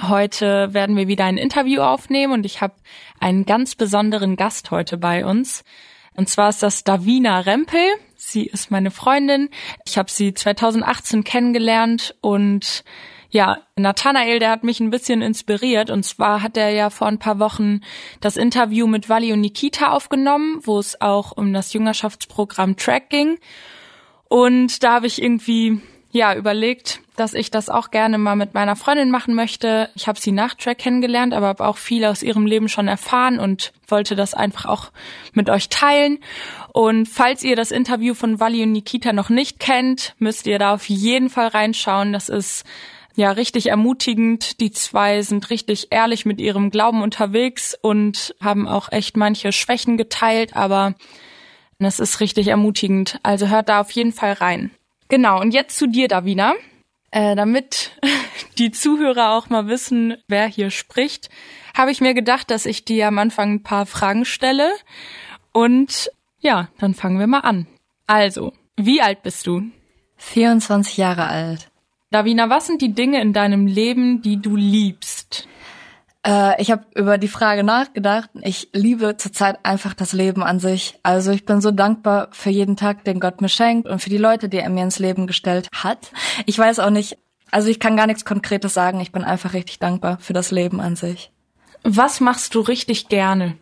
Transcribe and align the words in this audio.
Heute 0.00 0.72
werden 0.74 0.96
wir 0.96 1.08
wieder 1.08 1.24
ein 1.24 1.38
Interview 1.38 1.80
aufnehmen 1.80 2.32
und 2.32 2.46
ich 2.46 2.60
habe 2.60 2.74
einen 3.18 3.46
ganz 3.46 3.74
besonderen 3.74 4.36
Gast 4.36 4.70
heute 4.70 4.96
bei 4.96 5.24
uns. 5.24 5.64
Und 6.14 6.28
zwar 6.28 6.50
ist 6.50 6.62
das 6.62 6.84
Davina 6.84 7.40
Rempel. 7.40 7.80
Sie 8.16 8.44
ist 8.46 8.70
meine 8.70 8.90
Freundin. 8.90 9.48
Ich 9.86 9.98
habe 9.98 10.10
sie 10.10 10.34
2018 10.34 11.24
kennengelernt 11.24 12.14
und 12.20 12.84
ja, 13.30 13.58
Nathanael, 13.76 14.38
der 14.38 14.50
hat 14.50 14.64
mich 14.64 14.80
ein 14.80 14.90
bisschen 14.90 15.20
inspiriert. 15.20 15.90
Und 15.90 16.04
zwar 16.04 16.42
hat 16.42 16.56
er 16.56 16.70
ja 16.70 16.90
vor 16.90 17.08
ein 17.08 17.18
paar 17.18 17.38
Wochen 17.38 17.80
das 18.20 18.36
Interview 18.36 18.86
mit 18.86 19.08
Wally 19.08 19.32
und 19.32 19.40
Nikita 19.40 19.90
aufgenommen, 19.90 20.60
wo 20.62 20.78
es 20.78 21.00
auch 21.00 21.32
um 21.32 21.52
das 21.52 21.72
Jüngerschaftsprogramm 21.72 22.76
Track 22.76 23.10
ging. 23.10 23.38
Und 24.28 24.82
da 24.82 24.94
habe 24.94 25.06
ich 25.06 25.22
irgendwie 25.22 25.80
ja 26.18 26.34
überlegt, 26.34 27.00
dass 27.16 27.32
ich 27.32 27.50
das 27.50 27.68
auch 27.68 27.90
gerne 27.90 28.18
mal 28.18 28.36
mit 28.36 28.52
meiner 28.52 28.76
Freundin 28.76 29.10
machen 29.10 29.34
möchte. 29.34 29.88
Ich 29.94 30.06
habe 30.06 30.20
sie 30.20 30.32
nach 30.32 30.54
Track 30.54 30.78
kennengelernt, 30.78 31.32
aber 31.32 31.46
habe 31.46 31.66
auch 31.66 31.78
viel 31.78 32.04
aus 32.04 32.22
ihrem 32.22 32.44
Leben 32.44 32.68
schon 32.68 32.88
erfahren 32.88 33.38
und 33.38 33.72
wollte 33.86 34.14
das 34.14 34.34
einfach 34.34 34.66
auch 34.66 34.90
mit 35.32 35.48
euch 35.48 35.68
teilen. 35.68 36.18
Und 36.72 37.06
falls 37.06 37.42
ihr 37.42 37.56
das 37.56 37.70
Interview 37.70 38.14
von 38.14 38.38
Wally 38.38 38.62
und 38.62 38.72
Nikita 38.72 39.12
noch 39.12 39.30
nicht 39.30 39.58
kennt, 39.58 40.14
müsst 40.18 40.46
ihr 40.46 40.58
da 40.58 40.74
auf 40.74 40.88
jeden 40.88 41.30
Fall 41.30 41.48
reinschauen. 41.48 42.12
Das 42.12 42.28
ist 42.28 42.64
ja 43.14 43.32
richtig 43.32 43.68
ermutigend. 43.68 44.60
Die 44.60 44.70
zwei 44.70 45.22
sind 45.22 45.50
richtig 45.50 45.88
ehrlich 45.90 46.26
mit 46.26 46.40
ihrem 46.40 46.70
Glauben 46.70 47.02
unterwegs 47.02 47.76
und 47.80 48.34
haben 48.40 48.68
auch 48.68 48.92
echt 48.92 49.16
manche 49.16 49.52
Schwächen 49.52 49.96
geteilt, 49.96 50.54
aber 50.54 50.94
es 51.78 52.00
ist 52.00 52.20
richtig 52.20 52.48
ermutigend. 52.48 53.18
Also 53.22 53.48
hört 53.48 53.68
da 53.68 53.80
auf 53.80 53.90
jeden 53.92 54.12
Fall 54.12 54.34
rein. 54.34 54.70
Genau, 55.08 55.40
und 55.40 55.52
jetzt 55.52 55.76
zu 55.78 55.86
dir, 55.86 56.08
Davina. 56.08 56.54
Äh, 57.10 57.34
damit 57.36 57.98
die 58.58 58.70
Zuhörer 58.70 59.32
auch 59.32 59.48
mal 59.48 59.66
wissen, 59.66 60.16
wer 60.28 60.46
hier 60.46 60.70
spricht, 60.70 61.30
habe 61.74 61.90
ich 61.90 62.00
mir 62.00 62.12
gedacht, 62.12 62.50
dass 62.50 62.66
ich 62.66 62.84
dir 62.84 63.08
am 63.08 63.18
Anfang 63.18 63.54
ein 63.54 63.62
paar 63.62 63.86
Fragen 63.86 64.24
stelle. 64.24 64.70
Und 65.52 66.10
ja, 66.40 66.68
dann 66.78 66.94
fangen 66.94 67.18
wir 67.18 67.26
mal 67.26 67.40
an. 67.40 67.66
Also, 68.06 68.52
wie 68.76 69.00
alt 69.00 69.22
bist 69.22 69.46
du? 69.46 69.62
24 70.18 70.96
Jahre 70.96 71.26
alt. 71.26 71.70
Davina, 72.10 72.50
was 72.50 72.66
sind 72.66 72.82
die 72.82 72.94
Dinge 72.94 73.20
in 73.20 73.32
deinem 73.32 73.66
Leben, 73.66 74.22
die 74.22 74.40
du 74.40 74.56
liebst? 74.56 75.48
Äh, 76.28 76.60
ich 76.60 76.70
habe 76.70 76.84
über 76.94 77.16
die 77.16 77.28
Frage 77.28 77.64
nachgedacht. 77.64 78.28
Ich 78.42 78.68
liebe 78.72 79.16
zurzeit 79.16 79.64
einfach 79.64 79.94
das 79.94 80.12
Leben 80.12 80.42
an 80.42 80.60
sich. 80.60 80.98
Also 81.02 81.30
ich 81.30 81.46
bin 81.46 81.62
so 81.62 81.70
dankbar 81.70 82.28
für 82.32 82.50
jeden 82.50 82.76
Tag, 82.76 83.04
den 83.04 83.18
Gott 83.18 83.40
mir 83.40 83.48
schenkt 83.48 83.88
und 83.88 84.00
für 84.00 84.10
die 84.10 84.18
Leute, 84.18 84.50
die 84.50 84.58
er 84.58 84.68
mir 84.68 84.82
ins 84.82 84.98
Leben 84.98 85.26
gestellt 85.26 85.68
hat. 85.72 86.12
Ich 86.44 86.58
weiß 86.58 86.80
auch 86.80 86.90
nicht, 86.90 87.16
also 87.50 87.68
ich 87.68 87.80
kann 87.80 87.96
gar 87.96 88.06
nichts 88.06 88.26
Konkretes 88.26 88.74
sagen. 88.74 89.00
Ich 89.00 89.10
bin 89.10 89.24
einfach 89.24 89.54
richtig 89.54 89.78
dankbar 89.78 90.18
für 90.20 90.34
das 90.34 90.50
Leben 90.50 90.80
an 90.80 90.96
sich. 90.96 91.32
Was 91.82 92.20
machst 92.20 92.54
du 92.54 92.60
richtig 92.60 93.08
gerne? 93.08 93.56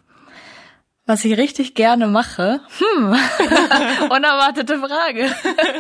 Was 1.05 1.25
ich 1.25 1.37
richtig 1.37 1.77
gerne 1.77 2.09
mache? 2.09 2.61
Hm, 2.79 3.11
unerwartete 4.11 4.81
Frage. 4.81 5.31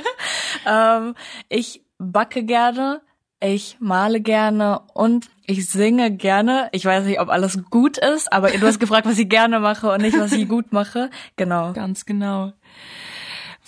ähm, 0.67 1.17
ich 1.49 1.83
backe 1.99 2.45
gerne, 2.45 3.01
ich 3.41 3.77
male 3.81 4.21
gerne 4.21 4.83
und 4.95 5.27
ich 5.47 5.69
singe 5.69 6.11
gerne. 6.11 6.69
Ich 6.73 6.85
weiß 6.85 7.05
nicht, 7.05 7.21
ob 7.21 7.29
alles 7.29 7.59
gut 7.71 7.99
ist, 7.99 8.33
aber 8.33 8.51
du 8.51 8.67
hast 8.67 8.81
gefragt, 8.81 9.07
was 9.07 9.19
ich 9.19 9.29
gerne 9.29 9.61
mache 9.61 9.91
und 9.91 10.03
nicht, 10.03 10.19
was 10.19 10.33
ich 10.33 10.49
gut 10.49 10.73
mache. 10.73 11.11
Genau. 11.37 11.73
Ganz 11.73 12.05
genau. 12.05 12.53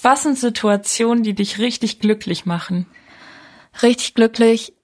Was 0.00 0.22
sind 0.22 0.38
Situationen, 0.38 1.22
die 1.24 1.34
dich 1.34 1.58
richtig 1.58 1.98
glücklich 1.98 2.46
machen? 2.46 2.86
Richtig 3.82 4.14
glücklich 4.14 4.74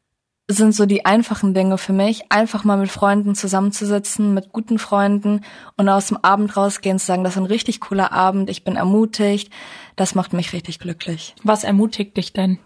sind 0.46 0.74
so 0.74 0.84
die 0.84 1.06
einfachen 1.06 1.54
Dinge 1.54 1.78
für 1.78 1.94
mich. 1.94 2.30
Einfach 2.30 2.64
mal 2.64 2.76
mit 2.76 2.90
Freunden 2.90 3.34
zusammenzusitzen, 3.34 4.34
mit 4.34 4.52
guten 4.52 4.78
Freunden 4.78 5.40
und 5.76 5.88
aus 5.88 6.08
dem 6.08 6.18
Abend 6.18 6.56
rausgehen 6.56 6.98
zu 6.98 7.06
sagen, 7.06 7.24
das 7.24 7.34
ist 7.34 7.38
ein 7.38 7.46
richtig 7.46 7.80
cooler 7.80 8.12
Abend, 8.12 8.50
ich 8.50 8.62
bin 8.62 8.76
ermutigt. 8.76 9.50
Das 9.96 10.14
macht 10.14 10.32
mich 10.32 10.52
richtig 10.52 10.80
glücklich. 10.80 11.34
Was 11.42 11.64
ermutigt 11.64 12.16
dich 12.16 12.32
denn? 12.32 12.58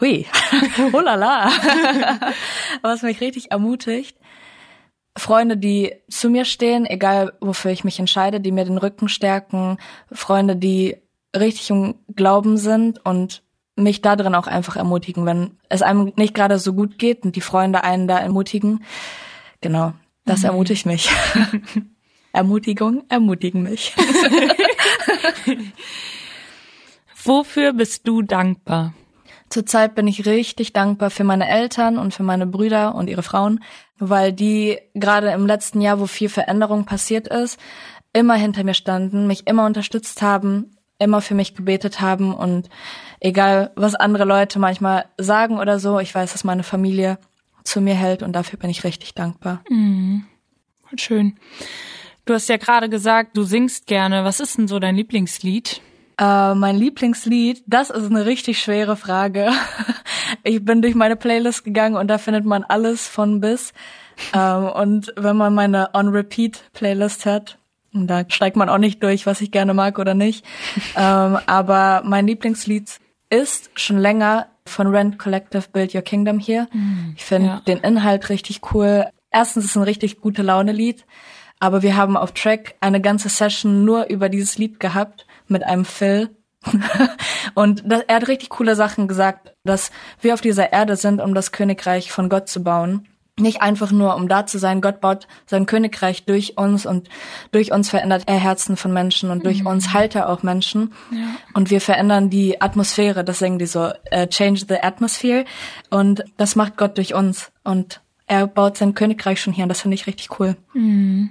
Hui, 0.00 0.26
oh 0.92 1.00
la 1.00 1.14
la. 1.14 1.50
Was 2.82 3.02
mich 3.02 3.20
richtig 3.20 3.50
ermutigt, 3.50 4.16
Freunde, 5.16 5.56
die 5.56 5.94
zu 6.08 6.28
mir 6.28 6.44
stehen, 6.44 6.86
egal 6.86 7.32
wofür 7.40 7.70
ich 7.70 7.84
mich 7.84 7.98
entscheide, 7.98 8.40
die 8.40 8.52
mir 8.52 8.64
den 8.64 8.78
Rücken 8.78 9.08
stärken, 9.08 9.78
Freunde, 10.12 10.56
die 10.56 10.96
richtig 11.34 11.70
im 11.70 11.96
Glauben 12.14 12.56
sind 12.56 13.04
und 13.04 13.42
mich 13.76 14.02
da 14.02 14.16
drin 14.16 14.34
auch 14.34 14.46
einfach 14.46 14.76
ermutigen, 14.76 15.26
wenn 15.26 15.58
es 15.68 15.82
einem 15.82 16.12
nicht 16.16 16.34
gerade 16.34 16.58
so 16.58 16.72
gut 16.72 16.98
geht 16.98 17.24
und 17.24 17.36
die 17.36 17.40
Freunde 17.40 17.84
einen 17.84 18.08
da 18.08 18.18
ermutigen. 18.18 18.82
Genau, 19.60 19.92
das 20.24 20.40
mhm. 20.40 20.46
ermutigt 20.46 20.86
mich. 20.86 21.10
Ermutigung 22.32 23.04
ermutigen 23.08 23.62
mich. 23.62 23.94
Wofür 27.24 27.72
bist 27.72 28.06
du 28.06 28.22
dankbar? 28.22 28.92
Zurzeit 29.48 29.94
bin 29.94 30.06
ich 30.06 30.26
richtig 30.26 30.72
dankbar 30.72 31.10
für 31.10 31.24
meine 31.24 31.48
Eltern 31.48 31.98
und 31.98 32.12
für 32.12 32.22
meine 32.22 32.46
Brüder 32.46 32.94
und 32.94 33.08
ihre 33.08 33.22
Frauen, 33.22 33.62
weil 33.98 34.32
die 34.32 34.78
gerade 34.94 35.30
im 35.30 35.46
letzten 35.46 35.80
Jahr, 35.80 36.00
wo 36.00 36.06
viel 36.06 36.28
Veränderung 36.28 36.84
passiert 36.84 37.28
ist, 37.28 37.58
immer 38.12 38.34
hinter 38.34 38.64
mir 38.64 38.74
standen, 38.74 39.26
mich 39.26 39.46
immer 39.46 39.66
unterstützt 39.66 40.20
haben, 40.20 40.75
immer 40.98 41.20
für 41.20 41.34
mich 41.34 41.54
gebetet 41.54 42.00
haben 42.00 42.34
und 42.34 42.68
egal 43.20 43.70
was 43.76 43.94
andere 43.94 44.24
Leute 44.24 44.58
manchmal 44.58 45.06
sagen 45.18 45.58
oder 45.58 45.78
so, 45.78 45.98
ich 45.98 46.14
weiß, 46.14 46.32
dass 46.32 46.44
meine 46.44 46.62
Familie 46.62 47.18
zu 47.64 47.80
mir 47.80 47.94
hält 47.94 48.22
und 48.22 48.32
dafür 48.32 48.58
bin 48.58 48.70
ich 48.70 48.84
richtig 48.84 49.14
dankbar. 49.14 49.62
Mhm. 49.68 50.24
Schön. 50.96 51.36
Du 52.24 52.34
hast 52.34 52.48
ja 52.48 52.56
gerade 52.56 52.88
gesagt, 52.88 53.36
du 53.36 53.42
singst 53.42 53.86
gerne. 53.86 54.24
Was 54.24 54.40
ist 54.40 54.58
denn 54.58 54.68
so 54.68 54.78
dein 54.78 54.96
Lieblingslied? 54.96 55.80
Äh, 56.18 56.54
mein 56.54 56.76
Lieblingslied, 56.76 57.62
das 57.66 57.90
ist 57.90 58.10
eine 58.10 58.26
richtig 58.26 58.58
schwere 58.60 58.96
Frage. 58.96 59.50
Ich 60.42 60.64
bin 60.64 60.82
durch 60.82 60.94
meine 60.94 61.16
Playlist 61.16 61.64
gegangen 61.64 61.94
und 61.96 62.08
da 62.08 62.18
findet 62.18 62.44
man 62.44 62.64
alles 62.64 63.06
von 63.06 63.40
bis. 63.40 63.72
Ähm, 64.32 64.68
und 64.68 65.12
wenn 65.16 65.36
man 65.36 65.54
meine 65.54 65.90
On-Repeat-Playlist 65.94 67.26
hat, 67.26 67.58
und 67.96 68.06
da 68.06 68.24
steigt 68.28 68.56
man 68.56 68.68
auch 68.68 68.78
nicht 68.78 69.02
durch, 69.02 69.26
was 69.26 69.40
ich 69.40 69.50
gerne 69.50 69.74
mag 69.74 69.98
oder 69.98 70.14
nicht. 70.14 70.44
ähm, 70.96 71.38
aber 71.46 72.02
mein 72.04 72.26
Lieblingslied 72.26 72.98
ist 73.30 73.70
schon 73.74 73.98
länger 73.98 74.48
von 74.66 74.88
Rent 74.88 75.18
Collective 75.18 75.64
Build 75.72 75.94
Your 75.94 76.02
Kingdom 76.02 76.38
hier. 76.38 76.68
Mm, 76.72 77.14
ich 77.16 77.24
finde 77.24 77.46
ja. 77.48 77.62
den 77.66 77.78
Inhalt 77.78 78.28
richtig 78.28 78.60
cool. 78.72 79.06
Erstens 79.30 79.64
ist 79.64 79.70
es 79.70 79.76
ein 79.76 79.82
richtig 79.82 80.20
gute 80.20 80.42
Laune-Lied, 80.42 81.04
aber 81.58 81.82
wir 81.82 81.96
haben 81.96 82.16
auf 82.16 82.32
Track 82.32 82.74
eine 82.80 83.00
ganze 83.00 83.28
Session 83.28 83.84
nur 83.84 84.06
über 84.06 84.28
dieses 84.28 84.58
Lied 84.58 84.80
gehabt 84.80 85.26
mit 85.48 85.62
einem 85.62 85.84
Phil. 85.84 86.30
und 87.54 87.82
das, 87.86 88.02
er 88.08 88.16
hat 88.16 88.28
richtig 88.28 88.48
coole 88.50 88.74
Sachen 88.74 89.06
gesagt, 89.08 89.54
dass 89.64 89.90
wir 90.20 90.34
auf 90.34 90.40
dieser 90.40 90.72
Erde 90.72 90.96
sind, 90.96 91.20
um 91.20 91.34
das 91.34 91.52
Königreich 91.52 92.10
von 92.10 92.28
Gott 92.28 92.48
zu 92.48 92.62
bauen 92.62 93.06
nicht 93.38 93.60
einfach 93.60 93.92
nur, 93.92 94.16
um 94.16 94.28
da 94.28 94.46
zu 94.46 94.58
sein. 94.58 94.80
Gott 94.80 95.00
baut 95.00 95.26
sein 95.44 95.66
Königreich 95.66 96.24
durch 96.24 96.56
uns 96.56 96.86
und 96.86 97.08
durch 97.52 97.70
uns 97.70 97.90
verändert 97.90 98.24
er 98.26 98.38
Herzen 98.38 98.76
von 98.76 98.92
Menschen 98.92 99.30
und 99.30 99.44
durch 99.44 99.60
mhm. 99.60 99.66
uns 99.66 99.92
heilt 99.92 100.14
er 100.14 100.30
auch 100.30 100.42
Menschen. 100.42 100.94
Ja. 101.10 101.36
Und 101.52 101.70
wir 101.70 101.80
verändern 101.80 102.30
die 102.30 102.60
Atmosphäre, 102.60 103.24
das 103.24 103.40
sagen 103.40 103.58
die 103.58 103.66
so, 103.66 103.88
uh, 103.88 104.26
change 104.28 104.64
the 104.68 104.76
atmosphere. 104.80 105.44
Und 105.90 106.24
das 106.38 106.56
macht 106.56 106.76
Gott 106.78 106.96
durch 106.96 107.12
uns. 107.14 107.52
Und 107.62 108.00
er 108.26 108.46
baut 108.46 108.78
sein 108.78 108.94
Königreich 108.94 109.40
schon 109.40 109.52
hier 109.52 109.64
und 109.64 109.68
das 109.68 109.82
finde 109.82 109.96
ich 109.96 110.06
richtig 110.06 110.40
cool. 110.40 110.56
Mhm. 110.72 111.30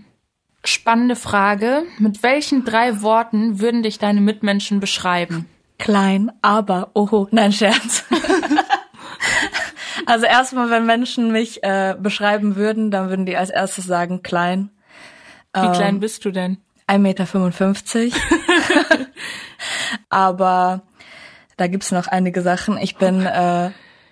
Spannende 0.63 1.15
Frage. 1.15 1.83
Mit 1.97 2.23
welchen 2.23 2.65
drei 2.65 3.01
Worten 3.01 3.59
würden 3.59 3.83
dich 3.83 3.99
deine 3.99 4.21
Mitmenschen 4.21 4.79
beschreiben? 4.79 5.47
Klein, 5.77 6.31
aber, 6.41 6.91
oho, 6.93 7.27
nein, 7.31 7.51
Scherz. 7.51 8.05
Also 10.05 10.25
erstmal, 10.25 10.69
wenn 10.69 10.85
Menschen 10.85 11.31
mich 11.31 11.63
äh, 11.63 11.95
beschreiben 11.99 12.55
würden, 12.55 12.91
dann 12.91 13.09
würden 13.09 13.25
die 13.25 13.37
als 13.37 13.49
erstes 13.49 13.85
sagen 13.85 14.23
klein. 14.23 14.69
Wie 15.53 15.65
ähm, 15.65 15.73
klein 15.73 15.99
bist 15.99 16.25
du 16.25 16.31
denn? 16.31 16.57
1,55 16.87 18.03
Meter. 18.03 19.07
Aber 20.09 20.83
da 21.57 21.67
gibt's 21.67 21.91
noch 21.91 22.07
einige 22.07 22.41
Sachen. 22.41 22.77
Ich 22.77 22.97
bin, 22.97 23.25
äh, 23.25 23.71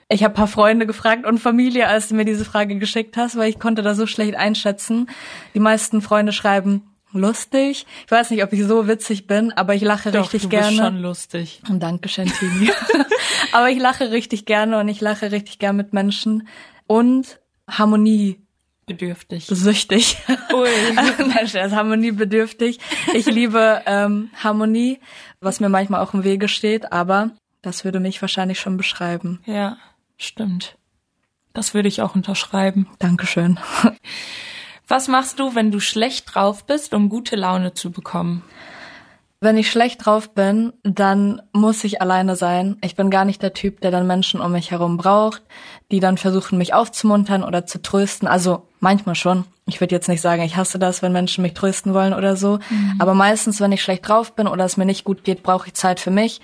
Ich 0.10 0.24
habe 0.24 0.34
paar 0.34 0.48
Freunde 0.48 0.86
gefragt 0.86 1.26
und 1.26 1.40
Familie, 1.40 1.88
als 1.88 2.10
du 2.10 2.16
mir 2.16 2.26
diese 2.26 2.46
Frage 2.46 2.78
geschickt 2.78 3.18
hast, 3.18 3.36
weil 3.36 3.50
ich 3.50 3.60
konnte 3.60 3.82
das 3.82 3.98
so 3.98 4.08
schlecht 4.08 4.36
einschätzen. 4.36 5.10
Die 5.54 5.60
meisten 5.60 6.02
Freunde 6.02 6.32
schreiben 6.32 6.93
lustig. 7.14 7.86
Ich 8.06 8.12
weiß 8.12 8.32
nicht, 8.32 8.44
ob 8.44 8.54
ich 8.54 8.64
so 8.64 8.88
witzig 8.88 9.28
bin, 9.28 9.52
aber 9.52 9.76
ich 9.76 9.82
lache 9.82 10.12
Doch, 10.12 10.34
richtig 10.34 10.44
du 10.44 10.50
gerne. 10.50 10.68
Bist 10.68 10.78
schon 10.80 11.02
lustig. 11.02 11.62
Und 11.70 11.82
danke, 11.82 12.10
Shantini. 12.10 12.72
aber 13.52 13.70
ich 13.70 13.80
lache 13.80 14.12
richtig 14.12 14.46
gerne 14.46 14.80
und 14.80 14.88
ich 14.88 15.02
lache 15.02 15.32
richtig 15.32 15.60
gerne 15.60 15.78
mit 15.78 15.94
Menschen 15.94 16.48
und 16.88 17.40
Harmonie 17.70 18.40
Bedürftig. 18.86 19.46
süchtig. 19.48 20.18
Ui. 20.54 20.68
Nein, 21.18 21.48
Scherz, 21.48 21.72
harmoniebedürftig. 21.72 22.80
Ich 23.14 23.26
liebe 23.26 23.82
ähm, 23.86 24.30
Harmonie, 24.44 25.00
was 25.40 25.60
mir 25.60 25.70
manchmal 25.70 26.02
auch 26.02 26.14
im 26.14 26.24
Wege 26.24 26.50
steht, 26.50 26.92
aber 26.92 27.32
das 27.62 27.86
würde 27.86 28.02
mich 28.02 28.22
wahrscheinlich 28.22 28.60
schon 28.60 28.76
beschreiben. 28.76 29.40
Ja, 29.46 29.78
stimmt. 30.18 30.78
Das 31.54 31.74
würde 31.74 31.88
ich 31.88 32.02
auch 32.02 32.16
unterschreiben. 32.16 32.90
Dankeschön. 33.00 33.60
Was 34.94 35.08
machst 35.08 35.40
du, 35.40 35.56
wenn 35.56 35.72
du 35.72 35.80
schlecht 35.80 36.36
drauf 36.36 36.68
bist, 36.68 36.94
um 36.94 37.10
gute 37.10 37.36
Laune 37.36 37.74
zu 37.74 37.90
bekommen? 37.90 38.44
Wenn 39.42 39.58
ich 39.58 39.72
schlecht 39.72 40.06
drauf 40.06 40.36
bin, 40.36 40.72
dann 40.84 41.42
muss 41.52 41.84
ich 41.84 42.00
alleine 42.00 42.36
sein. 42.36 42.78
Ich 42.84 42.96
bin 42.96 43.10
gar 43.10 43.26
nicht 43.26 43.42
der 43.42 43.54
Typ, 43.54 43.82
der 43.82 43.90
dann 43.90 44.06
Menschen 44.06 44.40
um 44.40 44.52
mich 44.52 44.70
herum 44.70 44.98
braucht, 44.98 45.42
die 45.90 46.00
dann 46.00 46.18
versuchen, 46.18 46.60
mich 46.60 46.76
aufzumuntern 46.76 47.44
oder 47.44 47.66
zu 47.66 47.82
trösten. 47.82 48.28
Also 48.28 48.68
manchmal 48.82 49.16
schon. 49.16 49.46
Ich 49.66 49.82
würde 49.82 49.96
jetzt 49.96 50.10
nicht 50.10 50.22
sagen, 50.22 50.44
ich 50.44 50.58
hasse 50.58 50.78
das, 50.78 51.02
wenn 51.02 51.12
Menschen 51.12 51.42
mich 51.42 51.56
trösten 51.56 51.96
wollen 51.96 52.14
oder 52.14 52.36
so. 52.36 52.60
Aber 53.00 53.16
meistens, 53.16 53.60
wenn 53.62 53.72
ich 53.72 53.82
schlecht 53.82 54.08
drauf 54.08 54.36
bin 54.36 54.46
oder 54.48 54.64
es 54.64 54.78
mir 54.78 54.86
nicht 54.86 55.06
gut 55.06 55.24
geht, 55.24 55.42
brauche 55.42 55.70
ich 55.70 55.74
Zeit 55.74 56.00
für 56.00 56.12
mich. 56.12 56.40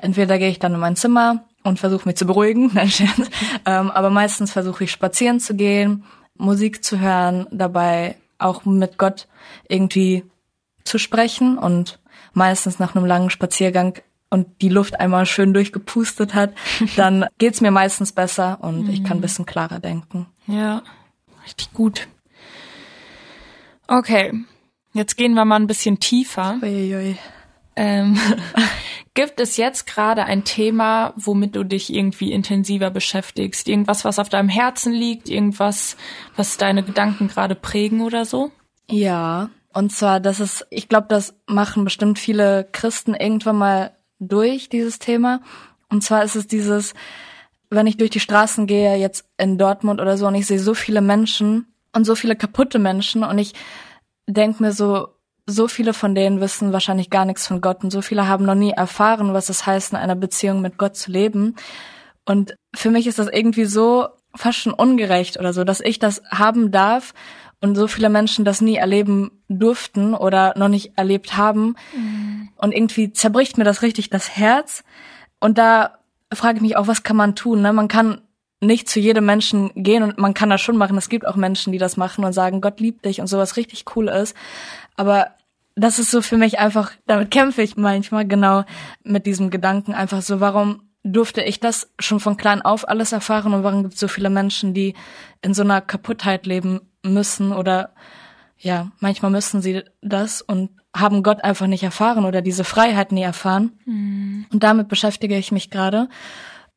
Entweder 0.00 0.38
gehe 0.38 0.48
ich 0.48 0.58
dann 0.58 0.72
in 0.72 0.80
mein 0.80 0.96
Zimmer 0.96 1.44
und 1.62 1.78
versuche 1.78 2.08
mich 2.08 2.16
zu 2.16 2.24
beruhigen. 2.24 2.70
Nein, 2.72 2.90
ähm, 3.66 3.90
aber 3.90 4.08
meistens 4.08 4.50
versuche 4.50 4.84
ich 4.84 4.92
spazieren 4.92 5.40
zu 5.40 5.54
gehen, 5.54 6.04
Musik 6.42 6.84
zu 6.84 7.00
hören, 7.00 7.46
dabei 7.50 8.16
auch 8.38 8.64
mit 8.64 8.98
Gott 8.98 9.28
irgendwie 9.68 10.24
zu 10.84 10.98
sprechen 10.98 11.56
und 11.56 12.00
meistens 12.34 12.78
nach 12.78 12.94
einem 12.94 13.04
langen 13.04 13.30
Spaziergang 13.30 13.98
und 14.28 14.62
die 14.62 14.68
Luft 14.68 14.98
einmal 14.98 15.26
schön 15.26 15.54
durchgepustet 15.54 16.34
hat, 16.34 16.52
dann 16.96 17.26
geht's 17.38 17.60
mir 17.60 17.70
meistens 17.70 18.12
besser 18.12 18.58
und 18.60 18.88
ich 18.88 19.04
kann 19.04 19.18
ein 19.18 19.20
bisschen 19.20 19.46
klarer 19.46 19.78
denken. 19.78 20.26
Ja, 20.46 20.82
richtig 21.44 21.72
gut. 21.72 22.08
Okay, 23.86 24.32
jetzt 24.94 25.16
gehen 25.16 25.34
wir 25.34 25.44
mal 25.44 25.56
ein 25.56 25.66
bisschen 25.66 26.00
tiefer. 26.00 26.58
Uiuiui. 26.62 27.18
Ähm, 27.76 28.18
gibt 29.14 29.40
es 29.40 29.56
jetzt 29.56 29.86
gerade 29.86 30.24
ein 30.24 30.44
Thema, 30.44 31.12
womit 31.16 31.56
du 31.56 31.64
dich 31.64 31.92
irgendwie 31.92 32.32
intensiver 32.32 32.90
beschäftigst? 32.90 33.68
Irgendwas, 33.68 34.04
was 34.04 34.18
auf 34.18 34.28
deinem 34.28 34.48
Herzen 34.48 34.92
liegt? 34.92 35.28
Irgendwas, 35.28 35.96
was 36.36 36.56
deine 36.56 36.82
Gedanken 36.82 37.28
gerade 37.28 37.54
prägen 37.54 38.00
oder 38.00 38.24
so? 38.24 38.50
Ja, 38.90 39.50
und 39.72 39.92
zwar, 39.92 40.20
das 40.20 40.40
ist, 40.40 40.66
ich 40.70 40.88
glaube, 40.88 41.06
das 41.08 41.34
machen 41.46 41.84
bestimmt 41.84 42.18
viele 42.18 42.68
Christen 42.72 43.14
irgendwann 43.14 43.56
mal 43.56 43.96
durch, 44.18 44.68
dieses 44.68 44.98
Thema. 44.98 45.40
Und 45.88 46.02
zwar 46.02 46.24
ist 46.24 46.36
es 46.36 46.46
dieses, 46.46 46.94
wenn 47.70 47.86
ich 47.86 47.96
durch 47.96 48.10
die 48.10 48.20
Straßen 48.20 48.66
gehe, 48.66 48.96
jetzt 48.96 49.26
in 49.38 49.58
Dortmund 49.58 50.00
oder 50.00 50.16
so, 50.16 50.26
und 50.26 50.34
ich 50.34 50.46
sehe 50.46 50.58
so 50.58 50.74
viele 50.74 51.00
Menschen 51.00 51.74
und 51.94 52.04
so 52.04 52.14
viele 52.14 52.36
kaputte 52.36 52.78
Menschen 52.78 53.24
und 53.24 53.38
ich 53.38 53.54
denke 54.26 54.62
mir 54.62 54.72
so, 54.72 55.08
so 55.46 55.68
viele 55.68 55.92
von 55.92 56.14
denen 56.14 56.40
wissen 56.40 56.72
wahrscheinlich 56.72 57.10
gar 57.10 57.24
nichts 57.24 57.46
von 57.46 57.60
Gott 57.60 57.82
und 57.82 57.90
so 57.90 58.00
viele 58.00 58.28
haben 58.28 58.44
noch 58.44 58.54
nie 58.54 58.70
erfahren, 58.70 59.34
was 59.34 59.48
es 59.48 59.66
heißt, 59.66 59.92
in 59.92 59.98
einer 59.98 60.14
Beziehung 60.14 60.60
mit 60.60 60.78
Gott 60.78 60.96
zu 60.96 61.10
leben. 61.10 61.56
Und 62.24 62.54
für 62.74 62.90
mich 62.90 63.06
ist 63.06 63.18
das 63.18 63.28
irgendwie 63.28 63.64
so 63.64 64.08
fast 64.34 64.58
schon 64.58 64.72
ungerecht 64.72 65.38
oder 65.38 65.52
so, 65.52 65.64
dass 65.64 65.80
ich 65.80 65.98
das 65.98 66.22
haben 66.30 66.70
darf 66.70 67.12
und 67.60 67.76
so 67.76 67.86
viele 67.86 68.08
Menschen 68.08 68.44
das 68.44 68.60
nie 68.60 68.76
erleben 68.76 69.42
durften 69.48 70.14
oder 70.14 70.54
noch 70.56 70.68
nicht 70.68 70.92
erlebt 70.96 71.36
haben. 71.36 71.76
Und 72.56 72.72
irgendwie 72.72 73.12
zerbricht 73.12 73.58
mir 73.58 73.64
das 73.64 73.82
richtig 73.82 74.10
das 74.10 74.36
Herz. 74.36 74.84
Und 75.40 75.58
da 75.58 75.98
frage 76.32 76.56
ich 76.56 76.62
mich 76.62 76.76
auch, 76.76 76.86
was 76.86 77.02
kann 77.02 77.16
man 77.16 77.34
tun? 77.36 77.62
Ne? 77.62 77.72
Man 77.72 77.88
kann 77.88 78.22
nicht 78.60 78.88
zu 78.88 79.00
jedem 79.00 79.26
Menschen 79.26 79.70
gehen 79.74 80.02
und 80.02 80.18
man 80.18 80.34
kann 80.34 80.50
das 80.50 80.60
schon 80.60 80.76
machen. 80.76 80.96
Es 80.96 81.08
gibt 81.08 81.26
auch 81.26 81.36
Menschen, 81.36 81.72
die 81.72 81.78
das 81.78 81.96
machen 81.96 82.24
und 82.24 82.32
sagen, 82.32 82.60
Gott 82.60 82.80
liebt 82.80 83.04
dich 83.04 83.20
und 83.20 83.26
sowas 83.26 83.56
richtig 83.56 83.84
cool 83.96 84.08
ist. 84.08 84.36
Aber 84.96 85.32
das 85.74 85.98
ist 85.98 86.10
so 86.10 86.22
für 86.22 86.36
mich 86.36 86.58
einfach, 86.58 86.92
damit 87.06 87.30
kämpfe 87.30 87.62
ich 87.62 87.76
manchmal 87.76 88.26
genau 88.26 88.64
mit 89.02 89.26
diesem 89.26 89.50
Gedanken 89.50 89.94
einfach 89.94 90.22
so, 90.22 90.40
warum 90.40 90.82
durfte 91.04 91.42
ich 91.42 91.60
das 91.60 91.90
schon 91.98 92.20
von 92.20 92.36
klein 92.36 92.62
auf 92.62 92.88
alles 92.88 93.12
erfahren 93.12 93.54
und 93.54 93.64
warum 93.64 93.82
gibt 93.82 93.94
es 93.94 94.00
so 94.00 94.08
viele 94.08 94.30
Menschen, 94.30 94.74
die 94.74 94.94
in 95.40 95.54
so 95.54 95.62
einer 95.62 95.80
Kaputtheit 95.80 96.46
leben 96.46 96.80
müssen 97.02 97.52
oder 97.52 97.94
ja, 98.58 98.92
manchmal 99.00 99.32
müssen 99.32 99.60
sie 99.60 99.82
das 100.02 100.40
und 100.40 100.70
haben 100.94 101.22
Gott 101.24 101.42
einfach 101.42 101.66
nicht 101.66 101.82
erfahren 101.82 102.24
oder 102.24 102.42
diese 102.42 102.62
Freiheit 102.64 103.10
nie 103.10 103.22
erfahren. 103.22 103.72
Und 104.52 104.62
damit 104.62 104.88
beschäftige 104.88 105.36
ich 105.36 105.50
mich 105.50 105.70
gerade, 105.70 106.08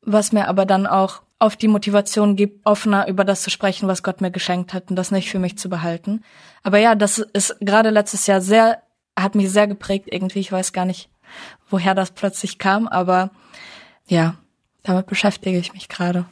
was 0.06 0.32
mir 0.32 0.48
aber 0.48 0.66
dann 0.66 0.88
auch 0.88 1.22
auf 1.40 1.58
die 1.58 1.68
Motivation 1.68 2.36
gibt, 2.36 2.66
offener 2.66 3.08
über 3.08 3.26
das 3.26 3.42
zu 3.42 3.50
sprechen, 3.50 3.88
was 3.88 4.04
Gott 4.04 4.22
mir 4.22 4.32
geschenkt 4.32 4.74
hat 4.74 4.90
und 4.90 4.96
das 4.96 5.12
nicht 5.12 5.30
für 5.30 5.40
mich 5.40 5.58
zu 5.58 5.70
behalten. 5.70 6.24
Aber 6.64 6.78
ja, 6.78 6.96
das 6.96 7.20
ist 7.20 7.58
gerade 7.60 7.90
letztes 7.90 8.28
Jahr 8.28 8.42
sehr, 8.42 8.82
hat 9.18 9.36
mich 9.36 9.52
sehr 9.52 9.68
geprägt 9.68 10.08
irgendwie. 10.10 10.40
Ich 10.40 10.52
weiß 10.52 10.72
gar 10.72 10.86
nicht, 10.86 11.10
woher 11.70 11.94
das 11.94 12.12
plötzlich 12.12 12.58
kam, 12.58 12.88
aber 12.88 13.32
ja, 14.08 14.36
damit 14.84 15.08
beschäftige 15.08 15.58
ich 15.58 15.74
mich 15.74 15.90
gerade. 15.90 16.26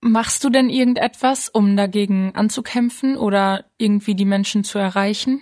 Machst 0.00 0.44
du 0.44 0.50
denn 0.50 0.68
irgendetwas, 0.68 1.48
um 1.48 1.76
dagegen 1.76 2.34
anzukämpfen 2.34 3.16
oder 3.16 3.64
irgendwie 3.78 4.14
die 4.14 4.24
Menschen 4.24 4.62
zu 4.62 4.78
erreichen? 4.78 5.40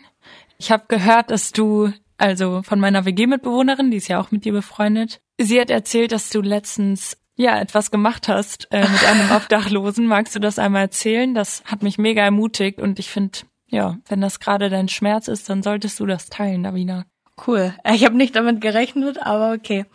Ich 0.59 0.71
habe 0.71 0.85
gehört, 0.87 1.31
dass 1.31 1.51
du, 1.51 1.93
also 2.17 2.63
von 2.63 2.79
meiner 2.79 3.05
WG-Mitbewohnerin, 3.05 3.91
die 3.91 3.97
ist 3.97 4.09
ja 4.09 4.21
auch 4.21 4.31
mit 4.31 4.45
dir 4.45 4.53
befreundet, 4.53 5.21
sie 5.39 5.61
hat 5.61 5.71
erzählt, 5.71 6.13
dass 6.13 6.31
du 6.31 6.41
letztens 6.41 7.19
ja 7.37 7.59
etwas 7.59 7.91
gemacht 7.91 8.29
hast 8.29 8.69
äh, 8.71 8.89
mit 8.89 9.05
einem 9.05 9.31
Obdachlosen. 9.37 10.07
Magst 10.07 10.35
du 10.35 10.39
das 10.39 10.59
einmal 10.59 10.83
erzählen? 10.83 11.35
Das 11.35 11.63
hat 11.65 11.83
mich 11.83 11.99
mega 11.99 12.23
ermutigt 12.23 12.81
und 12.81 12.99
ich 12.99 13.11
finde, 13.11 13.41
ja, 13.69 13.99
wenn 14.09 14.21
das 14.21 14.41
gerade 14.41 14.71
dein 14.71 14.89
Schmerz 14.89 15.29
ist, 15.29 15.49
dann 15.49 15.63
solltest 15.63 15.99
du 16.01 16.07
das 16.07 16.29
teilen, 16.29 16.63
Davina. 16.63 17.05
Cool. 17.47 17.75
Ich 17.93 18.05
habe 18.05 18.17
nicht 18.17 18.37
damit 18.37 18.61
gerechnet, 18.61 19.21
aber 19.21 19.53
okay. 19.53 19.87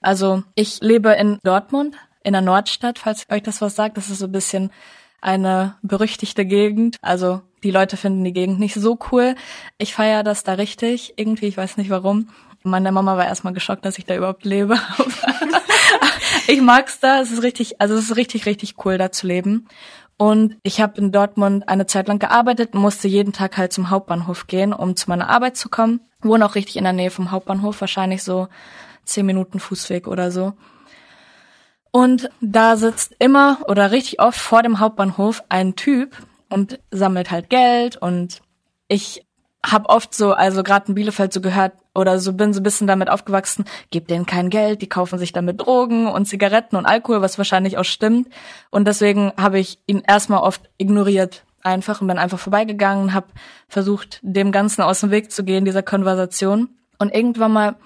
Also 0.00 0.42
ich 0.54 0.80
lebe 0.80 1.12
in 1.12 1.38
Dortmund, 1.44 1.96
in 2.24 2.32
der 2.32 2.42
Nordstadt, 2.42 2.98
falls 2.98 3.24
euch 3.30 3.42
das 3.42 3.60
was 3.60 3.76
sagt. 3.76 3.96
Das 3.96 4.10
ist 4.10 4.18
so 4.18 4.26
ein 4.26 4.32
bisschen 4.32 4.70
eine 5.20 5.76
berüchtigte 5.82 6.44
Gegend. 6.44 6.96
Also 7.00 7.40
die 7.62 7.70
Leute 7.70 7.96
finden 7.96 8.24
die 8.24 8.32
Gegend 8.32 8.58
nicht 8.58 8.74
so 8.74 8.98
cool. 9.12 9.36
Ich 9.78 9.94
feiere 9.94 10.24
das 10.24 10.42
da 10.42 10.54
richtig. 10.54 11.14
Irgendwie, 11.16 11.46
ich 11.46 11.56
weiß 11.56 11.76
nicht 11.76 11.90
warum. 11.90 12.30
Meine 12.64 12.90
Mama 12.90 13.16
war 13.16 13.26
erstmal 13.26 13.52
geschockt, 13.52 13.84
dass 13.84 13.98
ich 13.98 14.04
da 14.04 14.16
überhaupt 14.16 14.44
lebe. 14.44 14.76
ich 16.48 16.62
mag's 16.62 16.98
da. 16.98 17.20
Es 17.20 17.30
ist 17.30 17.42
richtig, 17.42 17.80
also 17.80 17.94
es 17.94 18.10
ist 18.10 18.16
richtig, 18.16 18.46
richtig 18.46 18.74
cool, 18.84 18.96
da 18.96 19.12
zu 19.12 19.26
leben. 19.26 19.68
Und 20.16 20.56
ich 20.62 20.80
habe 20.80 20.98
in 20.98 21.12
Dortmund 21.12 21.68
eine 21.68 21.86
Zeit 21.86 22.08
lang 22.08 22.18
gearbeitet 22.18 22.74
und 22.74 22.80
musste 22.80 23.06
jeden 23.06 23.32
Tag 23.32 23.56
halt 23.58 23.72
zum 23.72 23.90
Hauptbahnhof 23.90 24.46
gehen, 24.46 24.72
um 24.72 24.96
zu 24.96 25.10
meiner 25.10 25.28
Arbeit 25.28 25.56
zu 25.56 25.68
kommen. 25.68 26.00
Wohne 26.22 26.44
auch 26.46 26.54
richtig 26.54 26.76
in 26.76 26.84
der 26.84 26.94
Nähe 26.94 27.10
vom 27.10 27.30
Hauptbahnhof, 27.30 27.80
wahrscheinlich 27.80 28.22
so 28.22 28.48
zehn 29.04 29.26
Minuten 29.26 29.60
Fußweg 29.60 30.08
oder 30.08 30.30
so. 30.30 30.54
Und 31.90 32.30
da 32.40 32.76
sitzt 32.76 33.14
immer 33.18 33.58
oder 33.68 33.92
richtig 33.92 34.20
oft 34.20 34.40
vor 34.40 34.62
dem 34.62 34.80
Hauptbahnhof 34.80 35.44
ein 35.50 35.76
Typ 35.76 36.16
und 36.48 36.80
sammelt 36.90 37.30
halt 37.30 37.50
Geld 37.50 37.96
und 37.98 38.40
ich 38.88 39.26
hab 39.64 39.88
oft 39.88 40.14
so, 40.14 40.32
also 40.32 40.62
gerade 40.62 40.88
in 40.88 40.94
Bielefeld 40.94 41.32
so 41.32 41.40
gehört 41.40 41.72
oder 41.94 42.18
so 42.18 42.32
bin 42.32 42.52
so 42.52 42.60
ein 42.60 42.62
bisschen 42.62 42.86
damit 42.86 43.10
aufgewachsen, 43.10 43.64
gebt 43.90 44.10
denen 44.10 44.24
kein 44.24 44.50
Geld, 44.50 44.82
die 44.82 44.88
kaufen 44.88 45.18
sich 45.18 45.32
damit 45.32 45.60
Drogen 45.60 46.06
und 46.06 46.26
Zigaretten 46.26 46.76
und 46.76 46.86
Alkohol, 46.86 47.22
was 47.22 47.38
wahrscheinlich 47.38 47.76
auch 47.76 47.84
stimmt. 47.84 48.28
Und 48.70 48.86
deswegen 48.86 49.32
habe 49.36 49.58
ich 49.58 49.78
ihn 49.86 50.02
erstmal 50.06 50.40
oft 50.40 50.70
ignoriert 50.78 51.44
einfach 51.62 52.00
und 52.00 52.06
bin 52.06 52.18
einfach 52.18 52.38
vorbeigegangen, 52.38 53.14
habe 53.14 53.26
versucht, 53.68 54.20
dem 54.22 54.52
Ganzen 54.52 54.82
aus 54.82 55.00
dem 55.00 55.10
Weg 55.10 55.32
zu 55.32 55.44
gehen, 55.44 55.64
dieser 55.64 55.82
Konversation. 55.82 56.70
Und 56.98 57.14
irgendwann 57.14 57.52
mal 57.52 57.76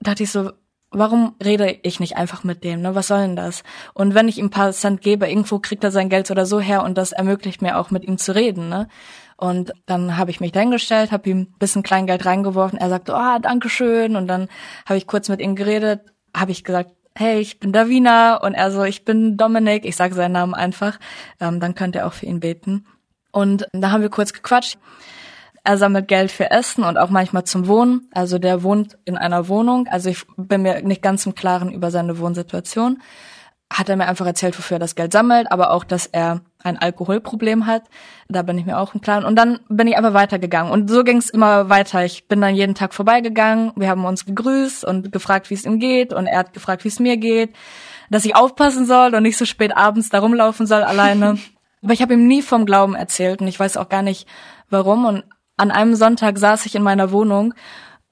dachte 0.00 0.22
ich 0.22 0.30
so, 0.30 0.52
warum 0.90 1.34
rede 1.42 1.78
ich 1.82 2.00
nicht 2.00 2.16
einfach 2.16 2.44
mit 2.44 2.64
dem, 2.64 2.82
ne? 2.82 2.94
Was 2.94 3.08
soll 3.08 3.20
denn 3.20 3.36
das? 3.36 3.62
Und 3.94 4.14
wenn 4.14 4.28
ich 4.28 4.38
ihm 4.38 4.46
ein 4.46 4.50
paar 4.50 4.72
Cent 4.72 5.02
gebe, 5.02 5.28
irgendwo 5.28 5.58
kriegt 5.58 5.84
er 5.84 5.90
sein 5.90 6.08
Geld 6.08 6.30
oder 6.30 6.46
so 6.46 6.60
her 6.60 6.82
und 6.82 6.98
das 6.98 7.12
ermöglicht 7.12 7.62
mir 7.62 7.78
auch 7.78 7.90
mit 7.90 8.04
ihm 8.04 8.18
zu 8.18 8.34
reden, 8.34 8.68
ne? 8.68 8.88
Und 9.40 9.72
dann 9.86 10.18
habe 10.18 10.30
ich 10.30 10.40
mich 10.40 10.52
dahingestellt, 10.52 11.12
habe 11.12 11.30
ihm 11.30 11.38
ein 11.38 11.58
bisschen 11.58 11.82
Kleingeld 11.82 12.26
reingeworfen. 12.26 12.78
Er 12.78 12.90
sagte, 12.90 13.14
oh, 13.14 13.38
danke 13.40 13.70
schön. 13.70 14.14
Und 14.14 14.26
dann 14.28 14.48
habe 14.84 14.98
ich 14.98 15.06
kurz 15.06 15.30
mit 15.30 15.40
ihm 15.40 15.56
geredet, 15.56 16.02
habe 16.36 16.50
ich 16.50 16.62
gesagt, 16.62 16.90
hey, 17.16 17.40
ich 17.40 17.58
bin 17.58 17.72
Davina. 17.72 18.36
Und 18.36 18.52
er 18.52 18.70
so, 18.70 18.84
ich 18.84 19.06
bin 19.06 19.38
Dominik. 19.38 19.86
Ich 19.86 19.96
sage 19.96 20.14
seinen 20.14 20.32
Namen 20.32 20.52
einfach. 20.52 20.98
Ähm, 21.40 21.58
dann 21.58 21.74
könnt 21.74 21.94
ihr 21.94 22.06
auch 22.06 22.12
für 22.12 22.26
ihn 22.26 22.40
beten. 22.40 22.84
Und 23.32 23.66
da 23.72 23.92
haben 23.92 24.02
wir 24.02 24.10
kurz 24.10 24.34
gequatscht. 24.34 24.76
Er 25.64 25.78
sammelt 25.78 26.08
Geld 26.08 26.30
für 26.30 26.50
Essen 26.50 26.84
und 26.84 26.98
auch 26.98 27.08
manchmal 27.08 27.44
zum 27.44 27.66
Wohnen. 27.66 28.10
Also 28.12 28.38
der 28.38 28.62
wohnt 28.62 28.98
in 29.06 29.16
einer 29.16 29.48
Wohnung. 29.48 29.86
Also 29.88 30.10
ich 30.10 30.26
bin 30.36 30.60
mir 30.60 30.82
nicht 30.82 31.00
ganz 31.00 31.24
im 31.24 31.34
Klaren 31.34 31.72
über 31.72 31.90
seine 31.90 32.18
Wohnsituation. 32.18 33.00
Hat 33.72 33.88
er 33.88 33.96
mir 33.96 34.08
einfach 34.08 34.26
erzählt, 34.26 34.58
wofür 34.58 34.76
er 34.76 34.80
das 34.80 34.96
Geld 34.96 35.12
sammelt, 35.12 35.50
aber 35.52 35.70
auch, 35.70 35.84
dass 35.84 36.06
er 36.06 36.40
ein 36.62 36.76
Alkoholproblem 36.76 37.66
hat. 37.66 37.84
Da 38.28 38.42
bin 38.42 38.58
ich 38.58 38.66
mir 38.66 38.78
auch 38.78 38.94
im 38.94 39.00
Klaren. 39.00 39.24
Und 39.24 39.36
dann 39.36 39.60
bin 39.68 39.86
ich 39.86 39.96
einfach 39.96 40.12
weitergegangen. 40.12 40.72
Und 40.72 40.90
so 40.90 41.04
ging 41.04 41.18
es 41.18 41.30
immer 41.30 41.68
weiter. 41.68 42.04
Ich 42.04 42.26
bin 42.26 42.40
dann 42.40 42.56
jeden 42.56 42.74
Tag 42.74 42.92
vorbeigegangen. 42.92 43.72
Wir 43.76 43.88
haben 43.88 44.04
uns 44.04 44.26
gegrüßt 44.26 44.84
und 44.84 45.12
gefragt, 45.12 45.50
wie 45.50 45.54
es 45.54 45.64
ihm 45.64 45.78
geht. 45.78 46.12
Und 46.12 46.26
er 46.26 46.40
hat 46.40 46.52
gefragt, 46.52 46.84
wie 46.84 46.88
es 46.88 46.98
mir 46.98 47.16
geht. 47.16 47.54
Dass 48.10 48.24
ich 48.24 48.34
aufpassen 48.34 48.86
soll 48.86 49.14
und 49.14 49.22
nicht 49.22 49.38
so 49.38 49.44
spät 49.44 49.76
abends 49.76 50.10
da 50.10 50.18
rumlaufen 50.18 50.66
soll 50.66 50.82
alleine. 50.82 51.38
aber 51.82 51.92
ich 51.92 52.02
habe 52.02 52.14
ihm 52.14 52.26
nie 52.26 52.42
vom 52.42 52.66
Glauben 52.66 52.96
erzählt 52.96 53.40
und 53.40 53.46
ich 53.46 53.58
weiß 53.58 53.76
auch 53.76 53.88
gar 53.88 54.02
nicht, 54.02 54.26
warum. 54.68 55.04
Und 55.04 55.24
an 55.56 55.70
einem 55.70 55.94
Sonntag 55.94 56.38
saß 56.38 56.66
ich 56.66 56.74
in 56.74 56.82
meiner 56.82 57.12
Wohnung 57.12 57.54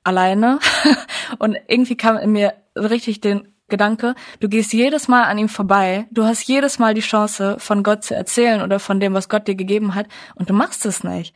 alleine 0.05 0.61
und 1.39 1.57
irgendwie 1.67 1.97
kam 1.97 2.17
in 2.17 2.31
mir 2.31 2.55
richtig 2.77 3.21
den 3.21 3.49
Gedanke, 3.69 4.15
du 4.41 4.49
gehst 4.49 4.73
jedes 4.73 5.09
Mal 5.09 5.25
an 5.25 5.39
ihm 5.39 5.49
vorbei, 5.49 6.07
du 6.11 6.25
hast 6.25 6.49
jedes 6.49 6.79
Mal 6.79 6.95
die 6.95 7.01
Chance, 7.01 7.57
von 7.59 7.83
Gott 7.83 8.05
zu 8.05 8.15
erzählen 8.15 8.63
oder 8.63 8.79
von 8.79 9.01
dem, 9.01 9.15
was 9.15 9.29
Gott 9.29 9.47
dir 9.47 9.55
gegeben 9.55 9.95
hat, 9.95 10.07
und 10.35 10.51
du 10.51 10.55
machst 10.55 10.87
es 10.87 11.05
nicht. 11.05 11.35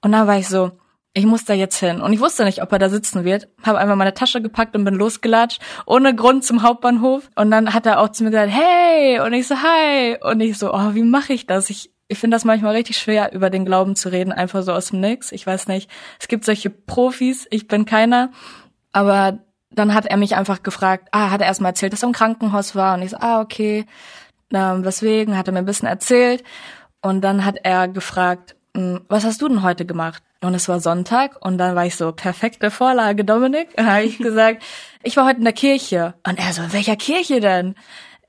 Und 0.00 0.12
dann 0.12 0.26
war 0.26 0.38
ich 0.38 0.48
so, 0.48 0.72
ich 1.14 1.26
muss 1.26 1.44
da 1.44 1.54
jetzt 1.54 1.78
hin. 1.78 2.00
Und 2.00 2.12
ich 2.12 2.20
wusste 2.20 2.44
nicht, 2.44 2.60
ob 2.60 2.72
er 2.72 2.80
da 2.80 2.88
sitzen 2.88 3.24
wird. 3.24 3.48
Habe 3.62 3.78
einfach 3.78 3.94
meine 3.94 4.14
Tasche 4.14 4.42
gepackt 4.42 4.74
und 4.74 4.84
bin 4.84 4.94
losgelatscht, 4.94 5.62
ohne 5.86 6.14
Grund 6.14 6.44
zum 6.44 6.62
Hauptbahnhof. 6.62 7.30
Und 7.36 7.52
dann 7.52 7.72
hat 7.72 7.86
er 7.86 8.00
auch 8.00 8.08
zu 8.08 8.24
mir 8.24 8.30
gesagt, 8.30 8.52
hey! 8.52 9.20
Und 9.20 9.32
ich 9.32 9.46
so, 9.46 9.54
hi! 9.62 10.18
Und 10.20 10.40
ich 10.40 10.58
so, 10.58 10.74
oh, 10.74 10.94
wie 10.94 11.04
mache 11.04 11.32
ich 11.32 11.46
das? 11.46 11.70
Ich, 11.70 11.92
ich 12.08 12.18
finde 12.18 12.34
das 12.34 12.44
manchmal 12.44 12.74
richtig 12.74 12.98
schwer, 12.98 13.32
über 13.32 13.48
den 13.48 13.64
Glauben 13.64 13.94
zu 13.94 14.08
reden, 14.08 14.32
einfach 14.32 14.62
so 14.62 14.72
aus 14.72 14.88
dem 14.88 15.00
Nix. 15.00 15.30
Ich 15.30 15.46
weiß 15.46 15.68
nicht. 15.68 15.88
Es 16.18 16.26
gibt 16.26 16.44
solche 16.44 16.68
Profis, 16.68 17.46
ich 17.50 17.68
bin 17.68 17.84
keiner. 17.84 18.32
Aber 18.90 19.38
dann 19.74 19.94
hat 19.94 20.06
er 20.06 20.16
mich 20.16 20.36
einfach 20.36 20.62
gefragt, 20.62 21.08
ah, 21.12 21.30
hat 21.30 21.40
er 21.40 21.46
erstmal 21.46 21.70
erzählt, 21.70 21.92
dass 21.92 22.02
er 22.02 22.08
im 22.08 22.14
Krankenhaus 22.14 22.74
war 22.74 22.94
und 22.94 23.02
ich 23.02 23.10
so, 23.10 23.16
ah, 23.18 23.40
okay, 23.40 23.86
ähm, 24.52 24.84
weswegen, 24.84 25.36
hat 25.36 25.48
er 25.48 25.52
mir 25.52 25.60
ein 25.60 25.64
bisschen 25.64 25.88
erzählt 25.88 26.44
und 27.02 27.20
dann 27.20 27.44
hat 27.44 27.56
er 27.62 27.88
gefragt, 27.88 28.56
hm, 28.76 29.00
was 29.08 29.24
hast 29.24 29.40
du 29.42 29.48
denn 29.48 29.62
heute 29.62 29.84
gemacht? 29.86 30.22
Und 30.40 30.54
es 30.54 30.68
war 30.68 30.80
Sonntag 30.80 31.44
und 31.44 31.58
dann 31.58 31.74
war 31.74 31.86
ich 31.86 31.96
so, 31.96 32.12
perfekte 32.12 32.70
Vorlage, 32.70 33.24
Dominik. 33.24 33.68
Und 33.76 33.86
habe 33.90 34.04
ich 34.04 34.18
gesagt, 34.18 34.62
ich 35.02 35.16
war 35.16 35.26
heute 35.26 35.38
in 35.38 35.44
der 35.44 35.52
Kirche. 35.52 36.14
Und 36.26 36.38
er 36.38 36.52
so, 36.52 36.62
in 36.62 36.72
welcher 36.72 36.96
Kirche 36.96 37.40
denn? 37.40 37.74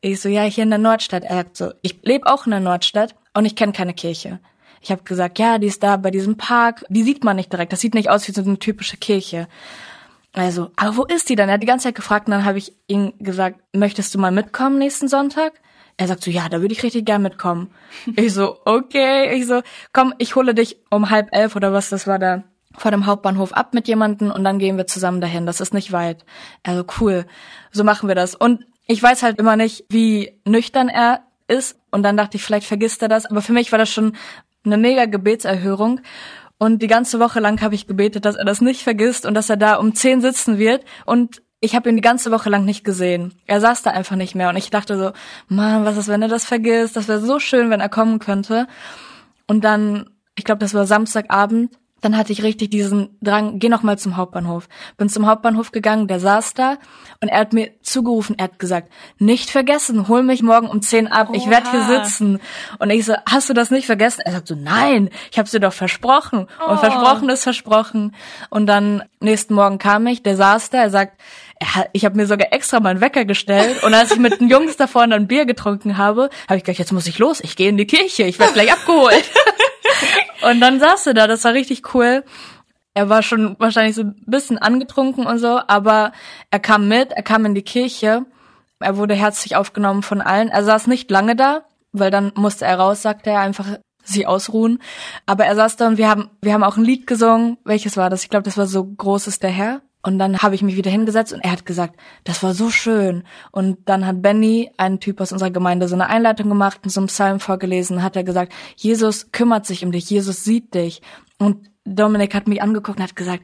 Ich 0.01 0.21
so, 0.21 0.29
ja, 0.29 0.43
hier 0.43 0.63
in 0.63 0.69
der 0.69 0.79
Nordstadt. 0.79 1.23
Er 1.23 1.37
sagt 1.37 1.57
so, 1.57 1.71
ich 1.81 1.99
lebe 2.03 2.27
auch 2.27 2.45
in 2.45 2.51
der 2.51 2.59
Nordstadt 2.59 3.15
und 3.33 3.45
ich 3.45 3.55
kenne 3.55 3.73
keine 3.73 3.93
Kirche. 3.93 4.39
Ich 4.81 4.91
habe 4.91 5.03
gesagt, 5.03 5.39
ja, 5.39 5.57
die 5.57 5.67
ist 5.67 5.81
da 5.81 5.97
bei 5.97 6.11
diesem 6.11 6.37
Park. 6.37 6.85
Die 6.89 7.03
sieht 7.03 7.23
man 7.23 7.35
nicht 7.35 7.51
direkt. 7.51 7.73
Das 7.73 7.81
sieht 7.81 7.95
nicht 7.95 8.09
aus 8.09 8.27
wie 8.27 8.31
so 8.31 8.41
eine 8.41 8.59
typische 8.59 8.97
Kirche. 8.97 9.47
Also, 10.35 10.69
aber 10.75 10.97
wo 10.97 11.03
ist 11.03 11.29
die 11.29 11.35
dann? 11.35 11.49
Er 11.49 11.55
hat 11.55 11.63
die 11.63 11.67
ganze 11.67 11.85
Zeit 11.85 11.95
gefragt 11.95 12.27
und 12.27 12.31
dann 12.31 12.45
habe 12.45 12.57
ich 12.57 12.73
ihm 12.87 13.13
gesagt, 13.19 13.61
möchtest 13.73 14.13
du 14.13 14.19
mal 14.19 14.31
mitkommen 14.31 14.77
nächsten 14.77 15.07
Sonntag? 15.07 15.53
Er 15.97 16.07
sagt 16.07 16.23
so, 16.23 16.29
ja, 16.29 16.49
da 16.49 16.59
würde 16.59 16.73
ich 16.73 16.83
richtig 16.83 17.05
gern 17.05 17.21
mitkommen. 17.21 17.71
ich 18.15 18.33
so, 18.33 18.59
okay. 18.65 19.33
Ich 19.35 19.47
so, 19.47 19.61
komm, 19.93 20.13
ich 20.17 20.35
hole 20.35 20.53
dich 20.53 20.77
um 20.89 21.09
halb 21.09 21.29
elf 21.31 21.55
oder 21.55 21.71
was 21.71 21.89
das 21.89 22.05
war 22.05 22.19
da 22.19 22.43
vor 22.77 22.91
dem 22.91 23.05
Hauptbahnhof 23.05 23.53
ab 23.53 23.73
mit 23.73 23.87
jemanden 23.87 24.29
und 24.31 24.43
dann 24.43 24.59
gehen 24.59 24.75
wir 24.75 24.85
zusammen 24.85 25.21
dahin. 25.21 25.45
Das 25.45 25.61
ist 25.61 25.73
nicht 25.73 25.93
weit. 25.93 26.25
Also 26.63 26.83
cool. 26.99 27.25
So 27.71 27.85
machen 27.85 28.09
wir 28.09 28.15
das. 28.15 28.35
Und 28.35 28.65
ich 28.85 29.01
weiß 29.01 29.23
halt 29.23 29.39
immer 29.39 29.55
nicht, 29.55 29.85
wie 29.89 30.39
nüchtern 30.45 30.89
er 30.89 31.21
ist. 31.47 31.79
Und 31.91 32.03
dann 32.03 32.17
dachte 32.17 32.35
ich, 32.35 32.43
vielleicht 32.43 32.67
vergisst 32.67 33.01
er 33.01 33.07
das. 33.07 33.25
Aber 33.25 33.41
für 33.41 33.53
mich 33.53 33.71
war 33.71 33.79
das 33.79 33.89
schon 33.89 34.17
eine 34.65 34.77
mega 34.77 35.05
Gebetserhörung. 35.05 36.01
Und 36.57 36.81
die 36.81 36.87
ganze 36.87 37.19
Woche 37.19 37.39
lang 37.39 37.61
habe 37.61 37.75
ich 37.75 37.87
gebetet, 37.87 38.25
dass 38.25 38.35
er 38.35 38.45
das 38.45 38.61
nicht 38.61 38.83
vergisst 38.83 39.25
und 39.25 39.33
dass 39.33 39.49
er 39.49 39.57
da 39.57 39.75
um 39.75 39.93
zehn 39.93 40.21
sitzen 40.21 40.57
wird. 40.57 40.85
Und 41.05 41.41
ich 41.59 41.75
habe 41.75 41.89
ihn 41.89 41.95
die 41.95 42.01
ganze 42.01 42.31
Woche 42.31 42.49
lang 42.49 42.63
nicht 42.63 42.83
gesehen. 42.83 43.33
Er 43.45 43.59
saß 43.59 43.81
da 43.81 43.91
einfach 43.91 44.15
nicht 44.15 44.35
mehr. 44.35 44.49
Und 44.49 44.55
ich 44.55 44.69
dachte 44.69 44.97
so, 44.97 45.11
Mann, 45.47 45.83
was 45.85 45.97
ist, 45.97 46.07
wenn 46.07 46.21
er 46.21 46.27
das 46.27 46.45
vergisst? 46.45 46.95
Das 46.95 47.07
wäre 47.07 47.19
so 47.19 47.39
schön, 47.39 47.69
wenn 47.69 47.81
er 47.81 47.89
kommen 47.89 48.19
könnte. 48.19 48.67
Und 49.47 49.63
dann, 49.63 50.09
ich 50.35 50.43
glaube, 50.43 50.59
das 50.59 50.73
war 50.73 50.85
Samstagabend, 50.85 51.71
dann 52.05 52.15
hatte 52.15 52.31
ich 52.31 52.43
richtig 52.43 52.69
diesen 52.69 53.17
Drang, 53.21 53.57
geh 53.57 53.67
noch 53.67 53.81
mal 53.81 53.97
zum 53.97 54.15
Hauptbahnhof. 54.15 54.69
Bin 54.95 55.09
zum 55.09 55.25
Hauptbahnhof 55.25 55.71
gegangen, 55.71 56.07
der 56.07 56.19
saß 56.19 56.53
da 56.53 56.77
und 57.19 57.29
er 57.29 57.39
hat 57.39 57.51
mir 57.51 57.71
zugerufen, 57.81 58.35
er 58.37 58.45
hat 58.45 58.59
gesagt, 58.59 58.91
nicht 59.17 59.49
vergessen, 59.49 60.07
hol 60.07 60.21
mich 60.21 60.43
morgen 60.43 60.67
um 60.67 60.83
10 60.83 61.07
ab, 61.07 61.29
ich 61.33 61.49
werde 61.49 61.71
hier 61.71 61.81
sitzen. 61.81 62.39
Und 62.77 62.91
ich 62.91 63.05
so, 63.05 63.15
hast 63.27 63.49
du 63.49 63.53
das 63.53 63.71
nicht 63.71 63.87
vergessen? 63.87 64.21
Er 64.23 64.33
sagt 64.33 64.47
so, 64.47 64.55
nein, 64.55 65.09
ich 65.31 65.39
habe 65.39 65.49
dir 65.49 65.59
doch 65.59 65.73
versprochen. 65.73 66.45
Oh. 66.63 66.71
Und 66.71 66.79
versprochen 66.79 67.27
ist 67.29 67.43
versprochen. 67.43 68.15
Und 68.51 68.67
dann 68.67 69.03
nächsten 69.19 69.55
Morgen 69.55 69.79
kam 69.79 70.05
ich, 70.05 70.21
der 70.21 70.37
saß 70.37 70.69
da, 70.69 70.77
er 70.77 70.91
sagt, 70.91 71.19
er, 71.59 71.89
ich 71.93 72.05
habe 72.05 72.17
mir 72.17 72.27
sogar 72.27 72.53
extra 72.53 72.79
mal 72.79 72.89
einen 72.89 73.01
Wecker 73.01 73.25
gestellt 73.25 73.83
und 73.83 73.93
als 73.93 74.11
ich 74.11 74.19
mit 74.19 74.39
den 74.41 74.49
Jungs 74.49 74.77
da 74.77 74.85
vorne 74.87 75.15
ein 75.15 75.27
Bier 75.27 75.45
getrunken 75.45 75.97
habe, 75.97 76.29
habe 76.47 76.57
ich 76.57 76.63
gesagt, 76.63 76.79
jetzt 76.79 76.91
muss 76.91 77.07
ich 77.07 77.17
los, 77.17 77.39
ich 77.41 77.55
gehe 77.55 77.69
in 77.69 77.77
die 77.77 77.87
Kirche, 77.87 78.23
ich 78.23 78.37
werde 78.37 78.53
gleich 78.53 78.71
abgeholt. 78.71 79.23
und 80.49 80.59
dann 80.59 80.79
saß 80.79 81.07
er 81.07 81.13
da, 81.13 81.27
das 81.27 81.43
war 81.43 81.53
richtig 81.53 81.93
cool. 81.93 82.23
Er 82.93 83.09
war 83.09 83.23
schon 83.23 83.55
wahrscheinlich 83.59 83.95
so 83.95 84.03
ein 84.03 84.23
bisschen 84.25 84.57
angetrunken 84.57 85.25
und 85.25 85.39
so, 85.39 85.59
aber 85.67 86.13
er 86.49 86.59
kam 86.59 86.87
mit, 86.87 87.11
er 87.11 87.23
kam 87.23 87.45
in 87.45 87.55
die 87.55 87.61
Kirche. 87.61 88.25
Er 88.79 88.97
wurde 88.97 89.15
herzlich 89.15 89.55
aufgenommen 89.55 90.03
von 90.03 90.21
allen. 90.21 90.49
Er 90.49 90.63
saß 90.63 90.87
nicht 90.87 91.11
lange 91.11 91.35
da, 91.35 91.65
weil 91.91 92.11
dann 92.11 92.31
musste 92.35 92.65
er 92.65 92.79
raus, 92.79 93.01
sagte 93.01 93.31
er, 93.31 93.39
einfach 93.39 93.65
sie 94.03 94.25
ausruhen. 94.25 94.79
Aber 95.25 95.45
er 95.45 95.55
saß 95.55 95.75
da 95.75 95.87
und 95.87 95.97
wir 95.97 96.09
haben, 96.09 96.29
wir 96.41 96.53
haben 96.53 96.63
auch 96.63 96.77
ein 96.77 96.85
Lied 96.85 97.07
gesungen. 97.07 97.57
Welches 97.65 97.97
war 97.97 98.09
das? 98.09 98.23
Ich 98.23 98.29
glaube, 98.29 98.43
das 98.43 98.57
war 98.57 98.67
so 98.67 98.85
Groß 98.85 99.27
ist 99.27 99.43
der 99.43 99.49
Herr. 99.49 99.81
Und 100.05 100.19
dann 100.19 100.37
habe 100.43 100.53
ich 100.53 100.61
mich 100.61 100.75
wieder 100.75 100.91
hingesetzt 100.91 101.33
und 101.33 101.43
er 101.43 101.51
hat 101.51 101.65
gesagt, 101.65 101.99
das 102.25 102.43
war 102.43 102.53
so 102.53 102.69
schön. 102.69 103.23
Und 103.51 103.89
dann 103.89 104.05
hat 104.05 104.21
Benny, 104.21 104.69
ein 104.77 104.99
Typ 104.99 105.19
aus 105.19 105.31
unserer 105.31 105.49
Gemeinde, 105.49 105.87
so 105.87 105.95
eine 105.95 106.09
Einleitung 106.09 106.47
gemacht 106.47 106.81
und 106.83 106.91
so 106.91 106.99
einen 106.99 107.07
Psalm 107.07 107.39
vorgelesen, 107.39 108.03
hat 108.03 108.15
er 108.15 108.23
gesagt, 108.23 108.53
Jesus 108.75 109.31
kümmert 109.31 109.65
sich 109.65 109.83
um 109.83 109.91
dich, 109.91 110.07
Jesus 110.07 110.43
sieht 110.43 110.75
dich. 110.75 111.01
Und 111.39 111.71
Dominik 111.85 112.35
hat 112.35 112.47
mich 112.47 112.61
angeguckt 112.61 112.99
und 112.99 113.03
hat 113.03 113.15
gesagt, 113.15 113.43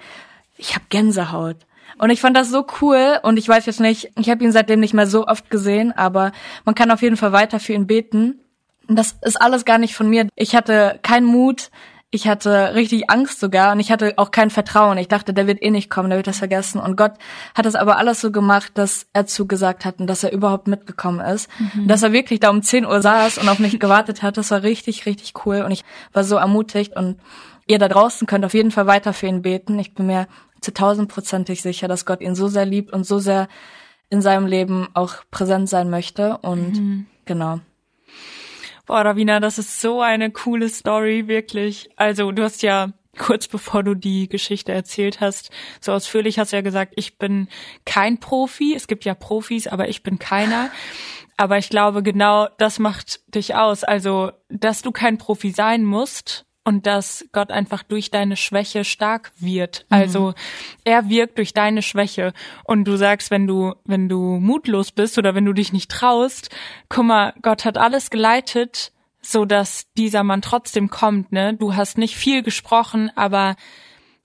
ich 0.56 0.76
habe 0.76 0.86
Gänsehaut. 0.90 1.58
Und 1.98 2.12
ich 2.12 2.22
fand 2.22 2.38
das 2.38 2.52
so 2.52 2.64
cool 2.80 3.18
und 3.24 3.38
ich 3.38 3.50
weiß 3.50 3.66
jetzt 3.66 3.80
nicht, 3.80 4.12
ich 4.20 4.30
habe 4.30 4.44
ihn 4.44 4.52
seitdem 4.52 4.82
nicht 4.82 4.94
mehr 4.94 5.08
so 5.08 5.26
oft 5.26 5.50
gesehen, 5.50 5.92
aber 5.92 6.32
man 6.64 6.76
kann 6.76 6.92
auf 6.92 7.02
jeden 7.02 7.18
Fall 7.18 7.32
weiter 7.32 7.60
für 7.60 7.74
ihn 7.74 7.88
beten. 7.88 8.40
Das 8.88 9.16
ist 9.24 9.42
alles 9.42 9.66
gar 9.66 9.80
nicht 9.80 9.96
von 9.96 10.08
mir. 10.08 10.28
Ich 10.36 10.56
hatte 10.56 11.00
keinen 11.02 11.26
Mut, 11.26 11.72
ich 12.14 12.28
hatte 12.28 12.76
richtig 12.76 13.10
Angst 13.10 13.40
sogar 13.40 13.72
und 13.72 13.80
ich 13.80 13.90
hatte 13.90 14.14
auch 14.18 14.32
kein 14.32 14.50
Vertrauen. 14.50 14.98
Ich 14.98 15.08
dachte, 15.08 15.34
der 15.34 15.48
wird 15.48 15.64
eh 15.64 15.72
nicht 15.72 15.90
kommen, 15.90 16.10
der 16.10 16.20
wird 16.20 16.28
das 16.28 16.40
vergessen. 16.40 16.82
Und 16.82 16.98
Gott 16.98 17.14
hat 17.56 17.66
das 17.66 17.76
aber 17.76 17.98
alles 17.98 18.20
so 18.20 18.32
gemacht, 18.32 18.74
dass 18.76 19.08
er 19.14 19.26
zugesagt 19.26 19.86
hat 19.86 20.02
und 20.02 20.08
dass 20.08 20.26
er 20.26 20.34
überhaupt 20.34 20.68
mitgekommen 20.68 21.22
ist. 21.22 21.50
Mhm. 21.58 21.88
Dass 21.88 22.04
er 22.04 22.12
wirklich 22.12 22.42
da 22.42 22.50
um 22.50 22.62
10 22.62 22.86
Uhr 22.86 23.02
saß 23.02 23.38
und 23.38 23.48
auf 23.48 23.60
mich 23.60 23.80
gewartet 23.80 24.24
hat. 24.24 24.36
Das 24.36 24.52
war 24.52 24.62
richtig, 24.62 25.06
richtig 25.06 25.34
cool. 25.46 25.62
Und 25.62 25.72
ich 25.72 25.86
war 26.12 26.26
so 26.26 26.36
ermutigt. 26.36 26.98
Und 26.98 27.18
ihr 27.66 27.80
da 27.80 27.88
draußen 27.88 28.28
könnt 28.28 28.44
auf 28.44 28.54
jeden 28.54 28.72
Fall 28.72 28.88
weiter 28.88 29.14
für 29.14 29.28
ihn 29.28 29.42
beten. 29.42 29.80
Ich 29.80 29.94
bin 29.94 30.08
mir 30.08 30.28
zu 30.60 30.74
tausendprozentig 30.74 31.62
sicher, 31.62 31.88
dass 31.88 32.06
Gott 32.06 32.20
ihn 32.20 32.36
so 32.36 32.50
sehr 32.50 32.66
liebt 32.66 32.92
und 32.92 33.06
so 33.06 33.20
sehr 33.20 33.48
in 34.10 34.22
seinem 34.22 34.48
Leben 34.48 34.90
auch 34.94 35.16
präsent 35.32 35.70
sein 35.70 35.90
möchte. 35.90 36.40
Und 36.40 36.74
mhm. 36.74 37.06
genau. 37.24 37.62
Boah, 38.92 39.06
Ravina, 39.06 39.40
das 39.40 39.58
ist 39.58 39.80
so 39.80 40.02
eine 40.02 40.32
coole 40.32 40.68
Story, 40.68 41.30
wirklich. 41.30 41.90
Also, 41.96 42.34
du 42.34 42.44
hast 42.44 42.62
ja 42.62 42.92
kurz 43.18 43.48
bevor 43.48 43.84
du 43.84 43.96
die 43.96 44.28
Geschichte 44.28 44.74
erzählt 44.74 45.22
hast, 45.22 45.50
so 45.80 45.94
ausführlich 45.94 46.38
hast 46.38 46.52
du 46.52 46.58
ja 46.58 46.62
gesagt, 46.62 46.92
ich 46.98 47.18
bin 47.18 47.48
kein 47.86 48.20
Profi. 48.20 48.74
Es 48.76 48.88
gibt 48.88 49.06
ja 49.06 49.14
Profis, 49.14 49.68
aber 49.68 49.88
ich 49.88 50.04
bin 50.04 50.20
keiner. 50.20 50.72
Aber 51.38 51.58
ich 51.58 51.70
glaube, 51.70 52.04
genau 52.04 52.50
das 52.58 52.80
macht 52.80 53.34
dich 53.34 53.56
aus. 53.56 53.86
Also, 53.86 54.34
dass 54.50 54.82
du 54.82 54.92
kein 54.92 55.18
Profi 55.18 55.52
sein 55.52 55.86
musst, 55.86 56.46
und 56.64 56.86
dass 56.86 57.26
Gott 57.32 57.52
einfach 57.52 57.84
durch 57.84 58.12
deine 58.12 58.38
Schwäche 58.38 58.84
stark 58.84 59.32
wird. 59.38 59.86
Mhm. 59.90 59.96
Also 59.96 60.34
er 60.84 61.10
wirkt 61.10 61.38
durch 61.38 61.54
deine 61.54 61.82
Schwäche 61.82 62.34
und 62.64 62.86
du 62.86 62.98
sagst, 62.98 63.32
wenn 63.32 63.48
du 63.48 63.74
wenn 63.86 64.10
du 64.10 64.38
mutlos 64.40 64.92
bist 64.92 65.18
oder 65.18 65.34
wenn 65.36 65.46
du 65.46 65.54
dich 65.54 65.74
nicht 65.74 65.90
traust, 65.90 66.50
guck 66.90 67.06
mal, 67.06 67.34
Gott 67.42 67.66
hat 67.66 67.78
alles 67.78 68.10
geleitet, 68.10 68.92
so 69.22 69.46
dass 69.46 69.92
dieser 69.98 70.24
Mann 70.24 70.42
trotzdem 70.42 70.90
kommt, 70.90 71.32
ne? 71.32 71.56
Du 71.56 71.76
hast 71.76 71.98
nicht 71.98 72.16
viel 72.16 72.44
gesprochen, 72.44 73.12
aber 73.16 73.56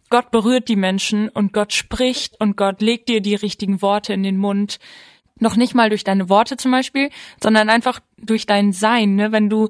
Gott 0.08 0.30
berührt 0.30 0.68
die 0.68 0.76
Menschen 0.76 1.28
und 1.28 1.52
Gott 1.52 1.72
spricht 1.72 2.40
und 2.40 2.56
Gott 2.56 2.80
legt 2.80 3.08
dir 3.08 3.20
die 3.20 3.34
richtigen 3.34 3.82
Worte 3.82 4.12
in 4.12 4.22
den 4.22 4.36
Mund. 4.36 4.78
Noch 5.38 5.56
nicht 5.56 5.74
mal 5.74 5.90
durch 5.90 6.04
deine 6.04 6.28
Worte 6.30 6.56
zum 6.56 6.70
Beispiel, 6.70 7.10
sondern 7.42 7.68
einfach 7.68 8.00
durch 8.16 8.46
dein 8.46 8.72
Sein, 8.72 9.16
ne? 9.16 9.32
Wenn 9.32 9.50
du 9.50 9.68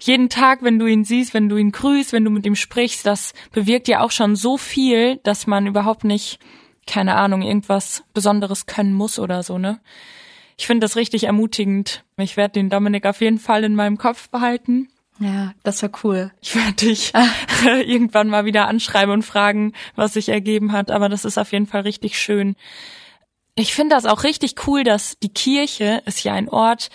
jeden 0.00 0.28
Tag, 0.28 0.62
wenn 0.62 0.78
du 0.78 0.86
ihn 0.86 1.04
siehst, 1.04 1.34
wenn 1.34 1.48
du 1.48 1.56
ihn 1.56 1.72
grüßt, 1.72 2.12
wenn 2.12 2.24
du 2.24 2.30
mit 2.30 2.46
ihm 2.46 2.56
sprichst, 2.56 3.06
das 3.06 3.32
bewirkt 3.52 3.88
ja 3.88 4.00
auch 4.00 4.10
schon 4.10 4.36
so 4.36 4.56
viel, 4.56 5.16
dass 5.22 5.46
man 5.46 5.66
überhaupt 5.66 6.04
nicht, 6.04 6.38
keine 6.86 7.16
Ahnung, 7.16 7.42
irgendwas 7.42 8.04
Besonderes 8.14 8.66
können 8.66 8.94
muss 8.94 9.18
oder 9.18 9.42
so, 9.42 9.58
ne? 9.58 9.80
Ich 10.56 10.66
finde 10.66 10.84
das 10.84 10.96
richtig 10.96 11.24
ermutigend. 11.24 12.04
Ich 12.18 12.36
werde 12.36 12.52
den 12.52 12.68
Dominik 12.68 13.06
auf 13.06 13.22
jeden 13.22 13.38
Fall 13.38 13.64
in 13.64 13.74
meinem 13.74 13.96
Kopf 13.96 14.28
behalten. 14.28 14.88
Ja, 15.18 15.52
das 15.62 15.80
wäre 15.80 15.92
cool. 16.04 16.32
Ich 16.42 16.54
werde 16.54 16.74
dich 16.74 17.12
irgendwann 17.64 18.28
mal 18.28 18.44
wieder 18.44 18.68
anschreiben 18.68 19.12
und 19.12 19.22
fragen, 19.22 19.72
was 19.94 20.14
sich 20.14 20.28
ergeben 20.28 20.72
hat, 20.72 20.90
aber 20.90 21.08
das 21.08 21.24
ist 21.24 21.38
auf 21.38 21.52
jeden 21.52 21.66
Fall 21.66 21.82
richtig 21.82 22.18
schön. 22.18 22.56
Ich 23.54 23.74
finde 23.74 23.94
das 23.94 24.06
auch 24.06 24.24
richtig 24.24 24.66
cool, 24.66 24.84
dass 24.84 25.18
die 25.22 25.32
Kirche 25.32 26.02
ist 26.06 26.24
ja 26.24 26.32
ein 26.32 26.48
Ort, 26.48 26.88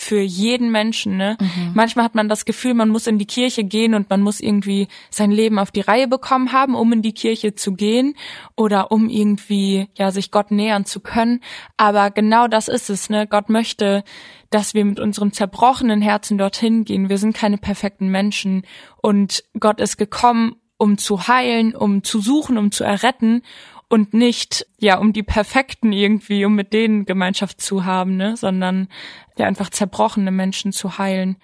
für 0.00 0.20
jeden 0.20 0.70
Menschen. 0.70 1.16
Ne? 1.16 1.36
Mhm. 1.40 1.72
Manchmal 1.74 2.04
hat 2.04 2.14
man 2.14 2.28
das 2.28 2.44
Gefühl, 2.44 2.72
man 2.72 2.88
muss 2.88 3.08
in 3.08 3.18
die 3.18 3.26
Kirche 3.26 3.64
gehen 3.64 3.94
und 3.94 4.08
man 4.08 4.22
muss 4.22 4.38
irgendwie 4.38 4.86
sein 5.10 5.32
Leben 5.32 5.58
auf 5.58 5.72
die 5.72 5.80
Reihe 5.80 6.06
bekommen 6.06 6.52
haben, 6.52 6.76
um 6.76 6.92
in 6.92 7.02
die 7.02 7.12
Kirche 7.12 7.56
zu 7.56 7.74
gehen 7.74 8.14
oder 8.54 8.92
um 8.92 9.08
irgendwie 9.08 9.88
ja 9.98 10.12
sich 10.12 10.30
Gott 10.30 10.52
nähern 10.52 10.84
zu 10.84 11.00
können. 11.00 11.40
Aber 11.76 12.12
genau 12.12 12.46
das 12.46 12.68
ist 12.68 12.90
es. 12.90 13.10
Ne? 13.10 13.26
Gott 13.26 13.48
möchte, 13.48 14.04
dass 14.50 14.72
wir 14.72 14.84
mit 14.84 15.00
unserem 15.00 15.32
zerbrochenen 15.32 16.00
Herzen 16.00 16.38
dorthin 16.38 16.84
gehen. 16.84 17.08
Wir 17.08 17.18
sind 17.18 17.34
keine 17.34 17.58
perfekten 17.58 18.08
Menschen 18.08 18.62
und 19.02 19.42
Gott 19.58 19.80
ist 19.80 19.96
gekommen, 19.96 20.54
um 20.76 20.96
zu 20.96 21.26
heilen, 21.26 21.74
um 21.74 22.04
zu 22.04 22.20
suchen, 22.20 22.56
um 22.56 22.70
zu 22.70 22.84
erretten 22.84 23.42
und 23.88 24.14
nicht 24.14 24.66
ja 24.78 24.98
um 24.98 25.12
die 25.12 25.22
perfekten 25.22 25.92
irgendwie 25.92 26.44
um 26.44 26.54
mit 26.54 26.72
denen 26.72 27.06
Gemeinschaft 27.06 27.60
zu 27.60 27.84
haben 27.84 28.16
ne 28.16 28.36
sondern 28.36 28.88
ja 29.36 29.46
einfach 29.46 29.70
zerbrochene 29.70 30.30
Menschen 30.30 30.72
zu 30.72 30.98
heilen 30.98 31.36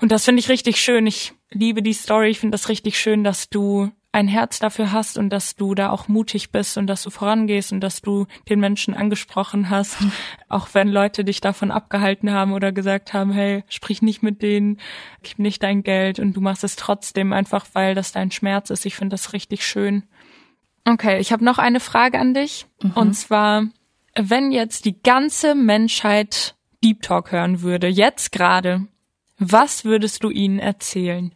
und 0.00 0.12
das 0.12 0.24
finde 0.24 0.40
ich 0.40 0.48
richtig 0.48 0.80
schön 0.80 1.06
ich 1.06 1.32
liebe 1.50 1.82
die 1.82 1.92
Story 1.92 2.28
ich 2.28 2.40
finde 2.40 2.54
das 2.54 2.68
richtig 2.68 2.98
schön 2.98 3.24
dass 3.24 3.48
du 3.48 3.90
ein 4.10 4.28
Herz 4.28 4.58
dafür 4.58 4.90
hast 4.90 5.18
und 5.18 5.30
dass 5.30 5.54
du 5.54 5.74
da 5.74 5.90
auch 5.90 6.08
mutig 6.08 6.50
bist 6.50 6.78
und 6.78 6.86
dass 6.86 7.02
du 7.02 7.10
vorangehst 7.10 7.72
und 7.72 7.80
dass 7.80 8.00
du 8.00 8.26
den 8.48 8.58
Menschen 8.58 8.94
angesprochen 8.94 9.68
hast, 9.68 9.98
auch 10.48 10.68
wenn 10.72 10.88
Leute 10.88 11.24
dich 11.24 11.40
davon 11.40 11.70
abgehalten 11.70 12.32
haben 12.32 12.52
oder 12.52 12.72
gesagt 12.72 13.12
haben, 13.12 13.32
hey, 13.32 13.64
sprich 13.68 14.00
nicht 14.00 14.22
mit 14.22 14.40
denen, 14.42 14.80
gib 15.22 15.38
nicht 15.38 15.62
dein 15.62 15.82
Geld 15.82 16.18
und 16.18 16.32
du 16.32 16.40
machst 16.40 16.64
es 16.64 16.76
trotzdem 16.76 17.32
einfach, 17.32 17.66
weil 17.74 17.94
das 17.94 18.12
dein 18.12 18.30
Schmerz 18.30 18.70
ist. 18.70 18.86
Ich 18.86 18.96
finde 18.96 19.14
das 19.14 19.34
richtig 19.34 19.66
schön. 19.66 20.04
Okay, 20.84 21.18
ich 21.20 21.32
habe 21.32 21.44
noch 21.44 21.58
eine 21.58 21.80
Frage 21.80 22.18
an 22.18 22.34
dich. 22.34 22.66
Mhm. 22.82 22.90
Und 22.92 23.14
zwar, 23.14 23.64
wenn 24.14 24.52
jetzt 24.52 24.84
die 24.84 25.00
ganze 25.02 25.54
Menschheit 25.54 26.56
Deep 26.82 27.02
Talk 27.02 27.32
hören 27.32 27.62
würde, 27.62 27.88
jetzt 27.88 28.32
gerade, 28.32 28.86
was 29.38 29.84
würdest 29.84 30.24
du 30.24 30.30
ihnen 30.30 30.58
erzählen? 30.58 31.34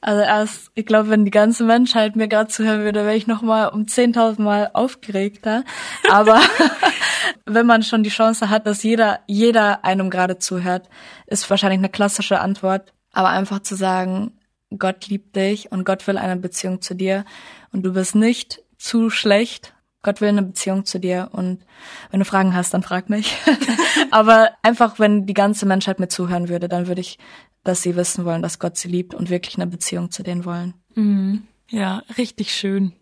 Also 0.00 0.20
erst, 0.20 0.70
ich 0.74 0.84
glaube, 0.84 1.08
wenn 1.08 1.24
die 1.24 1.30
ganze 1.30 1.64
Menschheit 1.64 2.14
mir 2.14 2.28
gerade 2.28 2.50
zuhören 2.50 2.82
würde, 2.82 3.06
wäre 3.06 3.16
ich 3.16 3.26
noch 3.26 3.40
mal 3.40 3.68
um 3.68 3.84
10.000 3.84 4.42
Mal 4.42 4.70
aufgeregter. 4.74 5.64
Aber 6.10 6.42
wenn 7.46 7.66
man 7.66 7.82
schon 7.82 8.02
die 8.02 8.10
Chance 8.10 8.50
hat, 8.50 8.66
dass 8.66 8.82
jeder, 8.82 9.20
jeder 9.26 9.84
einem 9.84 10.10
gerade 10.10 10.38
zuhört, 10.38 10.90
ist 11.26 11.48
wahrscheinlich 11.48 11.78
eine 11.78 11.88
klassische 11.88 12.40
Antwort. 12.40 12.92
Aber 13.12 13.30
einfach 13.30 13.60
zu 13.60 13.76
sagen, 13.76 14.38
Gott 14.78 15.06
liebt 15.08 15.36
dich 15.36 15.72
und 15.72 15.84
Gott 15.84 16.06
will 16.06 16.18
eine 16.18 16.36
Beziehung 16.36 16.82
zu 16.82 16.94
dir 16.94 17.24
und 17.72 17.82
du 17.82 17.92
bist 17.92 18.14
nicht 18.14 18.62
zu 18.84 19.08
schlecht. 19.08 19.72
Gott 20.02 20.20
will 20.20 20.28
eine 20.28 20.42
Beziehung 20.42 20.84
zu 20.84 21.00
dir 21.00 21.30
und 21.32 21.64
wenn 22.10 22.20
du 22.20 22.26
Fragen 22.26 22.54
hast, 22.54 22.74
dann 22.74 22.82
frag 22.82 23.08
mich. 23.08 23.34
Aber 24.10 24.50
einfach, 24.62 24.98
wenn 24.98 25.24
die 25.24 25.32
ganze 25.32 25.64
Menschheit 25.64 25.98
mir 25.98 26.08
zuhören 26.08 26.50
würde, 26.50 26.68
dann 26.68 26.86
würde 26.86 27.00
ich, 27.00 27.18
dass 27.64 27.80
sie 27.80 27.96
wissen 27.96 28.26
wollen, 28.26 28.42
dass 28.42 28.58
Gott 28.58 28.76
sie 28.76 28.88
liebt 28.88 29.14
und 29.14 29.30
wirklich 29.30 29.56
eine 29.56 29.66
Beziehung 29.66 30.10
zu 30.10 30.22
denen 30.22 30.44
wollen. 30.44 30.74
Mhm. 30.94 31.44
Ja, 31.70 32.02
richtig 32.18 32.54
schön. 32.54 32.92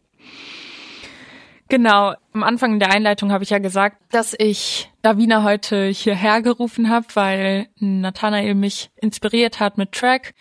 Genau, 1.69 2.15
am 2.33 2.45
Anfang 2.45 2.79
der 2.79 2.93
Einleitung 2.93 3.33
habe 3.33 3.43
ich 3.43 3.51
ja 3.51 3.59
gesagt, 3.59 3.97
dass 4.13 4.37
ich 4.39 4.93
Davina 5.01 5.43
heute 5.43 5.87
hierher 5.87 6.43
gerufen 6.43 6.91
habe, 6.91 7.07
weil 7.15 7.67
Nathanael 7.81 8.55
mich 8.55 8.91
inspiriert 9.01 9.59
hat 9.59 9.79
mit 9.79 9.91
Track. 9.91 10.35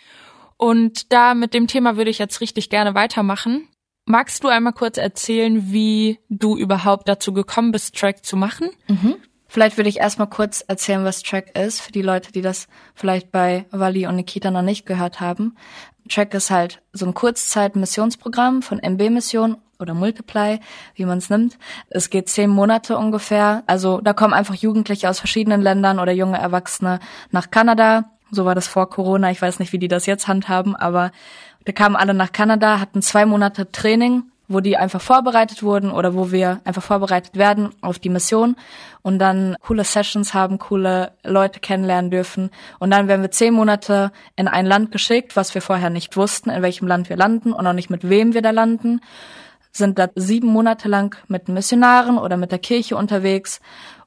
Und 0.56 1.12
da 1.12 1.34
mit 1.34 1.54
dem 1.54 1.66
Thema 1.66 1.96
würde 1.96 2.10
ich 2.10 2.18
jetzt 2.18 2.40
richtig 2.40 2.70
gerne 2.70 2.94
weitermachen. 2.94 3.66
Magst 4.04 4.42
du 4.42 4.48
einmal 4.48 4.72
kurz 4.72 4.98
erzählen, 4.98 5.72
wie 5.72 6.18
du 6.28 6.56
überhaupt 6.56 7.08
dazu 7.08 7.32
gekommen 7.32 7.72
bist, 7.72 7.96
Track 7.96 8.24
zu 8.24 8.36
machen? 8.36 8.70
Mhm. 8.88 9.16
Vielleicht 9.46 9.76
würde 9.76 9.90
ich 9.90 9.98
erstmal 9.98 10.30
kurz 10.30 10.64
erzählen, 10.66 11.04
was 11.04 11.22
Track 11.22 11.58
ist, 11.58 11.82
für 11.82 11.92
die 11.92 12.02
Leute, 12.02 12.32
die 12.32 12.40
das 12.40 12.68
vielleicht 12.94 13.30
bei 13.30 13.66
Wally 13.70 14.06
und 14.06 14.16
Nikita 14.16 14.50
noch 14.50 14.62
nicht 14.62 14.86
gehört 14.86 15.20
haben. 15.20 15.56
Track 16.08 16.34
ist 16.34 16.50
halt 16.50 16.82
so 16.92 17.06
ein 17.06 17.14
Kurzzeit-Missionsprogramm 17.14 18.62
von 18.62 18.78
MB-Mission 18.78 19.58
oder 19.78 19.94
Multiply, 19.94 20.58
wie 20.94 21.04
man 21.04 21.18
es 21.18 21.28
nimmt. 21.28 21.58
Es 21.90 22.08
geht 22.08 22.28
zehn 22.28 22.48
Monate 22.48 22.96
ungefähr. 22.96 23.62
Also 23.66 24.00
da 24.00 24.14
kommen 24.14 24.32
einfach 24.32 24.54
Jugendliche 24.54 25.10
aus 25.10 25.18
verschiedenen 25.18 25.60
Ländern 25.60 25.98
oder 25.98 26.12
junge 26.12 26.38
Erwachsene 26.38 26.98
nach 27.30 27.50
Kanada. 27.50 28.10
So 28.30 28.46
war 28.46 28.54
das 28.54 28.66
vor 28.66 28.88
Corona. 28.88 29.30
Ich 29.30 29.42
weiß 29.42 29.58
nicht, 29.58 29.74
wie 29.74 29.78
die 29.78 29.88
das 29.88 30.06
jetzt 30.06 30.28
handhaben, 30.28 30.74
aber 30.74 31.12
wir 31.64 31.74
kamen 31.74 31.96
alle 31.96 32.14
nach 32.14 32.32
Kanada, 32.32 32.80
hatten 32.80 33.02
zwei 33.02 33.26
Monate 33.26 33.70
Training, 33.70 34.24
wo 34.48 34.60
die 34.60 34.76
einfach 34.76 35.00
vorbereitet 35.00 35.62
wurden 35.62 35.90
oder 35.90 36.14
wo 36.14 36.30
wir 36.30 36.60
einfach 36.64 36.82
vorbereitet 36.82 37.36
werden 37.36 37.70
auf 37.80 37.98
die 37.98 38.08
Mission 38.08 38.56
und 39.02 39.18
dann 39.18 39.56
coole 39.60 39.84
Sessions 39.84 40.34
haben, 40.34 40.58
coole 40.58 41.12
Leute 41.24 41.60
kennenlernen 41.60 42.10
dürfen. 42.10 42.50
Und 42.78 42.90
dann 42.90 43.08
werden 43.08 43.22
wir 43.22 43.30
zehn 43.30 43.54
Monate 43.54 44.12
in 44.36 44.48
ein 44.48 44.66
Land 44.66 44.92
geschickt, 44.92 45.36
was 45.36 45.54
wir 45.54 45.62
vorher 45.62 45.90
nicht 45.90 46.16
wussten, 46.16 46.50
in 46.50 46.62
welchem 46.62 46.86
Land 46.86 47.08
wir 47.08 47.16
landen 47.16 47.52
und 47.52 47.66
auch 47.66 47.72
nicht 47.72 47.90
mit 47.90 48.08
wem 48.08 48.34
wir 48.34 48.42
da 48.42 48.50
landen. 48.50 49.00
Sind 49.72 49.98
da 49.98 50.08
sieben 50.14 50.48
Monate 50.48 50.88
lang 50.88 51.16
mit 51.28 51.48
Missionaren 51.48 52.18
oder 52.18 52.36
mit 52.36 52.52
der 52.52 52.58
Kirche 52.58 52.96
unterwegs 52.96 53.60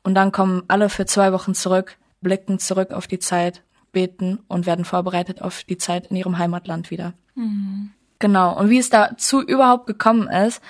und 0.03 0.13
dann 0.13 0.31
kommen 0.31 0.63
alle 0.67 0.89
für 0.89 1.07
zwei 1.07 1.33
Wochen 1.33 1.55
zurück, 1.55 1.97
blicken 2.21 2.59
zurück 2.59 2.91
auf 2.91 3.07
die 3.07 3.19
Zeit, 3.19 3.63
beten 3.91 4.39
und 4.47 4.67
werden 4.67 4.85
vorbereitet 4.85 5.41
auf 5.41 5.63
die 5.63 5.77
Zeit 5.77 6.07
in 6.07 6.17
ihrem 6.17 6.37
Heimatland 6.37 6.91
wieder. 6.91 7.13
Mhm. 7.35 7.91
Genau. 8.19 8.57
Und 8.57 8.69
wie 8.69 8.79
es 8.79 8.89
dazu 8.89 9.41
überhaupt 9.41 9.87
gekommen 9.87 10.27
ist, 10.27 10.61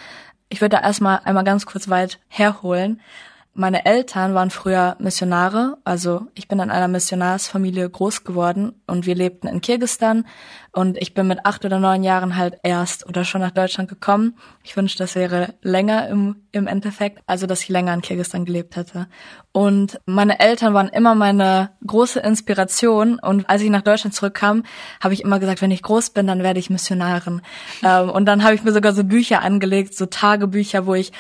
ich 0.50 0.62
würde 0.62 0.78
da 0.78 0.84
erstmal 0.84 1.22
einmal 1.24 1.44
ganz 1.44 1.66
kurz 1.66 1.90
weit 1.90 2.20
herholen. 2.28 3.02
Meine 3.58 3.86
Eltern 3.86 4.34
waren 4.34 4.50
früher 4.50 4.98
Missionare, 5.00 5.78
also 5.86 6.28
ich 6.34 6.50
bin 6.50 6.60
in 6.60 6.70
einer 6.70 6.90
Missionarsfamilie 6.90 7.90
groß 7.90 8.26
geworden 8.26 8.74
und 8.86 9.06
wir 9.06 9.16
lebten 9.16 9.48
in 9.48 9.62
Kirgistan 9.62 10.26
und 10.74 10.98
ich 10.98 11.14
bin 11.14 11.28
mit 11.28 11.46
acht 11.46 11.64
oder 11.64 11.80
neun 11.80 12.04
Jahren 12.04 12.36
halt 12.36 12.58
erst 12.64 13.08
oder 13.08 13.24
schon 13.24 13.40
nach 13.40 13.52
Deutschland 13.52 13.88
gekommen. 13.88 14.36
Ich 14.62 14.76
wünschte, 14.76 15.04
das 15.04 15.16
wäre 15.16 15.54
länger 15.62 16.10
im, 16.10 16.36
im 16.52 16.68
Endeffekt, 16.68 17.24
also 17.28 17.48
dass 17.48 17.62
ich 17.62 17.70
länger 17.70 17.94
in 17.94 18.02
Kirgistan 18.02 18.44
gelebt 18.44 18.76
hätte. 18.76 19.08
Und 19.54 20.02
meine 20.06 20.42
Eltern 20.42 20.74
waren 20.74 20.90
immer 20.90 21.16
meine 21.16 21.70
große 21.88 22.20
Inspiration 22.20 23.20
und 23.20 23.50
als 23.50 23.62
ich 23.62 23.70
nach 23.70 23.84
Deutschland 23.84 24.14
zurückkam, 24.14 24.64
habe 25.02 25.14
ich 25.14 25.24
immer 25.24 25.40
gesagt, 25.40 25.62
wenn 25.62 25.72
ich 25.72 25.82
groß 25.82 26.10
bin, 26.10 26.28
dann 26.28 26.44
werde 26.44 26.60
ich 26.60 26.70
Missionarin. 26.70 27.42
Ähm, 27.84 28.10
und 28.10 28.26
dann 28.26 28.44
habe 28.44 28.56
ich 28.56 28.64
mir 28.64 28.72
sogar 28.72 28.94
so 28.94 29.04
Bücher 29.04 29.42
angelegt, 29.42 29.96
so 29.96 30.06
Tagebücher, 30.06 30.86
wo 30.86 30.96
ich 30.96 31.12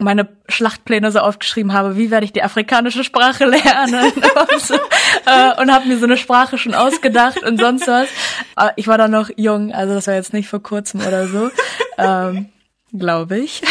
meine 0.00 0.28
Schlachtpläne 0.48 1.12
so 1.12 1.20
aufgeschrieben 1.20 1.72
habe, 1.72 1.96
wie 1.96 2.10
werde 2.10 2.24
ich 2.24 2.32
die 2.32 2.42
afrikanische 2.42 3.04
Sprache 3.04 3.44
lernen 3.46 4.12
und, 4.12 4.60
so, 4.60 4.74
äh, 4.74 5.60
und 5.60 5.72
habe 5.72 5.86
mir 5.86 5.98
so 5.98 6.06
eine 6.06 6.16
Sprache 6.16 6.58
schon 6.58 6.74
ausgedacht 6.74 7.42
und 7.42 7.60
sonst 7.60 7.86
was. 7.86 8.08
Aber 8.56 8.72
ich 8.76 8.88
war 8.88 8.98
da 8.98 9.08
noch 9.08 9.30
jung, 9.36 9.72
also 9.72 9.94
das 9.94 10.06
war 10.06 10.14
jetzt 10.14 10.32
nicht 10.32 10.48
vor 10.48 10.62
kurzem 10.62 11.00
oder 11.00 11.28
so, 11.28 11.50
ähm, 11.98 12.48
glaube 12.92 13.38
ich. 13.38 13.62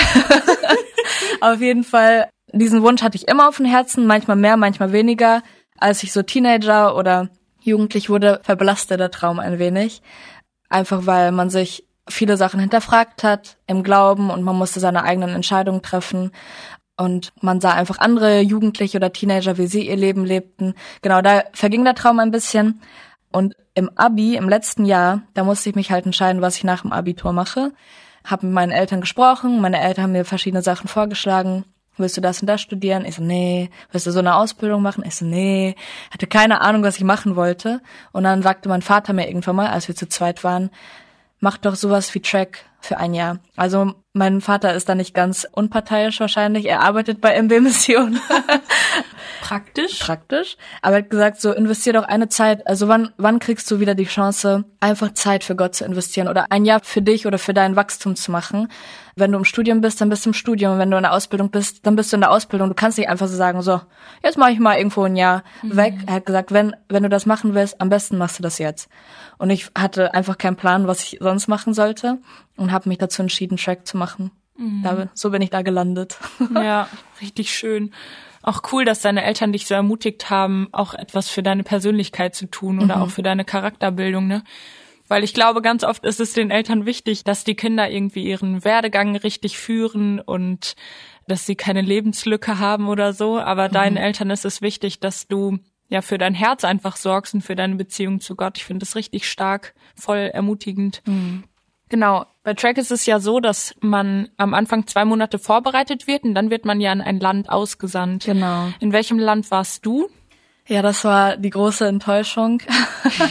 auf 1.41 1.59
jeden 1.59 1.83
Fall, 1.83 2.29
diesen 2.53 2.83
Wunsch 2.83 3.01
hatte 3.01 3.17
ich 3.17 3.27
immer 3.27 3.47
auf 3.47 3.57
dem 3.57 3.65
Herzen, 3.65 4.05
manchmal 4.05 4.37
mehr, 4.37 4.57
manchmal 4.57 4.93
weniger. 4.93 5.41
Als 5.77 6.03
ich 6.03 6.11
so 6.11 6.21
Teenager 6.21 6.95
oder 6.95 7.29
jugendlich 7.61 8.09
wurde, 8.09 8.39
verblasste 8.43 8.97
der 8.97 9.11
Traum 9.11 9.39
ein 9.39 9.59
wenig. 9.59 10.01
Einfach 10.69 11.05
weil 11.05 11.31
man 11.31 11.49
sich 11.49 11.88
viele 12.10 12.38
Sachen 12.38 12.60
hinterfragt 12.60 13.24
hat 13.24 13.58
im 13.67 13.84
Glauben 13.84 14.30
und 14.30 14.43
man 14.43 14.58
musste 14.58 14.80
seine 14.80 15.04
eigenen 15.04 15.30
Entscheidungen 15.30 15.82
treffen. 15.82 16.32
Und 16.98 17.32
man 17.41 17.62
sah 17.62 17.72
einfach 17.72 18.00
andere 18.00 18.41
Jugendliche 18.41 18.98
oder 18.98 19.13
Teenager, 19.13 19.58
wie 19.58 19.67
sie 19.67 19.88
ihr 19.88 19.95
Leben 19.95 20.26
lebten. 20.26 20.74
Genau, 21.02 21.22
da 21.22 21.43
verging 21.54 21.86
der 21.86 21.95
Traum 21.95 22.19
ein 22.19 22.32
bisschen. 22.32 22.82
Und 23.32 23.56
im 23.74 23.89
Abi, 23.95 24.36
im 24.36 24.50
letzten 24.50 24.84
Jahr, 24.86 25.22
da 25.34 25.45
musste 25.45 25.69
ich 25.69 25.76
mich 25.76 25.91
halt 25.91 26.06
entscheiden, 26.06 26.41
was 26.41 26.58
ich 26.58 26.65
nach 26.65 26.82
dem 26.82 26.91
Abitur 26.91 27.32
mache. 27.32 27.72
Hab 28.26 28.43
mit 28.43 28.52
meinen 28.52 28.72
Eltern 28.72 29.00
gesprochen, 29.00 29.62
meine 29.62 29.80
Eltern 29.80 30.06
haben 30.06 30.12
mir 30.12 30.26
verschiedene 30.26 30.62
Sachen 30.62 30.89
vorgeschlagen. 30.89 31.63
Willst 31.95 32.17
du 32.17 32.22
das 32.22 32.41
und 32.41 32.48
das 32.48 32.62
studieren? 32.62 33.06
Ich 33.06 33.15
so, 33.15 33.24
nee. 33.24 33.69
Willst 33.91 34.08
du 34.08 34.12
so 34.12 34.19
eine 34.19 34.36
Ausbildung 34.36 34.82
machen? 34.82 35.04
Ich 35.06 35.15
so, 35.15 35.26
nee. 35.26 35.76
Hatte 36.12 36.28
keine 36.28 36.62
Ahnung, 36.62 36.84
was 36.84 36.98
ich 36.98 37.04
machen 37.04 37.36
wollte. 37.36 37.82
Und 38.12 38.24
dann 38.24 38.41
sagte 38.41 38.69
mein 38.69 38.82
Vater 38.82 39.13
mir 39.13 39.28
irgendwann 39.28 39.58
mal, 39.58 39.67
als 39.67 39.88
wir 39.88 39.95
zu 39.95 40.08
zweit 40.08 40.43
waren, 40.43 40.69
macht 41.39 41.65
doch 41.65 41.75
sowas 41.75 42.13
wie 42.13 42.21
Track 42.21 42.65
für 42.82 42.97
ein 42.97 43.13
Jahr. 43.13 43.39
Also 43.56 43.93
mein 44.13 44.41
Vater 44.41 44.73
ist 44.73 44.89
da 44.89 44.95
nicht 44.95 45.13
ganz 45.13 45.47
unparteiisch 45.52 46.19
wahrscheinlich. 46.19 46.65
Er 46.65 46.82
arbeitet 46.82 47.21
bei 47.21 47.34
MB 47.41 47.60
Mission. 47.62 48.19
Praktisch. 49.41 49.99
Praktisch. 49.99 50.58
Aber 50.82 50.97
er 50.97 51.04
hat 51.04 51.10
gesagt, 51.10 51.41
so 51.41 51.52
investier 51.52 51.93
doch 51.93 52.04
eine 52.04 52.30
Zeit. 52.30 52.65
Also 52.67 52.88
wann, 52.88 53.13
wann 53.17 53.39
kriegst 53.39 53.69
du 53.71 53.80
wieder 53.80 53.95
die 53.95 54.06
Chance, 54.06 54.65
einfach 54.80 55.13
Zeit 55.13 55.43
für 55.43 55.56
Gott 55.56 55.75
zu 55.75 55.86
investieren 55.86 56.28
oder 56.28 56.52
ein 56.52 56.65
Jahr 56.65 56.82
für 56.84 57.02
dich 57.02 57.25
oder 57.25 57.38
für 57.38 57.54
dein 57.54 57.75
Wachstum 57.75 58.15
zu 58.15 58.32
machen? 58.32 58.69
Wenn 59.15 59.32
du 59.32 59.38
im 59.38 59.45
Studium 59.45 59.82
bist, 59.82 59.99
dann 60.02 60.10
bist 60.10 60.25
du 60.25 60.30
im 60.30 60.34
Studium. 60.34 60.78
Wenn 60.78 60.91
du 60.91 60.97
in 60.97 61.04
der 61.04 61.13
Ausbildung 61.13 61.52
bist, 61.52 61.86
dann 61.86 61.95
bist 61.95 62.12
du 62.12 62.17
in 62.17 62.21
der 62.21 62.32
Ausbildung. 62.32 62.69
Du 62.69 62.75
kannst 62.75 62.97
nicht 62.97 63.10
einfach 63.10 63.28
so 63.28 63.36
sagen, 63.36 63.62
so, 63.62 63.82
jetzt 64.23 64.38
mache 64.38 64.52
ich 64.52 64.60
mal 64.60 64.78
irgendwo 64.78 65.04
ein 65.04 65.15
Jahr 65.15 65.43
mhm. 65.62 65.75
weg. 65.75 65.95
Er 66.06 66.15
hat 66.15 66.25
gesagt, 66.25 66.52
wenn, 66.52 66.75
wenn 66.88 67.04
du 67.04 67.10
das 67.10 67.25
machen 67.25 67.54
willst, 67.54 67.82
am 67.82 67.89
besten 67.89 68.17
machst 68.17 68.39
du 68.39 68.43
das 68.43 68.60
jetzt. 68.60 68.89
Und 69.38 69.49
ich 69.49 69.69
hatte 69.78 70.13
einfach 70.13 70.38
keinen 70.38 70.56
Plan, 70.56 70.88
was 70.88 71.04
ich 71.04 71.19
sonst 71.21 71.47
machen 71.47 71.73
sollte 71.73 72.19
und 72.56 72.71
habe 72.71 72.89
mich 72.89 72.97
dazu 72.97 73.21
entschieden, 73.21 73.58
Track 73.58 73.88
zu 73.88 73.97
machen. 73.97 74.32
Mhm. 74.58 74.84
Da, 74.84 75.08
so 75.13 75.30
bin 75.32 75.41
ich 75.41 75.49
da 75.49 75.62
gelandet. 75.62 76.17
Ja, 76.54 76.88
richtig 77.21 77.54
schön. 77.54 77.91
Auch 78.41 78.62
cool, 78.71 78.86
dass 78.86 79.02
deine 79.02 79.23
Eltern 79.23 79.52
dich 79.52 79.67
so 79.67 79.73
ermutigt 79.73 80.30
haben, 80.30 80.69
auch 80.71 80.93
etwas 80.93 81.30
für 81.30 81.43
deine 81.43 81.63
Persönlichkeit 81.63 82.36
zu 82.36 82.45
tun 82.45 82.80
oder 82.80 82.97
mhm. 82.97 83.02
auch 83.04 83.10
für 83.10 83.23
deine 83.23 83.45
Charakterbildung, 83.45 84.28
ne? 84.28 84.43
Weil 85.10 85.23
ich 85.23 85.34
glaube, 85.34 85.63
ganz 85.63 85.84
oft 85.84 86.06
ist 86.06 86.19
es 86.19 86.34
den 86.34 86.52
Eltern 86.52 86.86
wichtig, 86.86 87.23
dass 87.23 87.43
die 87.43 87.56
Kinder 87.56 87.89
irgendwie 87.89 88.23
ihren 88.23 88.63
Werdegang 88.63 89.15
richtig 89.15 89.58
führen 89.58 90.19
und 90.19 90.75
dass 91.28 91.47
sie 91.47 91.56
keine 91.56 91.82
Lebenslücke 91.82 92.60
haben 92.60 92.88
oder 92.88 93.12
so. 93.13 93.39
Aber 93.39 93.69
mhm. 93.69 93.73
deinen 93.73 93.97
Eltern 93.97 94.30
ist 94.30 94.45
es 94.45 94.62
wichtig, 94.62 94.99
dass 94.99 95.28
du 95.28 95.58
ja 95.89 96.02
für 96.02 96.19
dein 96.19 96.36
Herz 96.36 96.63
einfach 96.63 96.95
sorgst 96.95 97.34
und 97.34 97.41
für 97.41 97.56
deine 97.56 97.75
Beziehung 97.75 98.21
zu 98.21 98.36
Gott. 98.36 98.58
Ich 98.58 98.65
finde 98.65 98.86
das 98.86 98.95
richtig 98.95 99.28
stark, 99.28 99.73
voll 99.95 100.30
ermutigend. 100.32 101.02
Mhm. 101.06 101.43
Genau. 101.89 102.25
Bei 102.43 102.54
Track 102.54 102.78
ist 102.78 102.91
es 102.91 103.06
ja 103.06 103.19
so, 103.19 103.39
dass 103.39 103.75
man 103.82 104.30
am 104.38 104.54
Anfang 104.54 104.88
zwei 104.88 105.06
Monate 105.06 105.39
vorbereitet 105.39 106.08
wird 106.08 106.23
und 106.23 106.34
dann 106.36 106.49
wird 106.49 106.65
man 106.65 106.80
ja 106.80 106.93
in 106.93 107.02
ein 107.02 107.19
Land 107.19 107.49
ausgesandt. 107.49 108.25
Genau. 108.25 108.67
In 108.80 108.93
welchem 108.93 109.19
Land 109.19 109.52
warst 109.52 109.86
du? 109.86 110.08
Ja, 110.67 110.84
das 110.84 111.04
war 111.04 111.36
die 111.36 111.49
große 111.49 111.88
Enttäuschung. 111.88 112.62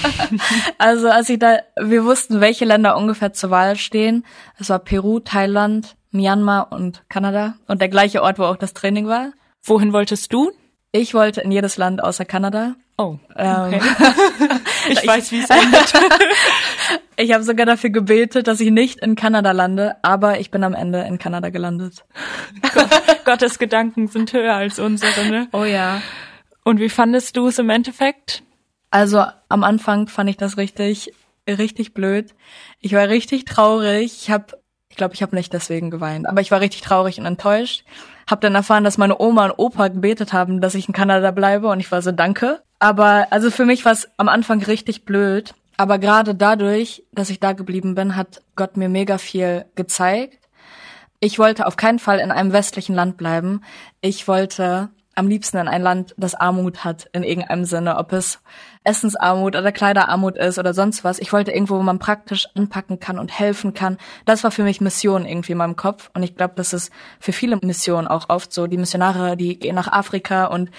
also 0.78 1.08
als 1.08 1.28
ich 1.28 1.38
da, 1.38 1.60
wir 1.80 2.04
wussten, 2.04 2.40
welche 2.40 2.64
Länder 2.64 2.96
ungefähr 2.96 3.32
zur 3.32 3.50
Wahl 3.50 3.76
stehen. 3.76 4.24
Es 4.58 4.70
war 4.70 4.80
Peru, 4.80 5.20
Thailand, 5.20 5.96
Myanmar 6.10 6.72
und 6.72 7.08
Kanada 7.08 7.54
und 7.68 7.80
der 7.80 7.88
gleiche 7.88 8.22
Ort, 8.22 8.40
wo 8.40 8.44
auch 8.44 8.56
das 8.56 8.74
Training 8.74 9.06
war. 9.06 9.32
Wohin 9.62 9.92
wolltest 9.92 10.32
du? 10.32 10.50
Ich 10.90 11.14
wollte 11.14 11.40
in 11.42 11.52
jedes 11.52 11.76
Land 11.76 12.02
außer 12.02 12.24
Kanada. 12.24 12.74
Oh, 12.98 13.16
ähm, 13.36 13.74
okay. 13.74 13.80
Ich 14.90 15.06
weiß, 15.06 15.30
wie 15.30 15.40
es 15.40 15.50
endet. 15.50 15.92
ich 17.16 17.32
habe 17.32 17.44
sogar 17.44 17.64
dafür 17.64 17.90
gebetet, 17.90 18.48
dass 18.48 18.58
ich 18.58 18.72
nicht 18.72 18.98
in 19.00 19.14
Kanada 19.14 19.52
lande, 19.52 19.96
aber 20.02 20.40
ich 20.40 20.50
bin 20.50 20.64
am 20.64 20.74
Ende 20.74 21.02
in 21.02 21.18
Kanada 21.18 21.50
gelandet. 21.50 22.04
Gott, 22.74 22.88
Gottes 23.24 23.58
Gedanken 23.58 24.08
sind 24.08 24.32
höher 24.32 24.54
als 24.54 24.80
unsere, 24.80 25.26
ne? 25.26 25.48
Oh 25.52 25.64
ja. 25.64 26.02
Und 26.64 26.80
wie 26.80 26.88
fandest 26.88 27.36
du 27.36 27.46
es 27.46 27.58
im 27.58 27.70
Endeffekt? 27.70 28.42
Also 28.90 29.24
am 29.48 29.62
Anfang 29.62 30.08
fand 30.08 30.30
ich 30.30 30.36
das 30.36 30.56
richtig, 30.56 31.12
richtig 31.46 31.94
blöd. 31.94 32.34
Ich 32.80 32.94
war 32.94 33.08
richtig 33.08 33.44
traurig. 33.44 34.22
Ich 34.22 34.30
habe, 34.30 34.58
ich 34.88 34.96
glaube, 34.96 35.14
ich 35.14 35.22
habe 35.22 35.36
nicht 35.36 35.52
deswegen 35.52 35.90
geweint, 35.90 36.26
aber 36.26 36.40
ich 36.40 36.50
war 36.50 36.60
richtig 36.60 36.80
traurig 36.80 37.20
und 37.20 37.26
enttäuscht. 37.26 37.84
Hab 38.28 38.40
dann 38.40 38.54
erfahren, 38.54 38.84
dass 38.84 38.98
meine 38.98 39.20
Oma 39.20 39.46
und 39.46 39.58
Opa 39.58 39.88
gebetet 39.88 40.32
haben, 40.32 40.60
dass 40.60 40.74
ich 40.74 40.88
in 40.88 40.94
Kanada 40.94 41.30
bleibe 41.30 41.68
und 41.68 41.78
ich 41.78 41.92
war 41.92 42.02
so 42.02 42.10
danke. 42.10 42.62
Aber 42.78 43.28
also 43.30 43.50
für 43.50 43.64
mich 43.64 43.84
war 43.84 43.92
es 43.92 44.08
am 44.16 44.28
Anfang 44.28 44.62
richtig 44.62 45.04
blöd. 45.04 45.54
Aber 45.76 45.98
gerade 45.98 46.34
dadurch, 46.34 47.04
dass 47.12 47.30
ich 47.30 47.40
da 47.40 47.52
geblieben 47.52 47.94
bin, 47.94 48.16
hat 48.16 48.42
Gott 48.56 48.76
mir 48.76 48.88
mega 48.88 49.18
viel 49.18 49.64
gezeigt. 49.76 50.48
Ich 51.20 51.38
wollte 51.38 51.66
auf 51.66 51.76
keinen 51.76 51.98
Fall 51.98 52.18
in 52.20 52.30
einem 52.30 52.52
westlichen 52.52 52.94
Land 52.94 53.16
bleiben. 53.16 53.62
Ich 54.00 54.26
wollte 54.28 54.90
am 55.18 55.28
liebsten 55.28 55.58
in 55.58 55.68
ein 55.68 55.82
Land, 55.82 56.14
das 56.16 56.34
Armut 56.34 56.84
hat 56.84 57.08
in 57.12 57.24
irgendeinem 57.24 57.64
Sinne, 57.64 57.96
ob 57.96 58.12
es 58.12 58.40
Essensarmut 58.84 59.56
oder 59.56 59.72
Kleiderarmut 59.72 60.36
ist 60.36 60.58
oder 60.58 60.72
sonst 60.72 61.04
was. 61.04 61.18
Ich 61.18 61.32
wollte 61.32 61.50
irgendwo, 61.50 61.76
wo 61.76 61.82
man 61.82 61.98
praktisch 61.98 62.46
anpacken 62.54 63.00
kann 63.00 63.18
und 63.18 63.36
helfen 63.36 63.74
kann. 63.74 63.98
Das 64.24 64.44
war 64.44 64.50
für 64.50 64.62
mich 64.62 64.80
Mission 64.80 65.26
irgendwie 65.26 65.52
in 65.52 65.58
meinem 65.58 65.76
Kopf 65.76 66.10
und 66.14 66.22
ich 66.22 66.36
glaube, 66.36 66.54
das 66.56 66.72
ist 66.72 66.92
für 67.18 67.32
viele 67.32 67.58
Missionen 67.62 68.06
auch 68.06 68.28
oft 68.28 68.52
so. 68.52 68.66
Die 68.66 68.78
Missionare, 68.78 69.36
die 69.36 69.58
gehen 69.58 69.74
nach 69.74 69.92
Afrika 69.92 70.46
und 70.46 70.70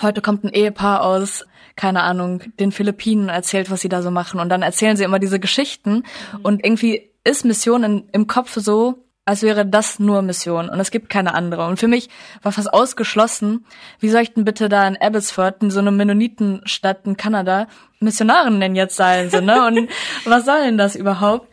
heute 0.00 0.22
kommt 0.22 0.44
ein 0.44 0.52
Ehepaar 0.52 1.02
aus 1.02 1.44
keine 1.76 2.02
Ahnung, 2.02 2.42
den 2.58 2.72
Philippinen 2.72 3.30
erzählt, 3.30 3.70
was 3.70 3.80
sie 3.80 3.88
da 3.88 4.02
so 4.02 4.10
machen. 4.10 4.38
Und 4.38 4.50
dann 4.50 4.60
erzählen 4.60 4.98
sie 4.98 5.04
immer 5.04 5.18
diese 5.18 5.40
Geschichten. 5.40 6.02
Und 6.42 6.62
irgendwie 6.62 7.10
ist 7.24 7.46
Mission 7.46 7.84
in, 7.84 8.08
im 8.12 8.26
Kopf 8.26 8.54
so, 8.54 8.98
als 9.30 9.42
wäre 9.42 9.64
das 9.64 10.00
nur 10.00 10.22
Mission 10.22 10.68
und 10.68 10.80
es 10.80 10.90
gibt 10.90 11.08
keine 11.08 11.34
andere. 11.34 11.64
Und 11.68 11.78
für 11.78 11.86
mich 11.86 12.08
war 12.42 12.50
fast 12.50 12.74
ausgeschlossen, 12.74 13.64
wie 14.00 14.08
soll 14.08 14.22
ich 14.22 14.34
denn 14.34 14.44
bitte 14.44 14.68
da 14.68 14.88
in 14.88 15.00
Abbotsford, 15.00 15.62
in 15.62 15.70
so 15.70 15.78
einer 15.78 15.92
Mennonitenstadt 15.92 17.06
in 17.06 17.16
Kanada, 17.16 17.68
Missionarin 18.00 18.58
denn 18.58 18.74
jetzt 18.74 18.96
sein, 18.96 19.30
so, 19.30 19.40
ne? 19.40 19.64
Und 19.64 19.88
was 20.24 20.46
soll 20.46 20.64
denn 20.64 20.78
das 20.78 20.96
überhaupt? 20.96 21.46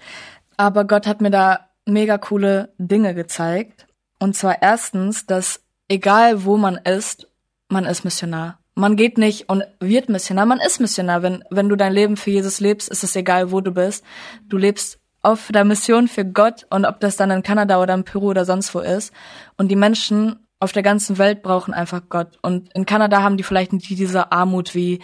Aber 0.58 0.86
Gott 0.86 1.06
hat 1.06 1.22
mir 1.22 1.30
da 1.30 1.68
mega 1.86 2.18
coole 2.18 2.74
Dinge 2.80 3.14
gezeigt. 3.14 3.86
Und 4.18 4.36
zwar 4.36 4.60
erstens, 4.64 5.28
dass 5.28 5.62
egal 5.88 6.46
wo 6.46 6.58
man 6.58 6.78
ist, 6.78 7.28
man 7.70 7.86
ist 7.86 8.04
Missionar. 8.04 8.58
Man 8.74 8.96
geht 8.96 9.20
nicht 9.20 9.50
und 9.50 9.64
wird 9.80 10.10
Missionar, 10.10 10.48
man 10.48 10.60
ist 10.60 10.80
Missionar. 10.80 11.22
Wenn, 11.22 11.44
wenn 11.52 11.70
du 11.70 11.76
dein 11.76 11.94
Leben 11.94 12.18
für 12.18 12.32
Jesus 12.32 12.60
lebst, 12.60 12.90
ist 12.90 13.04
es 13.04 13.16
egal, 13.16 13.52
wo 13.52 13.62
du 13.62 13.72
bist. 13.72 14.04
Du 14.50 14.58
lebst 14.58 15.00
auf 15.28 15.50
der 15.52 15.66
Mission 15.66 16.08
für 16.08 16.24
Gott 16.24 16.66
und 16.70 16.86
ob 16.86 17.02
das 17.02 17.18
dann 17.18 17.32
in 17.32 17.44
Kanada 17.44 17.82
oder 17.82 17.94
in 17.94 18.06
Peru 18.06 18.30
oder 18.30 18.46
sonst 18.46 18.74
wo 18.74 18.80
ist. 18.80 19.14
Und 19.58 19.68
die 19.68 19.76
Menschen 19.76 20.48
auf 20.62 20.72
der 20.72 20.84
ganzen 20.84 21.18
Welt 21.18 21.44
brauchen 21.44 21.74
einfach 21.74 22.04
Gott. 22.08 22.40
Und 22.42 22.74
in 22.74 22.86
Kanada 22.86 23.22
haben 23.22 23.36
die 23.36 23.44
vielleicht 23.44 23.74
nicht 23.74 23.90
diese 23.90 24.32
Armut 24.32 24.74
wie, 24.74 25.00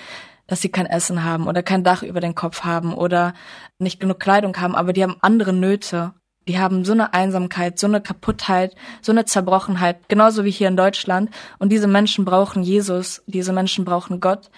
dass 0.48 0.62
sie 0.62 0.70
kein 0.70 0.86
Essen 0.86 1.26
haben 1.26 1.48
oder 1.48 1.62
kein 1.62 1.84
Dach 1.84 2.04
über 2.04 2.22
den 2.22 2.36
Kopf 2.36 2.64
haben 2.64 2.94
oder 2.94 3.34
nicht 3.80 4.00
genug 4.00 4.22
Kleidung 4.22 4.56
haben, 4.56 4.76
aber 4.76 4.94
die 4.94 5.04
haben 5.04 5.18
andere 5.20 5.52
Nöte. 5.52 6.14
Die 6.48 6.58
haben 6.58 6.86
so 6.86 6.94
eine 6.94 7.14
Einsamkeit, 7.14 7.78
so 7.78 7.88
eine 7.88 8.00
Kaputtheit, 8.00 8.76
so 9.02 9.12
eine 9.12 9.26
Zerbrochenheit, 9.26 10.08
genauso 10.08 10.46
wie 10.46 10.52
hier 10.52 10.70
in 10.70 10.78
Deutschland. 10.78 11.32
Und 11.60 11.70
diese 11.70 11.88
Menschen 11.88 12.24
brauchen 12.24 12.64
Jesus, 12.64 13.24
diese 13.28 13.52
Menschen 13.52 13.84
brauchen 13.84 14.22
Gott. 14.22 14.52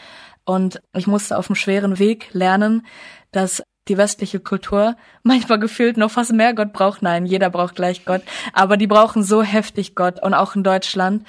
Und 0.45 0.79
ich 0.95 1.07
musste 1.07 1.39
auf 1.39 1.47
dem 1.47 1.55
schweren 1.55 1.97
Weg 1.97 2.29
lernen, 2.33 2.85
dass 3.31 3.63
die 3.87 3.97
westliche 3.97 4.39
Kultur 4.39 4.95
manchmal 5.23 5.59
gefühlt 5.59 5.97
noch 5.97 6.11
fast 6.11 6.33
mehr 6.33 6.53
Gott 6.53 6.73
braucht. 6.73 7.01
Nein, 7.01 7.25
jeder 7.25 7.49
braucht 7.49 7.75
gleich 7.75 8.05
Gott. 8.05 8.23
Aber 8.53 8.77
die 8.77 8.87
brauchen 8.87 9.23
so 9.23 9.43
heftig 9.43 9.95
Gott 9.95 10.21
und 10.21 10.33
auch 10.33 10.55
in 10.55 10.63
Deutschland. 10.63 11.25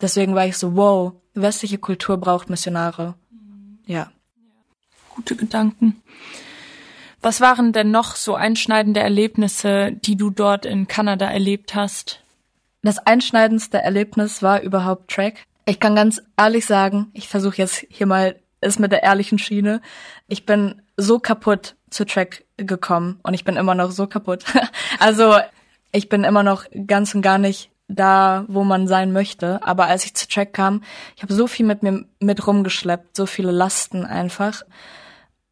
Deswegen 0.00 0.34
war 0.34 0.46
ich 0.46 0.56
so, 0.56 0.76
wow, 0.76 1.12
westliche 1.34 1.78
Kultur 1.78 2.18
braucht 2.18 2.50
Missionare. 2.50 3.14
Ja. 3.86 4.10
Gute 5.14 5.36
Gedanken. 5.36 6.02
Was 7.22 7.40
waren 7.40 7.72
denn 7.72 7.90
noch 7.90 8.16
so 8.16 8.34
einschneidende 8.34 9.00
Erlebnisse, 9.00 9.92
die 9.92 10.16
du 10.16 10.30
dort 10.30 10.66
in 10.66 10.88
Kanada 10.88 11.30
erlebt 11.30 11.74
hast? 11.74 12.20
Das 12.82 12.98
einschneidendste 12.98 13.78
Erlebnis 13.78 14.42
war 14.42 14.60
überhaupt 14.60 15.10
Track. 15.10 15.44
Ich 15.64 15.80
kann 15.80 15.96
ganz 15.96 16.20
ehrlich 16.36 16.66
sagen, 16.66 17.06
ich 17.14 17.28
versuche 17.28 17.56
jetzt 17.56 17.86
hier 17.88 18.06
mal 18.06 18.36
es 18.60 18.78
mit 18.78 18.92
der 18.92 19.02
ehrlichen 19.02 19.38
Schiene. 19.38 19.80
Ich 20.28 20.44
bin 20.44 20.82
so 20.96 21.18
kaputt 21.18 21.76
zu 21.94 22.04
Track 22.04 22.44
gekommen 22.56 23.20
und 23.22 23.34
ich 23.34 23.44
bin 23.44 23.56
immer 23.56 23.74
noch 23.74 23.90
so 23.90 24.06
kaputt. 24.06 24.44
also 24.98 25.38
ich 25.92 26.08
bin 26.08 26.24
immer 26.24 26.42
noch 26.42 26.64
ganz 26.86 27.14
und 27.14 27.22
gar 27.22 27.38
nicht 27.38 27.70
da, 27.88 28.44
wo 28.48 28.64
man 28.64 28.88
sein 28.88 29.12
möchte. 29.12 29.60
Aber 29.62 29.86
als 29.86 30.04
ich 30.04 30.14
zu 30.14 30.28
Track 30.28 30.52
kam, 30.52 30.82
ich 31.16 31.22
habe 31.22 31.32
so 31.32 31.46
viel 31.46 31.66
mit 31.66 31.82
mir 31.82 32.04
mit 32.20 32.46
rumgeschleppt, 32.46 33.16
so 33.16 33.26
viele 33.26 33.52
Lasten 33.52 34.04
einfach, 34.04 34.62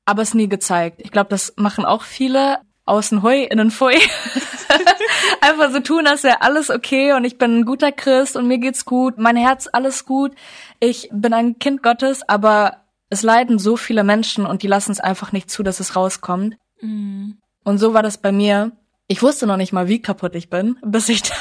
aber 0.05 0.22
es 0.22 0.35
nie 0.35 0.48
gezeigt. 0.48 1.00
Ich 1.02 1.12
glaube, 1.12 1.31
das 1.31 1.55
machen 1.57 1.85
auch 1.85 2.02
viele 2.02 2.59
außen 2.85 3.22
hui, 3.22 3.44
innen 3.44 3.70
fui. 3.70 3.94
einfach 5.40 5.70
so 5.70 5.81
tun, 5.81 6.07
als 6.07 6.24
wäre 6.24 6.42
alles 6.42 6.70
okay 6.70 7.12
und 7.12 7.24
ich 7.24 7.38
bin 7.38 7.61
ein 7.61 7.64
guter 7.64 7.92
Christ 7.92 8.37
und 8.37 8.48
mir 8.48 8.59
geht's 8.59 8.85
gut, 8.85 9.18
mein 9.18 9.37
Herz 9.37 9.68
alles 9.72 10.05
gut. 10.05 10.33
Ich 10.81 11.09
bin 11.12 11.33
ein 11.33 11.59
Kind 11.61 11.83
Gottes, 11.83 12.28
aber 12.28 12.82
es 13.12 13.22
leiden 13.22 13.59
so 13.59 13.77
viele 13.77 14.05
Menschen 14.05 14.46
und 14.46 14.62
die 14.62 14.68
lassen 14.68 14.90
es 14.90 14.98
einfach 14.98 15.33
nicht 15.33 15.51
zu, 15.51 15.62
dass 15.62 15.81
es 15.81 15.96
rauskommt. 15.96 16.57
Mhm. 16.81 17.37
Und 17.62 17.77
so 17.77 17.92
war 17.92 18.03
das 18.03 18.16
bei 18.16 18.33
mir. 18.33 18.72
Ich 19.07 19.22
wusste 19.22 19.46
noch 19.46 19.59
nicht 19.59 19.75
mal, 19.75 19.87
wie 19.87 20.01
kaputt 20.01 20.35
ich 20.35 20.48
bin, 20.48 20.79
bis 20.85 21.11
ich 21.11 21.22
da 21.22 21.35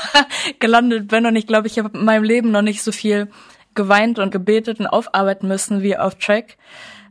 gelandet 0.59 1.07
bin. 1.07 1.25
Und 1.25 1.37
ich 1.37 1.47
glaube, 1.47 1.67
ich 1.67 1.79
habe 1.79 1.97
in 1.97 2.03
meinem 2.03 2.25
Leben 2.25 2.51
noch 2.51 2.61
nicht 2.61 2.83
so 2.83 2.91
viel 2.91 3.29
geweint 3.73 4.19
und 4.19 4.31
gebetet 4.31 4.81
und 4.81 4.87
aufarbeiten 4.87 5.47
müssen 5.47 5.81
wie 5.81 5.95
auf 5.95 6.15
Track. 6.15 6.57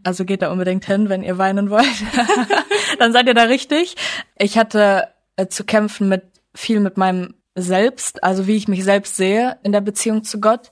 Also 0.04 0.26
geht 0.26 0.42
da 0.42 0.52
unbedingt 0.52 0.84
hin, 0.84 1.08
wenn 1.08 1.22
ihr 1.22 1.38
weinen 1.38 1.70
wollt. 1.70 1.86
Dann 2.98 3.14
seid 3.14 3.28
ihr 3.28 3.34
da 3.34 3.44
richtig. 3.44 3.96
Ich 4.36 4.58
hatte 4.58 5.08
äh, 5.36 5.46
zu 5.46 5.64
kämpfen 5.64 6.10
mit 6.10 6.24
viel 6.54 6.80
mit 6.80 6.98
meinem 6.98 7.34
Selbst, 7.54 8.22
also 8.22 8.46
wie 8.46 8.56
ich 8.56 8.68
mich 8.68 8.84
selbst 8.84 9.16
sehe 9.16 9.58
in 9.62 9.72
der 9.72 9.80
Beziehung 9.80 10.22
zu 10.22 10.38
Gott. 10.38 10.70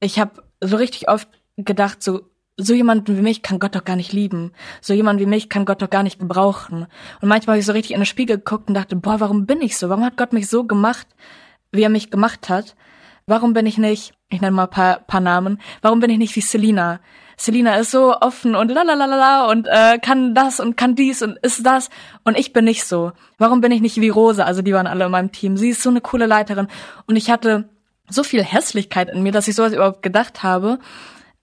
Ich 0.00 0.18
habe 0.18 0.42
so 0.62 0.76
richtig 0.76 1.10
oft 1.10 1.28
gedacht, 1.56 2.02
so 2.02 2.22
so 2.58 2.74
jemanden 2.74 3.16
wie 3.16 3.22
mich 3.22 3.42
kann 3.42 3.60
Gott 3.60 3.76
doch 3.76 3.84
gar 3.84 3.96
nicht 3.96 4.12
lieben. 4.12 4.52
So 4.80 4.92
jemand 4.92 5.20
wie 5.20 5.26
mich 5.26 5.48
kann 5.48 5.64
Gott 5.64 5.80
doch 5.80 5.90
gar 5.90 6.02
nicht 6.02 6.18
gebrauchen. 6.18 6.86
Und 7.20 7.28
manchmal 7.28 7.54
habe 7.54 7.60
ich 7.60 7.66
so 7.66 7.72
richtig 7.72 7.92
in 7.92 8.00
den 8.00 8.06
Spiegel 8.06 8.38
geguckt 8.38 8.68
und 8.68 8.74
dachte, 8.74 8.96
boah, 8.96 9.20
warum 9.20 9.46
bin 9.46 9.62
ich 9.62 9.78
so? 9.78 9.88
Warum 9.88 10.04
hat 10.04 10.16
Gott 10.16 10.32
mich 10.32 10.48
so 10.48 10.64
gemacht, 10.64 11.06
wie 11.70 11.82
er 11.82 11.88
mich 11.88 12.10
gemacht 12.10 12.48
hat? 12.48 12.74
Warum 13.26 13.52
bin 13.52 13.66
ich 13.66 13.78
nicht, 13.78 14.12
ich 14.28 14.40
nenne 14.40 14.56
mal 14.56 14.64
ein 14.64 14.70
paar, 14.70 15.00
paar 15.00 15.20
Namen, 15.20 15.60
warum 15.82 16.00
bin 16.00 16.10
ich 16.10 16.18
nicht 16.18 16.34
wie 16.34 16.40
Selina? 16.40 16.98
Selina 17.36 17.76
ist 17.76 17.92
so 17.92 18.16
offen 18.16 18.56
und 18.56 18.68
lalalala 18.68 19.48
und 19.50 19.68
äh, 19.68 19.98
kann 19.98 20.34
das 20.34 20.58
und 20.58 20.76
kann 20.76 20.96
dies 20.96 21.22
und 21.22 21.38
ist 21.42 21.64
das 21.64 21.88
und 22.24 22.36
ich 22.36 22.52
bin 22.52 22.64
nicht 22.64 22.84
so. 22.84 23.12
Warum 23.38 23.60
bin 23.60 23.70
ich 23.70 23.80
nicht 23.80 24.00
wie 24.00 24.08
Rose? 24.08 24.44
Also 24.44 24.62
die 24.62 24.72
waren 24.72 24.88
alle 24.88 25.04
in 25.04 25.12
meinem 25.12 25.30
Team. 25.30 25.56
Sie 25.56 25.68
ist 25.68 25.82
so 25.82 25.90
eine 25.90 26.00
coole 26.00 26.26
Leiterin 26.26 26.66
und 27.06 27.14
ich 27.14 27.30
hatte 27.30 27.68
so 28.08 28.24
viel 28.24 28.42
Hässlichkeit 28.42 29.08
in 29.10 29.22
mir, 29.22 29.30
dass 29.30 29.46
ich 29.46 29.54
sowas 29.54 29.72
überhaupt 29.72 30.02
gedacht 30.02 30.42
habe. 30.42 30.80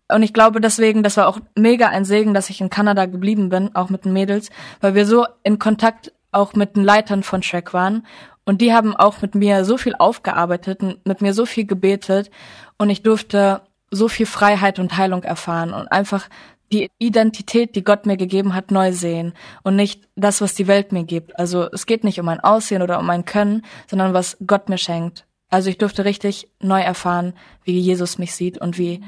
Und 0.07 0.23
ich 0.23 0.33
glaube 0.33 0.61
deswegen, 0.61 1.03
das 1.03 1.17
war 1.17 1.27
auch 1.27 1.39
mega 1.55 1.87
ein 1.87 2.05
Segen, 2.05 2.33
dass 2.33 2.49
ich 2.49 2.61
in 2.61 2.69
Kanada 2.69 3.05
geblieben 3.05 3.49
bin, 3.49 3.75
auch 3.75 3.89
mit 3.89 4.05
den 4.05 4.13
Mädels, 4.13 4.49
weil 4.81 4.93
wir 4.93 5.05
so 5.05 5.25
in 5.43 5.57
Kontakt 5.57 6.13
auch 6.31 6.53
mit 6.53 6.75
den 6.75 6.83
Leitern 6.83 7.23
von 7.23 7.41
Shrek 7.41 7.73
waren. 7.73 8.05
Und 8.45 8.61
die 8.61 8.73
haben 8.73 8.95
auch 8.95 9.21
mit 9.21 9.33
mir 9.33 9.65
so 9.65 9.77
viel 9.77 9.95
aufgearbeitet, 9.95 10.81
mit 11.05 11.21
mir 11.21 11.33
so 11.33 11.45
viel 11.45 11.65
gebetet. 11.65 12.29
Und 12.77 12.89
ich 12.89 13.01
durfte 13.01 13.61
so 13.89 14.07
viel 14.07 14.25
Freiheit 14.25 14.77
und 14.77 14.97
Heilung 14.97 15.23
erfahren 15.23 15.73
und 15.73 15.87
einfach 15.91 16.27
die 16.71 16.89
Identität, 16.99 17.75
die 17.75 17.83
Gott 17.83 18.05
mir 18.05 18.17
gegeben 18.17 18.53
hat, 18.53 18.71
neu 18.71 18.91
sehen 18.91 19.33
und 19.63 19.75
nicht 19.75 20.07
das, 20.15 20.41
was 20.41 20.55
die 20.55 20.67
Welt 20.67 20.91
mir 20.91 21.03
gibt. 21.03 21.37
Also 21.39 21.69
es 21.71 21.85
geht 21.85 22.03
nicht 22.03 22.19
um 22.19 22.25
mein 22.25 22.39
Aussehen 22.39 22.81
oder 22.81 22.99
um 22.99 23.05
mein 23.05 23.25
Können, 23.25 23.63
sondern 23.87 24.13
was 24.13 24.37
Gott 24.45 24.67
mir 24.69 24.77
schenkt. 24.77 25.25
Also 25.49 25.69
ich 25.69 25.77
durfte 25.77 26.05
richtig 26.05 26.49
neu 26.59 26.81
erfahren, 26.81 27.33
wie 27.63 27.79
Jesus 27.79 28.17
mich 28.17 28.33
sieht 28.33 28.57
und 28.57 28.77
wie 28.77 29.01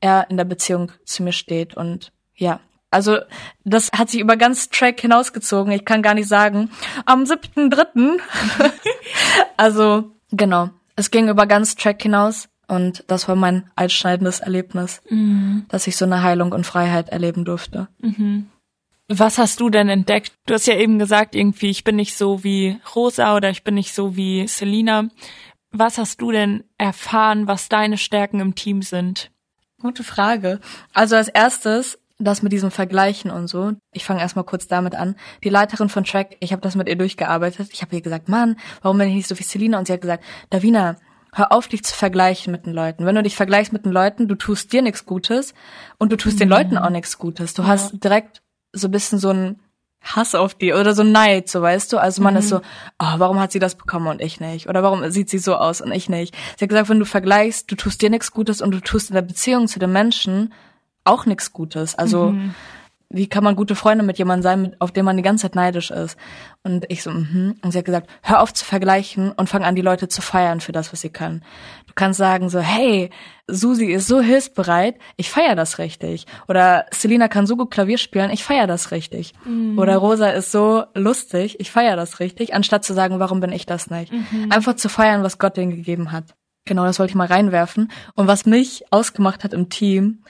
er 0.00 0.28
in 0.30 0.36
der 0.36 0.44
Beziehung 0.44 0.92
zu 1.04 1.22
mir 1.22 1.32
steht. 1.32 1.76
Und 1.76 2.12
ja, 2.34 2.60
also 2.90 3.18
das 3.64 3.90
hat 3.92 4.10
sich 4.10 4.20
über 4.20 4.36
ganz 4.36 4.68
Track 4.68 5.00
hinausgezogen. 5.00 5.72
Ich 5.72 5.84
kann 5.84 6.02
gar 6.02 6.14
nicht 6.14 6.28
sagen, 6.28 6.70
am 7.06 7.26
siebten 7.26 7.70
dritten. 7.70 8.20
also 9.56 10.10
genau, 10.32 10.70
es 10.96 11.10
ging 11.10 11.28
über 11.28 11.46
ganz 11.46 11.76
Track 11.76 12.02
hinaus. 12.02 12.48
Und 12.66 13.02
das 13.08 13.26
war 13.26 13.34
mein 13.34 13.68
einschneidendes 13.74 14.38
Erlebnis, 14.38 15.02
mhm. 15.10 15.66
dass 15.68 15.88
ich 15.88 15.96
so 15.96 16.04
eine 16.04 16.22
Heilung 16.22 16.52
und 16.52 16.66
Freiheit 16.66 17.08
erleben 17.08 17.44
durfte. 17.44 17.88
Mhm. 17.98 18.48
Was 19.08 19.38
hast 19.38 19.58
du 19.58 19.70
denn 19.70 19.88
entdeckt? 19.88 20.32
Du 20.46 20.54
hast 20.54 20.68
ja 20.68 20.76
eben 20.76 21.00
gesagt, 21.00 21.34
irgendwie, 21.34 21.70
ich 21.70 21.82
bin 21.82 21.96
nicht 21.96 22.16
so 22.16 22.44
wie 22.44 22.78
Rosa 22.94 23.34
oder 23.34 23.50
ich 23.50 23.64
bin 23.64 23.74
nicht 23.74 23.92
so 23.92 24.14
wie 24.14 24.46
Selina. 24.46 25.08
Was 25.72 25.98
hast 25.98 26.20
du 26.20 26.30
denn 26.30 26.62
erfahren, 26.78 27.48
was 27.48 27.68
deine 27.68 27.98
Stärken 27.98 28.38
im 28.38 28.54
Team 28.54 28.82
sind? 28.82 29.32
Gute 29.80 30.04
Frage. 30.04 30.60
Also 30.92 31.16
als 31.16 31.28
erstes, 31.28 31.98
das 32.18 32.42
mit 32.42 32.52
diesem 32.52 32.70
Vergleichen 32.70 33.30
und 33.30 33.48
so. 33.48 33.72
Ich 33.92 34.04
fange 34.04 34.20
erstmal 34.20 34.44
kurz 34.44 34.66
damit 34.66 34.94
an. 34.94 35.16
Die 35.42 35.48
Leiterin 35.48 35.88
von 35.88 36.04
Track, 36.04 36.36
ich 36.40 36.52
habe 36.52 36.62
das 36.62 36.76
mit 36.76 36.88
ihr 36.88 36.96
durchgearbeitet. 36.96 37.70
Ich 37.72 37.82
habe 37.82 37.96
ihr 37.96 38.02
gesagt, 38.02 38.28
Mann, 38.28 38.56
warum 38.82 38.98
bin 38.98 39.08
ich 39.08 39.14
nicht 39.14 39.28
so 39.28 39.38
wie 39.38 39.42
Selina? 39.42 39.78
Und 39.78 39.86
sie 39.86 39.92
hat 39.94 40.02
gesagt, 40.02 40.24
Davina, 40.50 40.96
Hör 41.32 41.52
auf, 41.52 41.68
dich 41.68 41.84
zu 41.84 41.94
vergleichen 41.94 42.50
mit 42.50 42.66
den 42.66 42.72
Leuten. 42.72 43.06
Wenn 43.06 43.14
du 43.14 43.22
dich 43.22 43.36
vergleichst 43.36 43.72
mit 43.72 43.84
den 43.84 43.92
Leuten, 43.92 44.26
du 44.26 44.34
tust 44.34 44.72
dir 44.72 44.82
nichts 44.82 45.06
Gutes 45.06 45.54
und 45.98 46.10
du 46.10 46.16
tust 46.16 46.36
mhm. 46.36 46.40
den 46.40 46.48
Leuten 46.48 46.78
auch 46.78 46.90
nichts 46.90 47.18
Gutes. 47.18 47.54
Du 47.54 47.62
ja. 47.62 47.68
hast 47.68 48.02
direkt 48.02 48.42
so 48.72 48.88
ein 48.88 48.90
bisschen 48.90 49.18
so 49.20 49.30
ein 49.30 49.60
Hass 50.02 50.34
auf 50.34 50.54
die 50.54 50.72
oder 50.72 50.94
so 50.94 51.02
Neid, 51.02 51.48
so 51.48 51.60
weißt 51.60 51.92
du. 51.92 51.98
Also 51.98 52.22
man 52.22 52.34
mhm. 52.34 52.40
ist 52.40 52.48
so, 52.48 52.58
oh, 52.98 53.14
warum 53.18 53.38
hat 53.38 53.52
sie 53.52 53.58
das 53.58 53.74
bekommen 53.74 54.06
und 54.06 54.20
ich 54.20 54.40
nicht? 54.40 54.68
Oder 54.68 54.82
warum 54.82 55.10
sieht 55.10 55.28
sie 55.28 55.38
so 55.38 55.56
aus 55.56 55.80
und 55.80 55.92
ich 55.92 56.08
nicht? 56.08 56.34
Sie 56.56 56.64
hat 56.64 56.70
gesagt, 56.70 56.88
wenn 56.88 56.98
du 56.98 57.04
vergleichst, 57.04 57.70
du 57.70 57.76
tust 57.76 58.00
dir 58.00 58.10
nichts 58.10 58.32
Gutes 58.32 58.62
und 58.62 58.70
du 58.70 58.80
tust 58.80 59.10
in 59.10 59.14
der 59.14 59.22
Beziehung 59.22 59.68
zu 59.68 59.78
den 59.78 59.92
Menschen 59.92 60.52
auch 61.04 61.26
nichts 61.26 61.52
Gutes. 61.52 61.94
Also 61.94 62.30
mhm 62.30 62.54
wie 63.12 63.26
kann 63.26 63.42
man 63.42 63.56
gute 63.56 63.74
Freunde 63.74 64.04
mit 64.04 64.18
jemandem 64.18 64.42
sein, 64.42 64.62
mit, 64.62 64.80
auf 64.80 64.92
den 64.92 65.04
man 65.04 65.16
die 65.16 65.24
ganze 65.24 65.42
Zeit 65.42 65.56
neidisch 65.56 65.90
ist? 65.90 66.16
Und 66.62 66.86
ich 66.88 67.02
so, 67.02 67.10
mhm. 67.10 67.56
Und 67.60 67.72
sie 67.72 67.78
hat 67.78 67.84
gesagt, 67.84 68.08
hör 68.22 68.40
auf 68.40 68.54
zu 68.54 68.64
vergleichen 68.64 69.32
und 69.32 69.48
fang 69.48 69.64
an, 69.64 69.74
die 69.74 69.82
Leute 69.82 70.06
zu 70.06 70.22
feiern 70.22 70.60
für 70.60 70.70
das, 70.70 70.92
was 70.92 71.00
sie 71.00 71.10
können. 71.10 71.42
Du 71.90 71.94
kannst 71.96 72.18
sagen 72.18 72.48
so, 72.48 72.60
hey, 72.60 73.10
Susi 73.48 73.86
ist 73.86 74.06
so 74.06 74.20
hilfsbereit, 74.20 74.94
ich 75.16 75.28
feier 75.28 75.56
das 75.56 75.78
richtig. 75.78 76.24
Oder 76.46 76.86
Selina 76.92 77.26
kann 77.26 77.48
so 77.48 77.56
gut 77.56 77.72
Klavier 77.72 77.98
spielen, 77.98 78.30
ich 78.30 78.44
feier 78.44 78.68
das 78.68 78.92
richtig. 78.92 79.32
Mhm. 79.44 79.76
Oder 79.76 79.96
Rosa 79.96 80.28
ist 80.30 80.52
so 80.52 80.84
lustig, 80.94 81.58
ich 81.58 81.72
feier 81.72 81.96
das 81.96 82.20
richtig, 82.20 82.54
anstatt 82.54 82.84
zu 82.84 82.94
sagen, 82.94 83.18
warum 83.18 83.40
bin 83.40 83.50
ich 83.50 83.66
das 83.66 83.90
nicht? 83.90 84.12
Mhm. 84.12 84.52
Einfach 84.52 84.76
zu 84.76 84.88
feiern, 84.88 85.24
was 85.24 85.38
Gott 85.38 85.56
denen 85.56 85.74
gegeben 85.74 86.12
hat. 86.12 86.36
Genau, 86.64 86.84
das 86.84 87.00
wollte 87.00 87.10
ich 87.10 87.16
mal 87.16 87.26
reinwerfen. 87.26 87.90
Und 88.14 88.28
was 88.28 88.46
mich 88.46 88.84
ausgemacht 88.92 89.42
hat 89.42 89.52
im 89.52 89.68
Team, 89.68 90.22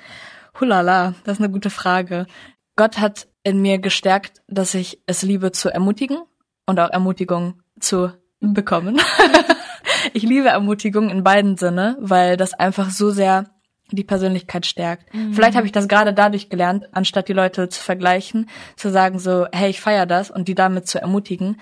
Hulala, 0.58 1.14
das 1.24 1.34
ist 1.34 1.44
eine 1.44 1.52
gute 1.52 1.68
Frage. 1.68 2.26
Gott 2.74 2.98
hat 2.98 3.28
in 3.42 3.60
mir 3.60 3.78
gestärkt, 3.78 4.40
dass 4.48 4.72
ich 4.72 5.02
es 5.04 5.20
liebe 5.20 5.52
zu 5.52 5.68
ermutigen 5.68 6.22
und 6.64 6.80
auch 6.80 6.88
Ermutigung 6.88 7.60
zu 7.78 8.12
bekommen. 8.40 8.98
ich 10.12 10.22
liebe 10.22 10.48
Ermutigung 10.48 11.10
in 11.10 11.24
beiden 11.24 11.56
Sinne, 11.56 11.96
weil 12.00 12.36
das 12.36 12.54
einfach 12.54 12.90
so 12.90 13.10
sehr 13.10 13.50
die 13.90 14.04
Persönlichkeit 14.04 14.66
stärkt. 14.66 15.12
Mhm. 15.12 15.34
Vielleicht 15.34 15.56
habe 15.56 15.66
ich 15.66 15.72
das 15.72 15.88
gerade 15.88 16.12
dadurch 16.12 16.48
gelernt, 16.48 16.88
anstatt 16.92 17.28
die 17.28 17.32
Leute 17.32 17.68
zu 17.68 17.82
vergleichen, 17.82 18.48
zu 18.76 18.90
sagen 18.90 19.18
so, 19.18 19.46
hey, 19.52 19.70
ich 19.70 19.80
feier 19.80 20.06
das 20.06 20.30
und 20.30 20.48
die 20.48 20.54
damit 20.54 20.86
zu 20.86 21.00
ermutigen 21.00 21.56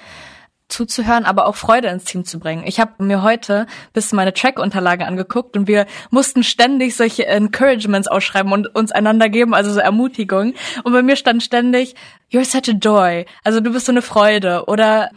zuzuhören, 0.69 1.25
aber 1.25 1.47
auch 1.47 1.57
Freude 1.57 1.89
ins 1.89 2.05
Team 2.05 2.25
zu 2.25 2.39
bringen. 2.39 2.63
Ich 2.67 2.79
habe 2.79 3.03
mir 3.03 3.23
heute 3.23 3.67
bis 3.95 4.13
meine 4.13 4.35
Track-Unterlagen 4.35 5.07
angeguckt 5.07 5.57
und 5.57 5.67
wir 5.67 5.87
mussten 6.11 6.45
ständig 6.45 6.95
solche 6.95 7.27
Encouragements 7.27 8.07
ausschreiben 8.07 8.53
und 8.53 8.75
uns 8.75 8.93
einander 8.93 9.29
geben, 9.29 9.55
also 9.55 9.73
so 9.73 9.81
Ermutigung. 9.81 10.55
Und 10.85 10.93
bei 10.93 11.03
mir 11.03 11.17
stand 11.17 11.43
ständig, 11.43 11.95
you're 12.31 12.45
such 12.45 12.73
a 12.73 12.77
joy. 12.77 13.25
Also 13.45 13.61
du 13.61 13.73
bist 13.73 13.87
so 13.87 13.93
eine 13.93 14.03
Freude 14.03 14.65
oder 14.67 15.11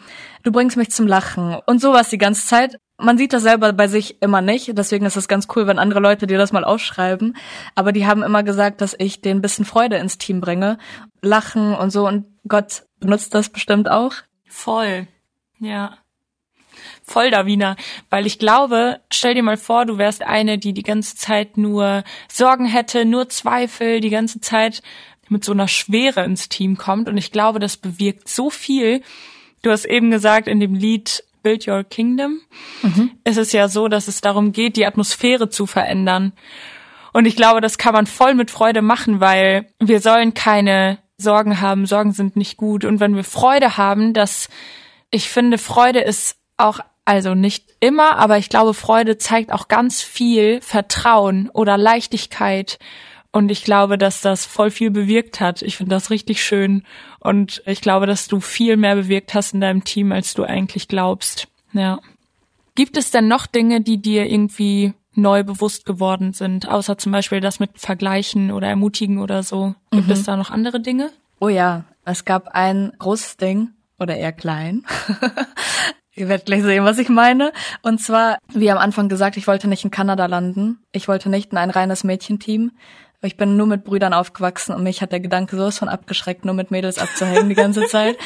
du 0.43 0.51
bringst 0.51 0.77
mich 0.77 0.89
zum 0.89 1.05
Lachen 1.05 1.57
und 1.65 1.81
sowas 1.81 2.10
die 2.10 2.17
ganze 2.17 2.47
Zeit. 2.47 2.77
Man 3.01 3.17
sieht 3.17 3.33
das 3.33 3.43
selber 3.43 3.73
bei 3.73 3.87
sich 3.87 4.21
immer 4.21 4.41
nicht, 4.41 4.77
deswegen 4.77 5.05
ist 5.05 5.15
es 5.15 5.27
ganz 5.27 5.47
cool, 5.55 5.67
wenn 5.67 5.79
andere 5.79 5.99
Leute 5.99 6.27
dir 6.27 6.37
das 6.37 6.51
mal 6.51 6.63
aufschreiben. 6.63 7.35
Aber 7.75 7.91
die 7.91 8.05
haben 8.05 8.23
immer 8.23 8.43
gesagt, 8.43 8.81
dass 8.81 8.95
ich 8.97 9.21
den 9.21 9.41
bisschen 9.41 9.65
Freude 9.65 9.97
ins 9.97 10.17
Team 10.17 10.41
bringe, 10.41 10.77
Lachen 11.21 11.73
und 11.73 11.91
so. 11.91 12.07
Und 12.07 12.25
Gott 12.47 12.83
benutzt 12.99 13.33
das 13.33 13.49
bestimmt 13.49 13.89
auch. 13.89 14.13
Voll. 14.47 15.07
Ja. 15.59 15.97
Voll, 17.03 17.31
Davina. 17.31 17.75
Weil 18.09 18.25
ich 18.25 18.39
glaube, 18.39 19.01
stell 19.11 19.33
dir 19.33 19.43
mal 19.43 19.57
vor, 19.57 19.85
du 19.85 19.97
wärst 19.97 20.23
eine, 20.23 20.57
die 20.57 20.73
die 20.73 20.83
ganze 20.83 21.15
Zeit 21.15 21.57
nur 21.57 22.03
Sorgen 22.31 22.65
hätte, 22.65 23.05
nur 23.05 23.29
Zweifel, 23.29 23.99
die 23.99 24.09
ganze 24.09 24.39
Zeit 24.39 24.81
mit 25.29 25.43
so 25.45 25.51
einer 25.51 25.67
Schwere 25.67 26.23
ins 26.23 26.49
Team 26.49 26.77
kommt. 26.77 27.09
Und 27.09 27.17
ich 27.17 27.31
glaube, 27.31 27.59
das 27.59 27.77
bewirkt 27.77 28.27
so 28.27 28.49
viel. 28.49 29.01
Du 29.61 29.71
hast 29.71 29.85
eben 29.85 30.11
gesagt, 30.11 30.47
in 30.47 30.59
dem 30.59 30.73
Lied 30.73 31.23
Build 31.41 31.67
Your 31.67 31.84
Kingdom 31.84 32.41
mhm. 32.82 33.12
ist 33.23 33.38
es 33.38 33.51
ja 33.51 33.67
so, 33.67 33.88
dass 33.88 34.08
es 34.08 34.21
darum 34.21 34.51
geht, 34.51 34.75
die 34.75 34.86
Atmosphäre 34.86 35.49
zu 35.49 35.65
verändern. 35.65 36.34
Und 37.13 37.25
ich 37.25 37.36
glaube, 37.36 37.62
das 37.62 37.77
kann 37.77 37.93
man 37.93 38.08
voll 38.08 38.36
mit 38.36 38.51
Freude 38.51 38.82
machen, 38.82 39.19
weil 39.19 39.67
wir 39.80 39.99
sollen 39.99 40.34
keine 40.34 40.99
Sorgen 41.17 41.62
haben. 41.62 41.86
Sorgen 41.86 42.13
sind 42.13 42.36
nicht 42.36 42.58
gut. 42.58 42.86
Und 42.86 42.99
wenn 42.99 43.15
wir 43.15 43.23
Freude 43.23 43.77
haben, 43.77 44.13
dass 44.13 44.49
ich 45.10 45.30
finde, 45.30 45.58
Freude 45.58 45.99
ist 45.99 46.38
auch, 46.58 46.80
also 47.06 47.36
nicht 47.36 47.65
immer, 47.80 48.17
aber 48.17 48.38
ich 48.38 48.49
glaube, 48.49 48.73
Freude 48.73 49.17
zeigt 49.17 49.51
auch 49.51 49.67
ganz 49.67 50.01
viel 50.01 50.62
Vertrauen 50.62 51.49
oder 51.49 51.77
Leichtigkeit. 51.77 52.80
Und 53.32 53.49
ich 53.49 53.63
glaube, 53.63 53.97
dass 53.97 54.21
das 54.21 54.45
voll 54.45 54.71
viel 54.71 54.91
bewirkt 54.91 55.39
hat. 55.39 55.62
Ich 55.62 55.77
finde 55.77 55.95
das 55.95 56.10
richtig 56.10 56.43
schön. 56.43 56.84
Und 57.21 57.63
ich 57.65 57.81
glaube, 57.81 58.07
dass 58.07 58.27
du 58.27 58.39
viel 58.39 58.75
mehr 58.75 58.95
bewirkt 58.95 59.34
hast 59.34 59.53
in 59.53 59.62
deinem 59.62 59.84
Team, 59.84 60.12
als 60.12 60.34
du 60.34 60.43
eigentlich 60.43 60.88
glaubst. 60.88 61.47
Ja. 61.71 61.99
Gibt 62.75 62.97
es 62.97 63.12
denn 63.12 63.27
noch 63.27 63.47
Dinge, 63.47 63.81
die 63.81 64.01
dir 64.01 64.29
irgendwie 64.29 64.93
neu 65.13 65.43
bewusst 65.43 65.86
geworden 65.86 66.34
sind, 66.34 66.67
außer 66.67 66.97
zum 66.97 67.12
Beispiel 67.12 67.39
das 67.39 67.60
mit 67.60 67.71
Vergleichen 67.75 68.51
oder 68.51 68.67
Ermutigen 68.67 69.19
oder 69.19 69.43
so? 69.43 69.75
Gibt 69.91 70.07
mhm. 70.07 70.13
es 70.13 70.23
da 70.23 70.36
noch 70.36 70.49
andere 70.49 70.81
Dinge? 70.81 71.12
Oh 71.39 71.49
ja, 71.49 71.86
es 72.05 72.25
gab 72.25 72.49
ein 72.49 72.93
großes 72.97 73.38
Ding, 73.38 73.69
oder 74.01 74.17
eher 74.17 74.34
klein. 74.34 74.84
Ihr 76.15 76.27
werdet 76.27 76.47
gleich 76.47 76.63
sehen, 76.63 76.84
was 76.84 76.97
ich 76.97 77.07
meine. 77.07 77.53
Und 77.84 78.01
zwar, 78.01 78.38
wie 78.53 78.69
am 78.69 78.77
Anfang 78.77 79.07
gesagt, 79.07 79.38
ich 79.38 79.47
wollte 79.47 79.69
nicht 79.69 79.86
in 79.86 79.91
Kanada 79.91 80.25
landen. 80.25 80.79
Ich 80.91 81.07
wollte 81.07 81.29
nicht 81.29 81.53
in 81.53 81.57
ein 81.57 81.69
reines 81.69 82.03
Mädchenteam. 82.03 82.71
Ich 83.23 83.38
bin 83.38 83.55
nur 83.55 83.67
mit 83.67 83.84
Brüdern 83.84 84.13
aufgewachsen 84.13 84.73
und 84.73 84.81
mich 84.81 85.01
hat 85.01 85.12
der 85.12 85.19
Gedanke 85.19 85.55
sowas 85.55 85.77
von 85.77 85.89
abgeschreckt, 85.89 86.43
nur 86.43 86.55
mit 86.55 86.71
Mädels 86.71 86.97
abzuhängen 86.97 87.49
die 87.49 87.55
ganze 87.55 87.86
Zeit. 87.86 88.17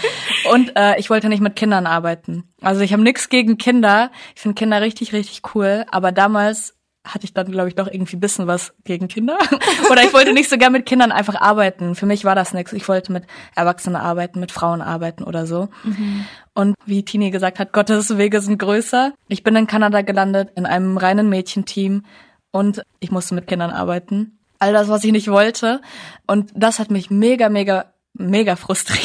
Und 0.52 0.72
äh, 0.78 0.98
ich 0.98 1.10
wollte 1.10 1.28
nicht 1.28 1.42
mit 1.42 1.58
Kindern 1.58 1.86
arbeiten. 1.86 2.46
Also 2.62 2.82
ich 2.82 2.94
habe 2.94 3.04
nichts 3.04 3.28
gegen 3.28 3.58
Kinder. 3.58 4.10
Ich 4.36 4.42
finde 4.42 4.56
Kinder 4.56 4.82
richtig, 4.82 5.12
richtig 5.12 5.42
cool. 5.54 5.86
Aber 5.92 6.14
damals 6.14 6.76
hatte 7.06 7.26
ich 7.26 7.34
dann, 7.34 7.52
glaube 7.52 7.68
ich, 7.68 7.76
doch 7.76 7.88
irgendwie 7.88 8.16
bisschen 8.16 8.48
was 8.48 8.74
gegen 8.84 9.08
Kinder. 9.08 9.38
Oder 9.92 10.04
ich 10.04 10.14
wollte 10.14 10.34
nicht 10.34 10.50
so 10.50 10.58
gern 10.58 10.72
mit 10.72 10.86
Kindern 10.86 11.12
einfach 11.12 11.40
arbeiten. 11.40 11.96
Für 11.96 12.06
mich 12.06 12.26
war 12.26 12.36
das 12.36 12.54
nichts. 12.54 12.74
Ich 12.74 12.88
wollte 12.88 13.12
mit 13.12 13.26
Erwachsenen 13.56 13.96
arbeiten, 13.96 14.40
mit 14.40 14.52
Frauen 14.52 14.82
arbeiten 14.82 15.24
oder 15.24 15.46
so. 15.46 15.70
Mhm. 15.84 16.26
Und 16.54 16.76
wie 16.86 17.06
Tini 17.06 17.32
gesagt 17.32 17.60
hat, 17.60 17.74
Gottes 17.74 18.18
Wege 18.18 18.42
sind 18.42 18.58
größer. 18.58 19.14
Ich 19.28 19.44
bin 19.44 19.56
in 19.56 19.68
Kanada 19.68 20.02
gelandet, 20.02 20.52
in 20.56 20.66
einem 20.66 20.98
reinen 20.98 21.30
Mädchenteam 21.30 22.04
und 22.52 22.82
ich 23.00 23.12
musste 23.12 23.36
mit 23.36 23.48
Kindern 23.48 23.72
arbeiten. 23.72 24.35
All 24.60 24.74
das, 24.74 24.88
was 24.88 25.04
ich 25.04 25.12
nicht 25.12 25.30
wollte. 25.30 25.82
Und 26.28 26.52
das 26.56 26.80
hat 26.80 26.92
mich 26.92 27.10
mega, 27.10 27.50
mega, 27.50 27.94
mega 28.14 28.56
frustriert. 28.56 29.04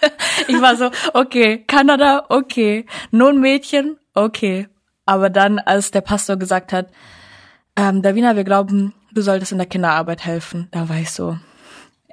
Ich 0.46 0.60
war 0.60 0.76
so, 0.76 0.90
okay, 1.14 1.64
Kanada, 1.66 2.26
okay, 2.28 2.84
nun 3.10 3.40
Mädchen, 3.40 3.96
okay. 4.12 4.68
Aber 5.06 5.30
dann, 5.30 5.58
als 5.58 5.90
der 5.90 6.02
Pastor 6.02 6.36
gesagt 6.36 6.72
hat, 6.72 6.88
ähm, 7.76 8.02
Davina, 8.02 8.36
wir 8.36 8.44
glauben, 8.44 8.94
du 9.12 9.22
solltest 9.22 9.52
in 9.52 9.58
der 9.58 9.66
Kinderarbeit 9.66 10.24
helfen. 10.26 10.68
Da 10.70 10.88
war 10.88 10.98
ich 10.98 11.10
so, 11.10 11.38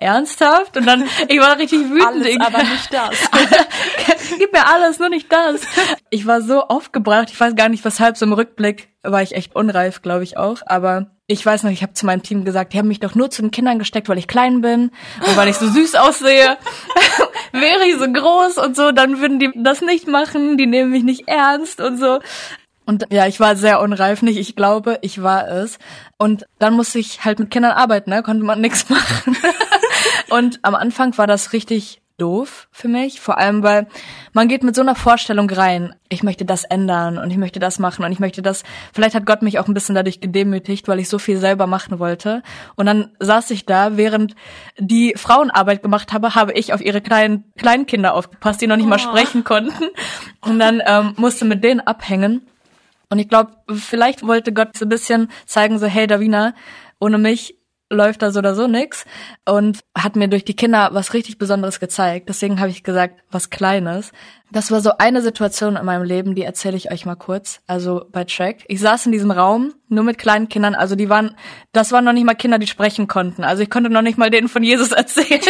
ernsthaft? 0.01 0.75
Und 0.75 0.85
dann, 0.85 1.03
ich 1.27 1.39
war 1.39 1.57
richtig 1.57 1.89
wütend. 1.89 2.05
Alles, 2.05 2.39
aber 2.39 2.63
nicht 2.63 2.93
das. 2.93 3.15
Gib 4.39 4.53
mir 4.53 4.67
alles, 4.67 4.99
nur 4.99 5.09
nicht 5.09 5.31
das. 5.31 5.61
Ich 6.13 6.27
war 6.27 6.41
so 6.41 6.63
aufgebracht, 6.63 7.29
ich 7.31 7.39
weiß 7.39 7.55
gar 7.55 7.69
nicht, 7.69 7.85
weshalb, 7.85 8.17
so 8.17 8.25
im 8.25 8.33
Rückblick 8.33 8.89
war 9.01 9.21
ich 9.21 9.33
echt 9.33 9.55
unreif, 9.55 10.01
glaube 10.01 10.25
ich 10.25 10.37
auch. 10.37 10.57
Aber 10.65 11.07
ich 11.25 11.45
weiß 11.45 11.63
noch, 11.63 11.71
ich 11.71 11.83
habe 11.83 11.93
zu 11.93 12.05
meinem 12.05 12.21
Team 12.21 12.43
gesagt, 12.43 12.73
die 12.73 12.77
haben 12.77 12.89
mich 12.89 12.99
doch 12.99 13.15
nur 13.15 13.29
zu 13.29 13.41
den 13.41 13.51
Kindern 13.51 13.79
gesteckt, 13.79 14.09
weil 14.09 14.17
ich 14.17 14.27
klein 14.27 14.59
bin 14.59 14.91
und 15.25 15.37
weil 15.37 15.47
ich 15.47 15.55
so 15.55 15.67
süß 15.67 15.95
aussehe. 15.95 16.57
Wäre 17.53 17.85
ich 17.87 17.95
so 17.97 18.11
groß 18.11 18.57
und 18.57 18.75
so, 18.75 18.91
dann 18.91 19.21
würden 19.21 19.39
die 19.39 19.51
das 19.55 19.79
nicht 19.79 20.07
machen, 20.07 20.57
die 20.57 20.67
nehmen 20.67 20.91
mich 20.91 21.03
nicht 21.03 21.29
ernst 21.29 21.79
und 21.79 21.97
so. 21.97 22.19
Und 22.85 23.05
ja, 23.09 23.27
ich 23.27 23.39
war 23.39 23.55
sehr 23.55 23.79
unreif, 23.79 24.21
nicht 24.21 24.37
ich 24.37 24.57
glaube, 24.57 24.99
ich 25.01 25.23
war 25.23 25.47
es. 25.47 25.79
Und 26.17 26.45
dann 26.59 26.73
musste 26.73 26.99
ich 26.99 27.23
halt 27.23 27.39
mit 27.39 27.51
Kindern 27.51 27.71
arbeiten, 27.71 28.09
ne? 28.09 28.21
konnte 28.21 28.43
man 28.43 28.59
nichts 28.59 28.89
machen. 28.89 29.37
und 30.29 30.59
am 30.63 30.75
Anfang 30.75 31.17
war 31.17 31.27
das 31.27 31.53
richtig 31.53 32.00
doof 32.21 32.67
für 32.71 32.87
mich, 32.87 33.19
vor 33.19 33.37
allem 33.39 33.63
weil 33.63 33.87
man 34.33 34.47
geht 34.47 34.63
mit 34.63 34.75
so 34.75 34.81
einer 34.81 34.95
Vorstellung 34.95 35.49
rein, 35.49 35.95
ich 36.07 36.21
möchte 36.21 36.45
das 36.45 36.63
ändern 36.63 37.17
und 37.17 37.31
ich 37.31 37.37
möchte 37.37 37.59
das 37.59 37.79
machen 37.79 38.05
und 38.05 38.11
ich 38.11 38.19
möchte 38.19 38.41
das, 38.41 38.63
vielleicht 38.93 39.15
hat 39.15 39.25
Gott 39.25 39.41
mich 39.41 39.57
auch 39.57 39.67
ein 39.67 39.73
bisschen 39.73 39.95
dadurch 39.95 40.21
gedemütigt, 40.21 40.87
weil 40.87 40.99
ich 40.99 41.09
so 41.09 41.17
viel 41.17 41.37
selber 41.37 41.67
machen 41.67 41.99
wollte. 41.99 42.43
Und 42.75 42.85
dann 42.85 43.11
saß 43.19 43.49
ich 43.51 43.65
da, 43.65 43.97
während 43.97 44.35
die 44.77 45.13
Frauenarbeit 45.15 45.81
gemacht 45.81 46.13
habe, 46.13 46.35
habe 46.35 46.53
ich 46.53 46.73
auf 46.73 46.81
ihre 46.81 47.01
kleinen 47.01 47.45
Kleinkinder 47.57 48.13
aufgepasst, 48.13 48.61
die 48.61 48.67
noch 48.67 48.77
nicht 48.77 48.89
mal 48.89 48.99
oh. 48.99 49.09
sprechen 49.09 49.43
konnten. 49.43 49.85
Und 50.41 50.59
dann 50.59 50.81
ähm, 50.85 51.13
musste 51.17 51.45
mit 51.45 51.63
denen 51.63 51.79
abhängen. 51.79 52.47
Und 53.09 53.19
ich 53.19 53.27
glaube, 53.27 53.51
vielleicht 53.73 54.25
wollte 54.25 54.53
Gott 54.53 54.77
so 54.77 54.85
ein 54.85 54.89
bisschen 54.89 55.29
zeigen, 55.45 55.79
so 55.79 55.87
hey 55.87 56.07
Davina, 56.07 56.53
ohne 56.99 57.17
mich 57.17 57.55
läuft 57.91 58.21
da 58.21 58.31
so 58.31 58.39
oder 58.39 58.55
so 58.55 58.67
nix 58.67 59.05
und 59.45 59.81
hat 59.95 60.15
mir 60.15 60.27
durch 60.27 60.45
die 60.45 60.55
Kinder 60.55 60.89
was 60.93 61.13
richtig 61.13 61.37
Besonderes 61.37 61.79
gezeigt. 61.79 62.29
Deswegen 62.29 62.59
habe 62.59 62.69
ich 62.69 62.83
gesagt, 62.83 63.21
was 63.29 63.49
Kleines. 63.49 64.11
Das 64.51 64.71
war 64.71 64.81
so 64.81 64.91
eine 64.97 65.21
Situation 65.21 65.75
in 65.75 65.85
meinem 65.85 66.03
Leben, 66.03 66.33
die 66.35 66.43
erzähle 66.43 66.77
ich 66.77 66.91
euch 66.91 67.05
mal 67.05 67.15
kurz. 67.15 67.61
Also 67.67 68.05
bei 68.11 68.23
Track. 68.23 68.63
Ich 68.67 68.79
saß 68.79 69.05
in 69.05 69.11
diesem 69.11 69.31
Raum 69.31 69.73
nur 69.87 70.03
mit 70.03 70.17
kleinen 70.17 70.49
Kindern. 70.49 70.75
Also 70.75 70.95
die 70.95 71.09
waren, 71.09 71.35
das 71.71 71.91
waren 71.91 72.05
noch 72.05 72.13
nicht 72.13 72.25
mal 72.25 72.33
Kinder, 72.33 72.59
die 72.59 72.67
sprechen 72.67 73.07
konnten. 73.07 73.43
Also 73.43 73.63
ich 73.63 73.69
konnte 73.69 73.89
noch 73.89 74.01
nicht 74.01 74.17
mal 74.17 74.29
denen 74.29 74.49
von 74.49 74.63
Jesus 74.63 74.91
erzählen. 74.91 75.41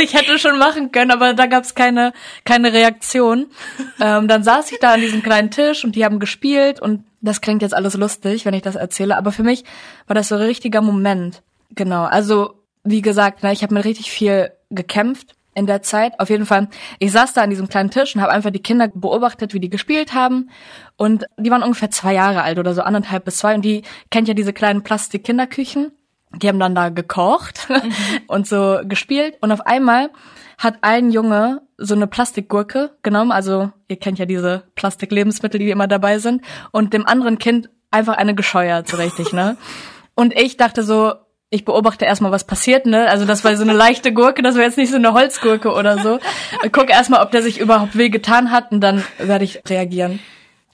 Ich 0.00 0.14
hätte 0.14 0.38
schon 0.38 0.58
machen 0.58 0.92
können, 0.92 1.10
aber 1.10 1.34
da 1.34 1.46
gab's 1.46 1.74
keine 1.74 2.12
keine 2.44 2.72
Reaktion. 2.72 3.46
Ähm, 4.02 4.28
dann 4.28 4.42
saß 4.42 4.72
ich 4.72 4.78
da 4.78 4.94
an 4.94 5.00
diesem 5.00 5.22
kleinen 5.22 5.50
Tisch 5.50 5.84
und 5.84 5.94
die 5.94 6.06
haben 6.06 6.20
gespielt 6.20 6.80
und 6.80 7.04
das 7.20 7.42
klingt 7.42 7.60
jetzt 7.60 7.74
alles 7.74 7.94
lustig, 7.94 8.46
wenn 8.46 8.54
ich 8.54 8.62
das 8.62 8.76
erzähle, 8.76 9.18
aber 9.18 9.30
für 9.30 9.42
mich 9.42 9.64
war 10.06 10.14
das 10.14 10.28
so 10.28 10.36
ein 10.36 10.40
richtiger 10.40 10.80
Moment. 10.80 11.42
Genau, 11.74 12.04
also 12.04 12.54
wie 12.82 13.02
gesagt, 13.02 13.42
ne, 13.42 13.52
ich 13.52 13.62
habe 13.62 13.74
mit 13.74 13.84
richtig 13.84 14.10
viel 14.10 14.52
gekämpft 14.70 15.34
in 15.54 15.66
der 15.66 15.82
Zeit. 15.82 16.18
Auf 16.18 16.30
jeden 16.30 16.46
Fall, 16.46 16.68
ich 16.98 17.12
saß 17.12 17.34
da 17.34 17.42
an 17.42 17.50
diesem 17.50 17.68
kleinen 17.68 17.90
Tisch 17.90 18.14
und 18.14 18.22
habe 18.22 18.32
einfach 18.32 18.50
die 18.50 18.62
Kinder 18.62 18.88
beobachtet, 18.88 19.52
wie 19.54 19.60
die 19.60 19.70
gespielt 19.70 20.14
haben. 20.14 20.50
Und 20.96 21.26
die 21.38 21.50
waren 21.50 21.62
ungefähr 21.62 21.90
zwei 21.90 22.14
Jahre 22.14 22.42
alt 22.42 22.58
oder 22.58 22.74
so, 22.74 22.82
anderthalb 22.82 23.24
bis 23.24 23.38
zwei. 23.38 23.54
Und 23.54 23.64
die 23.64 23.82
kennt 24.10 24.28
ja 24.28 24.34
diese 24.34 24.52
kleinen 24.52 24.82
Plastik-Kinderküchen. 24.82 25.92
Die 26.36 26.48
haben 26.48 26.60
dann 26.60 26.74
da 26.74 26.90
gekocht 26.90 27.66
mhm. 27.68 27.92
und 28.26 28.46
so 28.46 28.80
gespielt. 28.84 29.36
Und 29.40 29.52
auf 29.52 29.66
einmal 29.66 30.10
hat 30.58 30.78
ein 30.82 31.10
Junge 31.10 31.62
so 31.78 31.94
eine 31.94 32.06
Plastikgurke 32.06 32.90
genommen, 33.02 33.32
also 33.32 33.72
ihr 33.88 33.96
kennt 33.96 34.18
ja 34.18 34.26
diese 34.26 34.64
Plastiklebensmittel, 34.74 35.58
die 35.58 35.70
immer 35.70 35.88
dabei 35.88 36.18
sind, 36.18 36.42
und 36.70 36.92
dem 36.92 37.06
anderen 37.06 37.38
Kind 37.38 37.70
einfach 37.90 38.16
eine 38.16 38.34
gescheuert, 38.34 38.88
so 38.88 38.96
richtig, 38.96 39.32
ne? 39.32 39.56
Und 40.14 40.38
ich 40.38 40.58
dachte 40.58 40.82
so, 40.82 41.14
ich 41.48 41.64
beobachte 41.64 42.04
erstmal, 42.04 42.30
was 42.30 42.44
passiert, 42.44 42.84
ne? 42.84 43.08
Also 43.08 43.24
das 43.24 43.42
war 43.42 43.56
so 43.56 43.62
eine 43.62 43.72
leichte 43.72 44.12
Gurke, 44.12 44.42
das 44.42 44.54
war 44.54 44.62
jetzt 44.62 44.76
nicht 44.76 44.90
so 44.90 44.96
eine 44.96 45.14
Holzgurke 45.14 45.72
oder 45.72 45.98
so. 45.98 46.18
Ich 46.62 46.72
gucke 46.72 46.92
erstmal, 46.92 47.22
ob 47.22 47.30
der 47.30 47.42
sich 47.42 47.58
überhaupt 47.58 47.96
weh 47.96 48.10
getan 48.10 48.50
hat 48.50 48.70
und 48.70 48.80
dann 48.80 49.02
werde 49.18 49.44
ich 49.44 49.62
reagieren. 49.66 50.20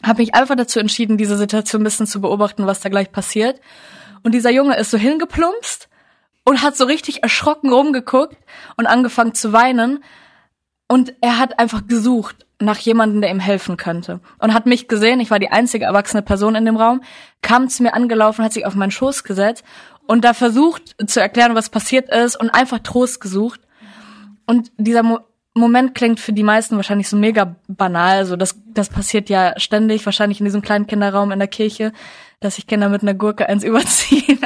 Habe 0.03 0.21
mich 0.21 0.35
einfach 0.35 0.57
dazu 0.57 0.81
entschieden, 0.81 1.17
diese 1.17 1.37
Situation 1.37 1.81
ein 1.81 1.85
bisschen 1.85 2.07
zu 2.07 2.21
beobachten, 2.21 2.67
was 2.67 2.81
da 2.81 2.89
gleich 2.89 3.13
passiert. 3.13 3.61
Und 4.23 4.33
dieser 4.33 4.51
Junge 4.51 4.77
ist 4.77 4.91
so 4.91 4.99
hingeplumpst 4.99 5.89
und 6.45 6.63
hat 6.63 6.77
so 6.77 6.85
richtig 6.85 7.23
erschrocken 7.23 7.73
rumgeguckt 7.73 8.37
und 8.77 8.87
angefangen 8.87 9.35
zu 9.35 9.53
weinen. 9.53 10.03
Und 10.89 11.15
er 11.21 11.39
hat 11.39 11.59
einfach 11.59 11.87
gesucht 11.87 12.47
nach 12.59 12.79
jemandem, 12.79 13.21
der 13.21 13.31
ihm 13.31 13.41
helfen 13.41 13.77
könnte. 13.77 14.21
Und 14.39 14.55
hat 14.55 14.67
mich 14.67 14.89
gesehen, 14.89 15.21
ich 15.21 15.31
war 15.31 15.39
die 15.39 15.51
einzige 15.51 15.85
erwachsene 15.85 16.23
Person 16.23 16.55
in 16.55 16.65
dem 16.65 16.77
Raum, 16.77 17.03
kam 17.43 17.69
zu 17.69 17.83
mir 17.83 17.95
angelaufen, 17.95 18.45
hat 18.45 18.53
sich 18.53 18.67
auf 18.67 18.75
meinen 18.75 18.91
Schoß 18.91 19.25
gesetzt 19.25 19.65
und 20.07 20.25
da 20.25 20.33
versucht 20.33 20.97
zu 21.07 21.21
erklären, 21.21 21.55
was 21.55 21.69
passiert 21.69 22.09
ist 22.09 22.37
und 22.37 22.51
einfach 22.51 22.79
Trost 22.79 23.21
gesucht. 23.21 23.61
Und 24.47 24.71
dieser 24.79 25.03
Mo 25.03 25.21
Moment 25.61 25.95
klingt 25.95 26.21
für 26.21 26.33
die 26.33 26.43
meisten 26.43 26.77
wahrscheinlich 26.77 27.09
so 27.09 27.17
mega 27.17 27.57
banal. 27.67 28.27
So, 28.27 28.37
das, 28.37 28.61
das 28.67 28.89
passiert 28.89 29.31
ja 29.31 29.59
ständig, 29.59 30.05
wahrscheinlich 30.05 30.41
in 30.41 30.45
diesem 30.45 30.63
kleinen 30.63 30.87
Kinderraum 30.87 31.33
in 31.33 31.39
der 31.39 31.49
Kirche, 31.49 31.93
dass 32.41 32.57
sich 32.57 32.67
Kinder 32.67 32.89
mit 32.89 33.03
einer 33.03 33.15
Gurke 33.15 33.49
eins 33.49 33.65
überziehen. 33.65 34.41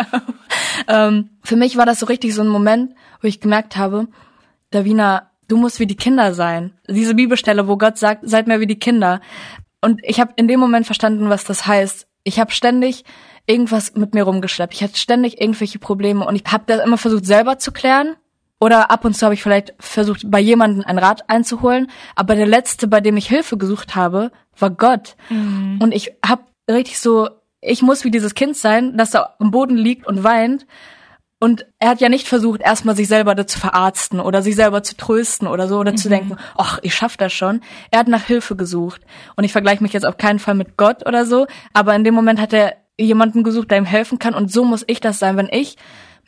ähm, 0.88 1.30
für 1.42 1.56
mich 1.56 1.76
war 1.76 1.86
das 1.86 2.00
so 2.00 2.06
richtig 2.06 2.34
so 2.34 2.42
ein 2.42 2.48
Moment, 2.48 2.94
wo 3.20 3.28
ich 3.28 3.40
gemerkt 3.40 3.76
habe, 3.76 4.06
Davina, 4.70 5.30
du 5.48 5.56
musst 5.56 5.80
wie 5.80 5.86
die 5.86 5.96
Kinder 5.96 6.32
sein. 6.32 6.74
Diese 6.88 7.14
Bibelstelle, 7.14 7.66
wo 7.66 7.76
Gott 7.76 7.98
sagt, 7.98 8.28
seid 8.28 8.46
mehr 8.46 8.60
wie 8.60 8.66
die 8.66 8.78
Kinder. 8.78 9.20
Und 9.80 10.00
ich 10.04 10.20
habe 10.20 10.32
in 10.36 10.46
dem 10.46 10.60
Moment 10.60 10.86
verstanden, 10.86 11.28
was 11.28 11.44
das 11.44 11.66
heißt. 11.66 12.06
Ich 12.22 12.38
habe 12.38 12.52
ständig 12.52 13.04
irgendwas 13.46 13.94
mit 13.94 14.14
mir 14.14 14.22
rumgeschleppt. 14.22 14.74
Ich 14.74 14.82
hatte 14.82 14.96
ständig 14.96 15.40
irgendwelche 15.40 15.78
Probleme 15.78 16.24
und 16.24 16.36
ich 16.36 16.44
habe 16.52 16.64
das 16.66 16.84
immer 16.84 16.98
versucht 16.98 17.26
selber 17.26 17.58
zu 17.58 17.72
klären. 17.72 18.14
Oder 18.60 18.90
ab 18.90 19.04
und 19.04 19.16
zu 19.16 19.24
habe 19.24 19.34
ich 19.34 19.42
vielleicht 19.42 19.74
versucht, 19.78 20.30
bei 20.30 20.38
jemandem 20.38 20.84
einen 20.84 20.98
Rat 20.98 21.28
einzuholen. 21.30 21.90
Aber 22.14 22.34
der 22.34 22.46
letzte, 22.46 22.88
bei 22.88 23.00
dem 23.00 23.16
ich 23.16 23.26
Hilfe 23.28 23.56
gesucht 23.56 23.96
habe, 23.96 24.30
war 24.58 24.70
Gott. 24.70 25.16
Mhm. 25.30 25.78
Und 25.82 25.92
ich 25.92 26.12
habe 26.24 26.42
richtig 26.68 26.98
so 26.98 27.28
ich 27.60 27.82
muss 27.82 28.04
wie 28.04 28.10
dieses 28.10 28.34
Kind 28.34 28.56
sein, 28.56 28.96
das 28.96 29.10
da 29.10 29.34
am 29.38 29.50
Boden 29.50 29.76
liegt 29.76 30.06
und 30.06 30.24
weint. 30.24 30.66
Und 31.42 31.66
er 31.78 31.90
hat 31.90 32.00
ja 32.02 32.10
nicht 32.10 32.28
versucht, 32.28 32.60
erstmal 32.60 32.96
sich 32.96 33.08
selber 33.08 33.34
da 33.34 33.46
zu 33.46 33.58
verarzten 33.58 34.20
oder 34.20 34.42
sich 34.42 34.54
selber 34.56 34.82
zu 34.82 34.94
trösten 34.96 35.48
oder 35.48 35.68
so 35.68 35.78
oder 35.78 35.92
mhm. 35.92 35.96
zu 35.96 36.08
denken, 36.10 36.36
ach, 36.56 36.78
ich 36.82 36.94
schaff 36.94 37.16
das 37.16 37.32
schon. 37.32 37.62
Er 37.90 38.00
hat 38.00 38.08
nach 38.08 38.24
Hilfe 38.24 38.56
gesucht. 38.56 39.00
Und 39.36 39.44
ich 39.44 39.52
vergleiche 39.52 39.82
mich 39.82 39.94
jetzt 39.94 40.04
auf 40.04 40.18
keinen 40.18 40.38
Fall 40.38 40.54
mit 40.54 40.76
Gott 40.76 41.06
oder 41.06 41.24
so, 41.24 41.46
aber 41.72 41.94
in 41.94 42.04
dem 42.04 42.14
Moment 42.14 42.40
hat 42.40 42.52
er 42.52 42.76
jemanden 42.98 43.42
gesucht, 43.42 43.70
der 43.70 43.78
ihm 43.78 43.86
helfen 43.86 44.18
kann. 44.18 44.34
Und 44.34 44.52
so 44.52 44.64
muss 44.64 44.84
ich 44.86 45.00
das 45.00 45.18
sein, 45.18 45.38
wenn 45.38 45.48
ich 45.50 45.76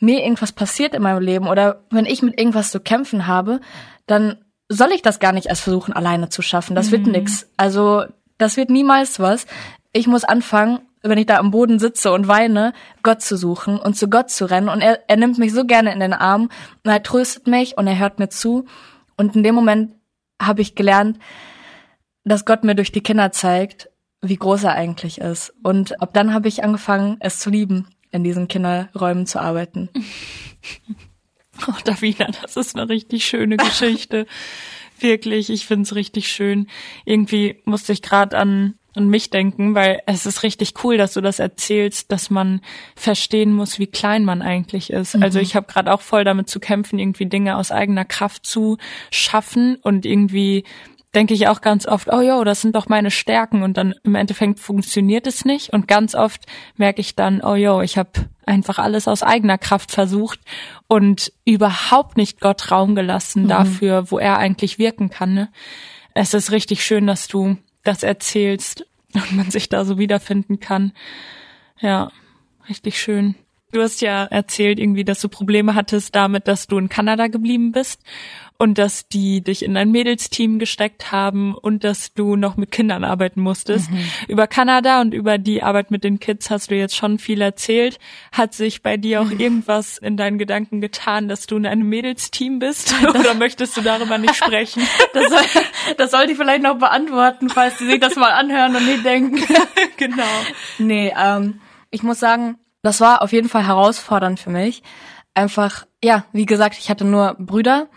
mir 0.03 0.21
irgendwas 0.21 0.51
passiert 0.51 0.93
in 0.93 1.01
meinem 1.01 1.21
Leben 1.21 1.47
oder 1.47 1.83
wenn 1.89 2.05
ich 2.05 2.21
mit 2.21 2.37
irgendwas 2.37 2.71
zu 2.71 2.79
kämpfen 2.79 3.25
habe, 3.25 3.61
dann 4.05 4.37
soll 4.69 4.91
ich 4.91 5.01
das 5.01 5.19
gar 5.19 5.31
nicht 5.31 5.47
erst 5.47 5.61
versuchen, 5.61 5.93
alleine 5.93 6.29
zu 6.29 6.41
schaffen. 6.41 6.75
Das 6.75 6.87
mhm. 6.87 6.91
wird 6.91 7.07
nix. 7.07 7.49
Also 7.57 8.03
das 8.37 8.57
wird 8.57 8.69
niemals 8.69 9.19
was. 9.19 9.45
Ich 9.93 10.07
muss 10.07 10.23
anfangen, 10.23 10.79
wenn 11.03 11.17
ich 11.17 11.25
da 11.25 11.37
am 11.37 11.51
Boden 11.51 11.79
sitze 11.79 12.11
und 12.11 12.27
weine, 12.27 12.73
Gott 13.01 13.21
zu 13.21 13.37
suchen 13.37 13.79
und 13.79 13.95
zu 13.95 14.09
Gott 14.09 14.29
zu 14.29 14.45
rennen. 14.45 14.69
Und 14.69 14.81
er, 14.81 14.99
er 15.07 15.17
nimmt 15.17 15.37
mich 15.37 15.53
so 15.53 15.65
gerne 15.65 15.93
in 15.93 15.99
den 15.99 16.13
Arm 16.13 16.49
und 16.83 16.91
er 16.91 17.03
tröstet 17.03 17.47
mich 17.47 17.77
und 17.77 17.87
er 17.87 17.99
hört 17.99 18.19
mir 18.19 18.29
zu. 18.29 18.65
Und 19.17 19.35
in 19.35 19.43
dem 19.43 19.55
Moment 19.55 19.93
habe 20.41 20.61
ich 20.61 20.75
gelernt, 20.75 21.19
dass 22.25 22.45
Gott 22.45 22.63
mir 22.63 22.75
durch 22.75 22.91
die 22.91 23.03
Kinder 23.03 23.31
zeigt, 23.31 23.89
wie 24.21 24.37
groß 24.37 24.63
er 24.63 24.73
eigentlich 24.73 25.19
ist. 25.19 25.53
Und 25.63 26.01
ab 26.01 26.13
dann 26.13 26.33
habe 26.33 26.47
ich 26.47 26.63
angefangen, 26.63 27.17
es 27.19 27.39
zu 27.39 27.49
lieben, 27.49 27.87
in 28.13 28.23
diesen 28.23 28.47
Kinderräumen 28.47 29.25
zu 29.25 29.41
arbeiten. 29.41 29.89
Oh, 31.67 31.73
Davina, 31.85 32.27
das 32.41 32.57
ist 32.57 32.75
eine 32.75 32.89
richtig 32.89 33.25
schöne 33.25 33.57
Geschichte. 33.57 34.25
Wirklich, 34.99 35.51
ich 35.51 35.67
find's 35.67 35.93
richtig 35.93 36.27
schön. 36.27 36.67
Irgendwie 37.05 37.61
musste 37.63 37.93
ich 37.93 38.01
gerade 38.01 38.35
an 38.35 38.73
an 38.95 39.09
mich 39.09 39.29
denken, 39.29 39.73
weil 39.75 40.01
es 40.05 40.25
ist 40.25 40.43
richtig 40.43 40.73
cool, 40.83 40.97
dass 40.97 41.13
du 41.13 41.21
das 41.21 41.39
erzählst, 41.39 42.11
dass 42.11 42.29
man 42.29 42.61
verstehen 42.95 43.51
muss, 43.51 43.79
wie 43.79 43.87
klein 43.87 44.23
man 44.23 44.41
eigentlich 44.41 44.91
ist. 44.91 45.15
Mhm. 45.15 45.23
Also 45.23 45.39
ich 45.39 45.55
habe 45.55 45.67
gerade 45.67 45.91
auch 45.91 46.01
voll 46.01 46.23
damit 46.23 46.49
zu 46.49 46.59
kämpfen, 46.59 46.99
irgendwie 46.99 47.25
Dinge 47.25 47.57
aus 47.57 47.71
eigener 47.71 48.05
Kraft 48.05 48.45
zu 48.45 48.77
schaffen 49.09 49.77
und 49.81 50.05
irgendwie 50.05 50.63
denke 51.15 51.33
ich 51.33 51.47
auch 51.47 51.61
ganz 51.61 51.85
oft, 51.85 52.11
oh 52.11 52.21
ja, 52.21 52.43
das 52.43 52.61
sind 52.61 52.75
doch 52.75 52.87
meine 52.89 53.11
Stärken 53.11 53.63
und 53.63 53.77
dann 53.77 53.93
im 54.03 54.15
Endeffekt 54.15 54.59
funktioniert 54.59 55.27
es 55.27 55.45
nicht 55.45 55.71
und 55.71 55.87
ganz 55.87 56.15
oft 56.15 56.45
merke 56.75 57.01
ich 57.01 57.15
dann, 57.15 57.41
oh 57.41 57.55
ja, 57.55 57.81
ich 57.81 57.97
habe 57.97 58.11
einfach 58.45 58.79
alles 58.79 59.07
aus 59.07 59.23
eigener 59.23 59.57
Kraft 59.57 59.91
versucht 59.91 60.39
und 60.87 61.31
überhaupt 61.45 62.17
nicht 62.17 62.41
Gott 62.41 62.71
Raum 62.71 62.95
gelassen 62.95 63.43
mhm. 63.43 63.47
dafür, 63.49 64.11
wo 64.11 64.19
er 64.19 64.37
eigentlich 64.37 64.79
wirken 64.79 65.09
kann. 65.09 65.33
Ne? 65.33 65.49
Es 66.13 66.33
ist 66.33 66.51
richtig 66.51 66.83
schön, 66.83 67.07
dass 67.07 67.27
du 67.27 67.57
das 67.83 68.03
erzählst 68.03 68.85
und 69.13 69.33
man 69.33 69.51
sich 69.51 69.69
da 69.69 69.85
so 69.85 69.97
wiederfinden 69.97 70.59
kann. 70.59 70.93
Ja, 71.79 72.11
richtig 72.69 72.99
schön. 72.99 73.35
Du 73.73 73.81
hast 73.81 74.01
ja 74.01 74.25
erzählt 74.25 74.77
irgendwie, 74.77 75.03
dass 75.03 75.19
du 75.19 75.29
Probleme 75.29 75.73
hattest 75.73 76.13
damit, 76.13 76.47
dass 76.47 76.67
du 76.67 76.77
in 76.77 76.89
Kanada 76.89 77.25
geblieben 77.25 77.71
bist 77.71 77.99
und 78.59 78.77
dass 78.77 79.07
die 79.07 79.41
dich 79.41 79.63
in 79.63 79.75
ein 79.77 79.91
Mädelsteam 79.91 80.59
gesteckt 80.59 81.11
haben 81.11 81.55
und 81.55 81.83
dass 81.83 82.13
du 82.13 82.35
noch 82.35 82.55
mit 82.55 82.69
Kindern 82.69 83.03
arbeiten 83.03 83.41
musstest. 83.41 83.89
Mhm. 83.89 84.05
Über 84.27 84.45
Kanada 84.45 85.01
und 85.01 85.15
über 85.15 85.39
die 85.39 85.63
Arbeit 85.63 85.89
mit 85.89 86.03
den 86.03 86.19
Kids 86.19 86.51
hast 86.51 86.69
du 86.69 86.75
jetzt 86.75 86.95
schon 86.95 87.17
viel 87.17 87.41
erzählt. 87.41 87.97
Hat 88.31 88.53
sich 88.53 88.83
bei 88.83 88.95
dir 88.95 89.21
auch 89.21 89.31
mhm. 89.31 89.39
irgendwas 89.39 89.97
in 89.97 90.17
deinen 90.17 90.37
Gedanken 90.37 90.79
getan, 90.79 91.27
dass 91.27 91.47
du 91.47 91.57
in 91.57 91.65
einem 91.65 91.89
Mädelsteam 91.89 92.59
bist? 92.59 92.93
Oder 93.09 93.33
möchtest 93.33 93.75
du 93.75 93.81
darüber 93.81 94.17
nicht 94.17 94.35
sprechen? 94.35 94.83
Das, 95.13 95.29
soll, 95.29 95.63
das 95.97 96.11
sollte 96.11 96.31
ich 96.31 96.37
vielleicht 96.37 96.63
noch 96.63 96.77
beantworten, 96.79 97.49
falls 97.49 97.77
sie 97.77 97.85
sich 97.85 97.99
das 97.99 98.15
mal 98.15 98.31
anhören 98.31 98.75
und 98.75 98.85
nicht 98.85 99.05
denken. 99.05 99.43
genau. 99.97 100.23
Nee, 100.79 101.13
ähm, 101.15 101.59
ich 101.91 102.01
muss 102.01 102.19
sagen, 102.19 102.57
das 102.83 103.01
war 103.01 103.21
auf 103.21 103.31
jeden 103.31 103.49
Fall 103.49 103.65
herausfordernd 103.65 104.39
für 104.39 104.51
mich. 104.51 104.83
Einfach, 105.33 105.87
ja, 106.03 106.25
wie 106.31 106.45
gesagt, 106.45 106.77
ich 106.77 106.89
hatte 106.89 107.05
nur 107.05 107.35
Brüder 107.39 107.87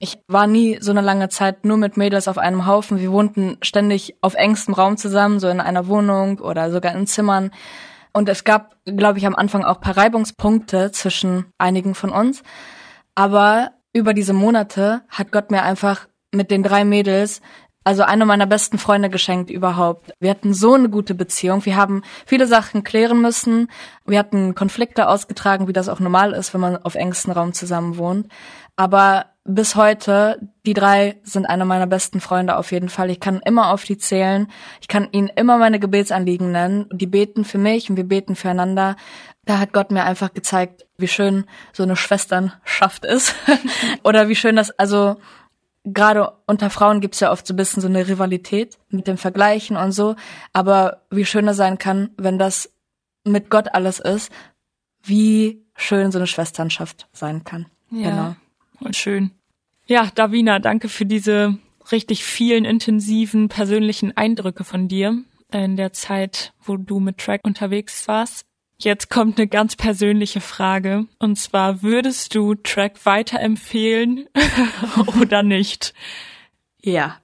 Ich 0.00 0.18
war 0.28 0.46
nie 0.46 0.78
so 0.80 0.92
eine 0.92 1.00
lange 1.00 1.28
Zeit 1.28 1.64
nur 1.64 1.76
mit 1.76 1.96
Mädels 1.96 2.28
auf 2.28 2.38
einem 2.38 2.66
Haufen. 2.66 3.00
Wir 3.00 3.12
wohnten 3.12 3.58
ständig 3.62 4.16
auf 4.20 4.34
engstem 4.34 4.74
Raum 4.74 4.96
zusammen, 4.96 5.40
so 5.40 5.48
in 5.48 5.60
einer 5.60 5.88
Wohnung 5.88 6.38
oder 6.38 6.70
sogar 6.70 6.94
in 6.94 7.06
Zimmern. 7.06 7.50
Und 8.12 8.28
es 8.28 8.44
gab, 8.44 8.76
glaube 8.84 9.18
ich, 9.18 9.26
am 9.26 9.34
Anfang 9.34 9.64
auch 9.64 9.80
paar 9.80 9.96
Reibungspunkte 9.96 10.92
zwischen 10.92 11.46
einigen 11.58 11.94
von 11.94 12.10
uns. 12.10 12.42
Aber 13.14 13.72
über 13.92 14.14
diese 14.14 14.32
Monate 14.32 15.02
hat 15.08 15.32
Gott 15.32 15.50
mir 15.50 15.62
einfach 15.62 16.08
mit 16.32 16.50
den 16.50 16.62
drei 16.62 16.84
Mädels 16.84 17.40
also 17.88 18.02
eine 18.02 18.26
meiner 18.26 18.44
besten 18.44 18.76
Freunde 18.76 19.08
geschenkt 19.08 19.48
überhaupt. 19.48 20.12
Wir 20.20 20.28
hatten 20.28 20.52
so 20.52 20.74
eine 20.74 20.90
gute 20.90 21.14
Beziehung. 21.14 21.64
Wir 21.64 21.76
haben 21.76 22.02
viele 22.26 22.46
Sachen 22.46 22.84
klären 22.84 23.22
müssen. 23.22 23.70
Wir 24.04 24.18
hatten 24.18 24.54
Konflikte 24.54 25.08
ausgetragen, 25.08 25.68
wie 25.68 25.72
das 25.72 25.88
auch 25.88 25.98
normal 25.98 26.34
ist, 26.34 26.52
wenn 26.52 26.60
man 26.60 26.76
auf 26.76 26.96
engstem 26.96 27.32
Raum 27.32 27.54
zusammen 27.54 27.96
wohnt. 27.96 28.28
Aber 28.76 29.24
bis 29.46 29.74
heute, 29.74 30.38
die 30.66 30.74
drei 30.74 31.16
sind 31.22 31.46
eine 31.46 31.64
meiner 31.64 31.86
besten 31.86 32.20
Freunde 32.20 32.58
auf 32.58 32.72
jeden 32.72 32.90
Fall. 32.90 33.08
Ich 33.08 33.20
kann 33.20 33.40
immer 33.42 33.70
auf 33.72 33.84
die 33.84 33.96
zählen. 33.96 34.48
Ich 34.82 34.88
kann 34.88 35.08
ihnen 35.12 35.28
immer 35.34 35.56
meine 35.56 35.80
Gebetsanliegen 35.80 36.52
nennen. 36.52 36.90
Die 36.92 37.06
beten 37.06 37.46
für 37.46 37.56
mich 37.56 37.88
und 37.88 37.96
wir 37.96 38.04
beten 38.04 38.36
füreinander. 38.36 38.96
Da 39.46 39.58
hat 39.58 39.72
Gott 39.72 39.92
mir 39.92 40.04
einfach 40.04 40.34
gezeigt, 40.34 40.84
wie 40.98 41.08
schön 41.08 41.46
so 41.72 41.84
eine 41.84 41.96
Schwesternschaft 41.96 43.06
ist. 43.06 43.34
Oder 44.04 44.28
wie 44.28 44.36
schön 44.36 44.56
das, 44.56 44.72
also 44.72 45.16
gerade 45.92 46.32
unter 46.46 46.70
Frauen 46.70 47.00
gibt's 47.00 47.20
ja 47.20 47.30
oft 47.30 47.46
so 47.46 47.54
ein 47.54 47.56
bisschen 47.56 47.80
so 47.80 47.88
eine 47.88 48.08
Rivalität 48.08 48.78
mit 48.88 49.06
dem 49.06 49.18
Vergleichen 49.18 49.76
und 49.76 49.92
so, 49.92 50.16
aber 50.52 51.02
wie 51.10 51.24
schön 51.24 51.48
es 51.48 51.56
sein 51.56 51.78
kann, 51.78 52.10
wenn 52.16 52.38
das 52.38 52.72
mit 53.24 53.50
Gott 53.50 53.74
alles 53.74 53.98
ist, 53.98 54.32
wie 55.02 55.64
schön 55.76 56.10
so 56.10 56.18
eine 56.18 56.26
Schwesternschaft 56.26 57.08
sein 57.12 57.44
kann. 57.44 57.66
Ja, 57.90 58.10
genau. 58.10 58.36
und 58.80 58.96
schön. 58.96 59.32
Ja, 59.86 60.10
Davina, 60.14 60.58
danke 60.58 60.88
für 60.88 61.06
diese 61.06 61.58
richtig 61.90 62.24
vielen 62.24 62.64
intensiven 62.64 63.48
persönlichen 63.48 64.16
Eindrücke 64.16 64.64
von 64.64 64.88
dir 64.88 65.22
in 65.52 65.76
der 65.76 65.92
Zeit, 65.92 66.52
wo 66.62 66.76
du 66.76 67.00
mit 67.00 67.18
Track 67.18 67.40
unterwegs 67.44 68.06
warst. 68.06 68.44
Jetzt 68.80 69.10
kommt 69.10 69.38
eine 69.38 69.48
ganz 69.48 69.74
persönliche 69.74 70.40
Frage. 70.40 71.06
Und 71.18 71.36
zwar, 71.36 71.82
würdest 71.82 72.34
du 72.36 72.54
Track 72.54 73.04
weiterempfehlen 73.04 74.28
oder 75.20 75.42
nicht? 75.42 75.94
Ja. 76.80 77.16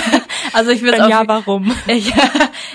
also 0.54 0.70
ich 0.70 0.80
würde 0.80 1.08
ja, 1.08 1.28
warum? 1.28 1.76
Ich, 1.86 2.08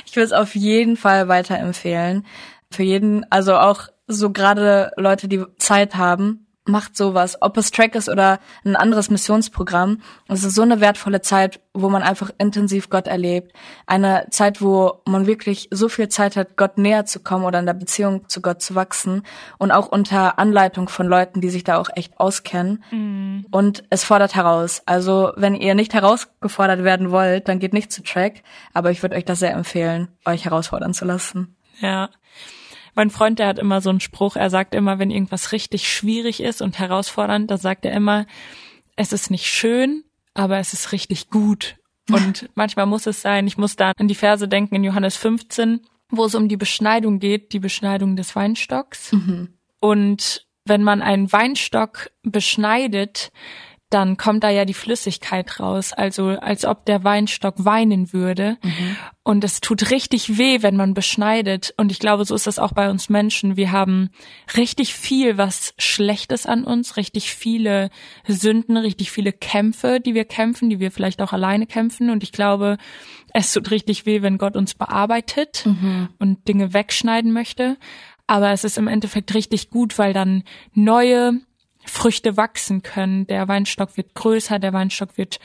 ich 0.06 0.16
würde 0.16 0.26
es 0.26 0.32
auf 0.32 0.54
jeden 0.54 0.96
Fall 0.96 1.28
weiterempfehlen. 1.28 2.26
Für 2.70 2.84
jeden, 2.84 3.30
also 3.32 3.56
auch 3.56 3.88
so 4.06 4.32
gerade 4.32 4.92
Leute, 4.96 5.28
die 5.28 5.44
Zeit 5.58 5.96
haben, 5.96 6.46
macht 6.70 6.96
sowas, 6.96 7.38
ob 7.42 7.58
es 7.58 7.72
Track 7.72 7.96
ist 7.96 8.10
oder 8.10 8.40
ein 8.64 8.76
anderes 8.76 9.10
Missionsprogramm. 9.10 10.02
Es 10.28 10.44
ist 10.44 10.56
so 10.56 10.62
eine 10.62 10.80
wertvolle 10.80 11.22
Zeit, 11.22 11.60
wo 11.74 11.90
man 11.90 12.04
einfach 12.04 12.32
intensiv 12.38 12.90
Gott 12.90 13.08
erlebt. 13.08 13.54
Eine 13.86 14.28
Zeit, 14.30 14.62
wo 14.62 15.02
man 15.06 15.28
wirklich 15.28 15.68
so 15.72 15.90
viel 15.90 16.10
Zeit 16.10 16.36
hat, 16.36 16.58
Gott 16.58 16.78
näher 16.78 17.06
zu 17.06 17.20
kommen 17.20 17.46
oder 17.46 17.60
in 17.60 17.66
der 17.66 17.74
Beziehung 17.74 18.28
zu 18.30 18.42
Gott 18.42 18.62
zu 18.62 18.76
wachsen 18.76 19.24
und 19.58 19.72
auch 19.72 19.88
unter 19.88 20.40
Anleitung 20.40 20.90
von 20.90 21.08
Leuten, 21.08 21.42
die 21.42 21.50
sich 21.50 21.64
da 21.64 21.78
auch 21.78 21.90
echt 21.96 22.20
auskennen. 22.20 22.84
Mhm. 22.92 23.46
Und 23.52 23.84
es 23.90 24.04
fordert 24.04 24.36
heraus. 24.36 24.82
Also 24.86 25.32
wenn 25.36 25.56
ihr 25.56 25.76
nicht 25.76 25.94
herausgefordert 25.94 26.84
werden 26.84 27.12
wollt, 27.12 27.48
dann 27.48 27.60
geht 27.60 27.74
nicht 27.74 27.92
zu 27.92 28.04
Track. 28.04 28.44
Aber 28.74 28.92
ich 28.92 29.02
würde 29.02 29.16
euch 29.16 29.26
das 29.26 29.40
sehr 29.40 29.54
empfehlen, 29.54 30.10
euch 30.26 30.46
herausfordern 30.46 30.94
zu 30.94 31.06
lassen. 31.06 31.56
Ja. 31.80 32.10
Mein 32.96 33.10
Freund, 33.10 33.40
der 33.40 33.48
hat 33.48 33.60
immer 33.60 33.82
so 33.82 33.90
einen 33.90 34.00
Spruch, 34.00 34.36
er 34.36 34.50
sagt 34.50 34.76
immer, 34.76 35.00
wenn 35.00 35.12
irgendwas 35.12 35.52
richtig 35.52 35.92
schwierig 35.92 36.42
ist 36.42 36.62
und 36.62 36.80
herausfordernd, 36.80 37.50
da 37.50 37.58
sagt 37.58 37.86
er 37.86 37.94
immer, 37.94 38.26
es 38.96 39.14
ist 39.14 39.32
nicht 39.32 39.46
schön, 39.46 40.04
aber 40.34 40.58
es 40.58 40.74
ist 40.74 40.92
richtig 40.92 41.30
gut. 41.30 41.76
Und 42.10 42.50
manchmal 42.56 42.88
muss 42.88 43.06
es 43.06 43.22
sein, 43.22 43.46
ich 43.46 43.60
muss 43.60 43.76
da 43.76 43.92
an 43.96 44.08
die 44.08 44.16
Verse 44.16 44.48
denken 44.48 44.74
in 44.74 44.84
Johannes 44.84 45.16
15, 45.16 45.82
wo 46.10 46.26
es 46.26 46.34
um 46.34 46.48
die 46.48 46.58
Beschneidung 46.58 47.20
geht, 47.20 47.54
die 47.54 47.60
Beschneidung 47.60 48.16
des 48.16 48.36
Weinstocks. 48.36 49.12
Mhm. 49.12 49.50
Und 49.80 50.48
wenn 50.66 50.82
man 50.82 51.04
einen 51.04 51.32
Weinstock 51.32 52.10
beschneidet, 52.24 53.32
dann 53.90 54.18
kommt 54.18 54.44
da 54.44 54.50
ja 54.52 54.66
die 54.66 54.76
Flüssigkeit 54.76 55.60
raus, 55.60 55.94
also 55.94 56.28
als 56.28 56.64
ob 56.64 56.86
der 56.86 57.04
Weinstock 57.04 57.56
weinen 57.58 58.14
würde. 58.14 58.58
Mhm. 58.62 58.96
Und 59.24 59.44
es 59.44 59.62
tut 59.62 59.90
richtig 59.90 60.38
weh, 60.38 60.62
wenn 60.62 60.76
man 60.76 60.94
beschneidet. 60.94 61.74
Und 61.76 61.92
ich 61.92 61.98
glaube, 61.98 62.24
so 62.26 62.36
ist 62.36 62.46
das 62.46 62.60
auch 62.60 62.74
bei 62.74 62.92
uns 62.92 63.10
Menschen. 63.10 63.58
Wir 63.58 63.72
haben 63.72 64.12
richtig 64.56 64.94
viel, 64.94 65.38
was 65.38 65.74
Schlechtes 65.80 66.46
an 66.46 66.64
uns, 66.64 66.98
richtig 66.98 67.34
viele 67.34 67.90
Sünden, 68.28 68.78
richtig 68.78 69.12
viele 69.12 69.34
Kämpfe, 69.34 70.00
die 70.00 70.14
wir 70.14 70.26
kämpfen, 70.26 70.70
die 70.70 70.80
wir 70.80 70.92
vielleicht 70.92 71.22
auch 71.22 71.34
alleine 71.34 71.66
kämpfen. 71.66 72.12
Und 72.12 72.22
ich 72.22 72.32
glaube, 72.32 72.78
es 73.34 73.52
tut 73.54 73.72
richtig 73.72 74.06
weh, 74.06 74.22
wenn 74.22 74.38
Gott 74.38 74.56
uns 74.56 74.76
bearbeitet 74.76 75.66
mhm. 75.66 76.10
und 76.20 76.48
Dinge 76.48 76.74
wegschneiden 76.74 77.32
möchte. 77.32 77.78
Aber 78.28 78.52
es 78.52 78.64
ist 78.64 78.78
im 78.78 78.88
Endeffekt 78.88 79.34
richtig 79.34 79.72
gut, 79.72 79.98
weil 79.98 80.14
dann 80.14 80.44
neue 80.76 81.42
Früchte 81.90 82.38
wachsen 82.38 82.82
können. 82.84 83.28
Der 83.28 83.48
Weinstock 83.48 83.98
wird 83.98 84.14
größer, 84.14 84.60
der 84.60 84.74
Weinstock 84.74 85.18
wird 85.18 85.40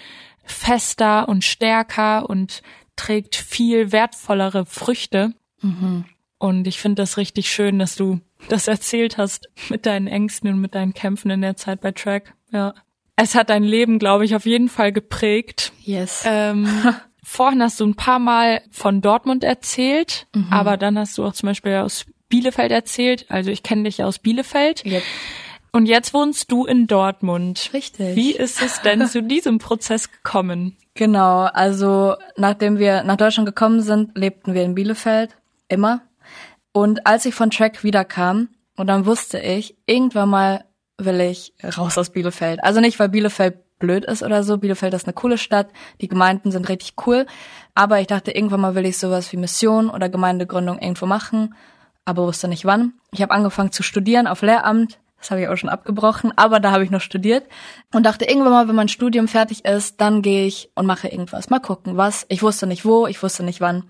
fester 0.45 1.29
und 1.29 1.45
stärker 1.45 2.29
und 2.29 2.63
trägt 2.97 3.37
viel 3.37 3.93
wertvollere 3.93 4.67
Früchte. 4.67 5.35
Mhm. 5.63 6.05
Und 6.39 6.67
ich 6.67 6.79
finde 6.79 7.03
das 7.03 7.17
richtig 7.17 7.51
schön, 7.51 7.79
dass 7.79 7.97
du 7.97 8.21
das 8.49 8.69
erzählt 8.69 9.17
hast 9.17 9.49
mit 9.71 9.87
deinen 9.87 10.07
Ängsten 10.07 10.51
und 10.51 10.61
mit 10.61 10.75
deinen 10.75 10.93
Kämpfen 10.93 11.31
in 11.31 11.41
der 11.41 11.57
Zeit 11.57 11.81
bei 11.81 11.93
Track. 11.93 12.35
Ja. 12.51 12.75
Es 13.17 13.35
hat 13.35 13.49
dein 13.49 13.65
Leben, 13.65 13.99
glaube 13.99 14.25
ich, 14.25 14.35
auf 14.35 14.45
jeden 14.45 14.69
Fall 14.69 14.93
geprägt. 14.93 15.73
Yes. 15.83 16.25
Ähm, 16.27 16.69
vorhin 17.23 17.63
hast 17.63 17.81
du 17.81 17.87
ein 17.87 17.95
paar 17.95 18.19
Mal 18.19 18.61
von 18.71 19.01
Dortmund 19.01 19.45
erzählt, 19.45 20.27
mhm. 20.35 20.49
aber 20.51 20.77
dann 20.77 20.99
hast 20.99 21.17
du 21.17 21.25
auch 21.25 21.33
zum 21.33 21.49
Beispiel 21.49 21.77
aus 21.77 22.07
Bielefeld 22.29 22.73
erzählt. 22.73 23.27
Also 23.31 23.51
ich 23.51 23.63
kenne 23.63 23.85
dich 23.85 24.03
aus 24.03 24.19
Bielefeld. 24.19 24.85
Yep. 24.85 25.03
Und 25.75 25.87
jetzt 25.87 26.15
wohnst 26.15 26.53
du 26.53 26.67
in 26.67 26.87
Dortmund. 26.87 27.71
Richtig. 27.73 28.15
Wie 28.15 28.31
ist 28.31 28.63
es 28.63 28.81
denn 28.83 29.05
zu 29.09 29.25
diesem 29.25 29.59
Prozess 29.59 30.13
gekommen? 30.13 30.77
Genau, 30.95 31.47
also 31.47 32.15
nachdem 32.37 32.79
wir 32.79 33.03
nach 33.03 33.17
Deutschland 33.17 33.45
gekommen 33.45 33.81
sind, 33.81 34.17
lebten 34.17 34.55
wir 34.55 34.63
in 34.63 34.77
Bielefeld. 34.77 35.37
Immer. 35.67 36.03
Und 36.71 37.09
als 37.09 37.27
ich 37.27 37.35
von 37.35 37.51
Track 37.51 37.83
wiederkam, 37.83 38.51
und 38.77 38.87
dann 38.87 39.05
wusste 39.05 39.41
ich, 39.41 39.77
irgendwann 39.85 40.29
mal 40.29 40.65
will 40.97 41.21
ich 41.21 41.53
raus 41.77 41.99
aus 41.99 42.11
Bielefeld. 42.11 42.63
Also 42.63 42.81
nicht, 42.81 43.01
weil 43.01 43.09
Bielefeld 43.09 43.57
blöd 43.81 44.05
ist 44.05 44.23
oder 44.23 44.45
so. 44.45 44.59
Bielefeld 44.59 44.95
ist 44.95 45.07
eine 45.07 45.15
coole 45.15 45.39
Stadt. 45.39 45.71
Die 46.01 46.07
Gemeinden 46.07 46.53
sind 46.53 46.69
richtig 46.69 46.95
cool. 47.05 47.27
Aber 47.75 47.99
ich 47.99 48.07
dachte, 48.07 48.31
irgendwann 48.31 48.61
mal 48.61 48.77
will 48.77 48.87
ich 48.87 48.99
sowas 48.99 49.33
wie 49.33 49.39
Mission 49.39 49.91
oder 49.91 50.09
Gemeindegründung 50.09 50.79
irgendwo 50.79 51.07
machen. 51.07 51.57
Aber 52.05 52.29
wusste 52.29 52.47
nicht 52.47 52.65
wann. 52.65 52.93
Ich 53.11 53.23
habe 53.23 53.35
angefangen 53.35 53.73
zu 53.73 53.83
studieren 53.83 54.29
auf 54.29 54.43
Lehramt 54.43 55.01
das 55.25 55.31
habe 55.31 55.41
ich 55.41 55.49
auch 55.49 55.57
schon 55.57 55.71
abgebrochen, 55.71 56.35
aber 56.37 56.61
da 56.61 56.71
habe 56.71 56.85
ich 56.85 56.91
noch 56.91 57.01
studiert 57.01 57.47
und 57.95 58.05
dachte 58.05 58.27
irgendwann 58.27 58.53
mal, 58.53 58.69
wenn 58.69 58.75
mein 58.75 58.89
Studium 58.89 59.27
fertig 59.27 59.65
ist, 59.65 59.99
dann 59.99 60.21
gehe 60.21 60.45
ich 60.45 60.71
und 60.75 60.85
mache 60.85 61.09
irgendwas. 61.09 61.49
Mal 61.49 61.61
gucken, 61.61 61.97
was. 61.97 62.27
Ich 62.29 62.43
wusste 62.43 62.67
nicht 62.67 62.85
wo, 62.85 63.07
ich 63.07 63.23
wusste 63.23 63.43
nicht 63.43 63.63
wann. 63.63 63.85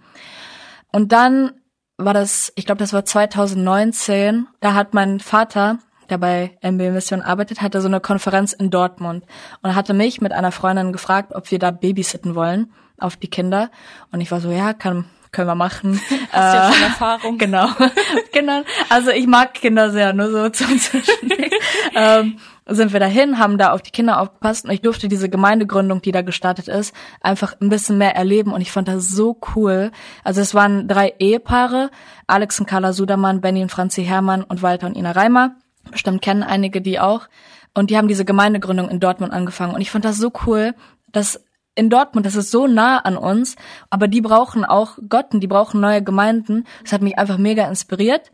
Und 0.93 1.11
dann 1.11 1.51
war 1.97 2.14
das, 2.14 2.53
ich 2.55 2.66
glaube, 2.66 2.78
das 2.78 2.93
war 2.93 3.05
2019, 3.05 4.47
da 4.61 4.74
hat 4.74 4.95
mein 4.95 5.18
Vater, 5.18 5.80
der 6.09 6.18
bei 6.18 6.57
MB 6.61 6.93
Mission 6.93 7.20
arbeitet, 7.20 7.62
hatte 7.62 7.80
so 7.80 7.89
eine 7.89 7.99
Konferenz 7.99 8.53
in 8.53 8.70
Dortmund 8.70 9.24
und 9.61 9.74
hatte 9.74 9.93
mich 9.93 10.20
mit 10.20 10.30
einer 10.30 10.53
Freundin 10.53 10.93
gefragt, 10.93 11.35
ob 11.35 11.51
wir 11.51 11.59
da 11.59 11.72
babysitten 11.72 12.37
wollen 12.37 12.72
auf 12.97 13.16
die 13.16 13.28
Kinder. 13.28 13.72
Und 14.12 14.20
ich 14.20 14.30
war 14.30 14.41
so, 14.41 14.53
ja, 14.53 14.72
kann, 14.72 15.07
können 15.35 15.49
wir 15.49 15.55
machen. 15.55 16.01
Hast 16.32 16.55
äh, 16.55 16.57
ja 16.57 16.72
schon 16.72 16.82
Erfahrung. 16.82 17.39
Genau. 17.39 17.68
genau. 18.32 18.62
Also 18.89 19.11
ich 19.11 19.26
mag 19.26 19.55
Kinder 19.55 19.91
sehr, 19.91 20.14
nur 20.14 20.30
so 20.30 20.49
zum 20.51 20.78
Zwischending. 20.78 21.51
ähm, 21.95 22.39
sind 22.66 22.95
wir 22.95 23.01
dahin, 23.01 23.39
haben 23.39 23.59
da 23.59 23.72
auf 23.72 23.82
die 23.82 23.91
Kinder 23.91 24.20
aufgepasst 24.20 24.64
und 24.64 24.70
ich 24.70 24.80
durfte 24.80 25.09
diese 25.09 25.28
Gemeindegründung, 25.28 26.01
die 26.01 26.12
da 26.12 26.22
gestartet 26.22 26.68
ist, 26.68 26.95
einfach 27.20 27.55
ein 27.61 27.68
bisschen 27.68 27.99
mehr 27.99 28.16
erleben 28.16 28.55
und 28.55 28.62
ich 28.62 28.72
fand 28.72 28.89
das 28.89 29.09
so 29.09 29.39
cool. 29.55 29.91
Also 30.22 30.41
es 30.41 30.55
waren 30.55 30.89
drei 30.89 31.12
Ehepaare, 31.18 31.91
Alex 32.26 32.59
und 32.61 32.66
Carla 32.66 32.95
Sudermann, 32.95 33.43
Benny 33.43 33.61
und 33.61 33.70
Franzi 33.70 34.05
Hermann 34.05 34.43
und 34.43 34.62
Walter 34.62 34.87
und 34.87 34.97
Ina 34.97 35.12
Reimer. 35.12 35.57
Bestimmt 35.91 36.22
kennen 36.22 36.43
einige 36.43 36.80
die 36.80 36.99
auch. 36.99 37.28
Und 37.74 37.91
die 37.91 37.99
haben 37.99 38.09
diese 38.09 38.24
Gemeindegründung 38.24 38.89
in 38.89 39.01
Dortmund 39.01 39.32
angefangen 39.32 39.74
und 39.74 39.82
ich 39.82 39.91
fand 39.91 40.07
das 40.07 40.16
so 40.16 40.32
cool, 40.47 40.74
dass 41.12 41.45
in 41.74 41.90
Dortmund, 41.90 42.26
das 42.26 42.36
ist 42.36 42.50
so 42.50 42.66
nah 42.66 42.98
an 42.98 43.16
uns, 43.16 43.56
aber 43.90 44.08
die 44.08 44.20
brauchen 44.20 44.64
auch 44.64 44.98
Gott 45.08 45.34
und 45.34 45.40
die 45.40 45.48
brauchen 45.48 45.80
neue 45.80 46.02
Gemeinden. 46.02 46.64
Das 46.82 46.92
hat 46.92 47.02
mich 47.02 47.18
einfach 47.18 47.38
mega 47.38 47.66
inspiriert 47.66 48.32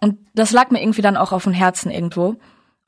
und 0.00 0.18
das 0.34 0.52
lag 0.52 0.70
mir 0.70 0.80
irgendwie 0.80 1.02
dann 1.02 1.16
auch 1.16 1.32
auf 1.32 1.44
dem 1.44 1.52
Herzen 1.52 1.90
irgendwo. 1.90 2.36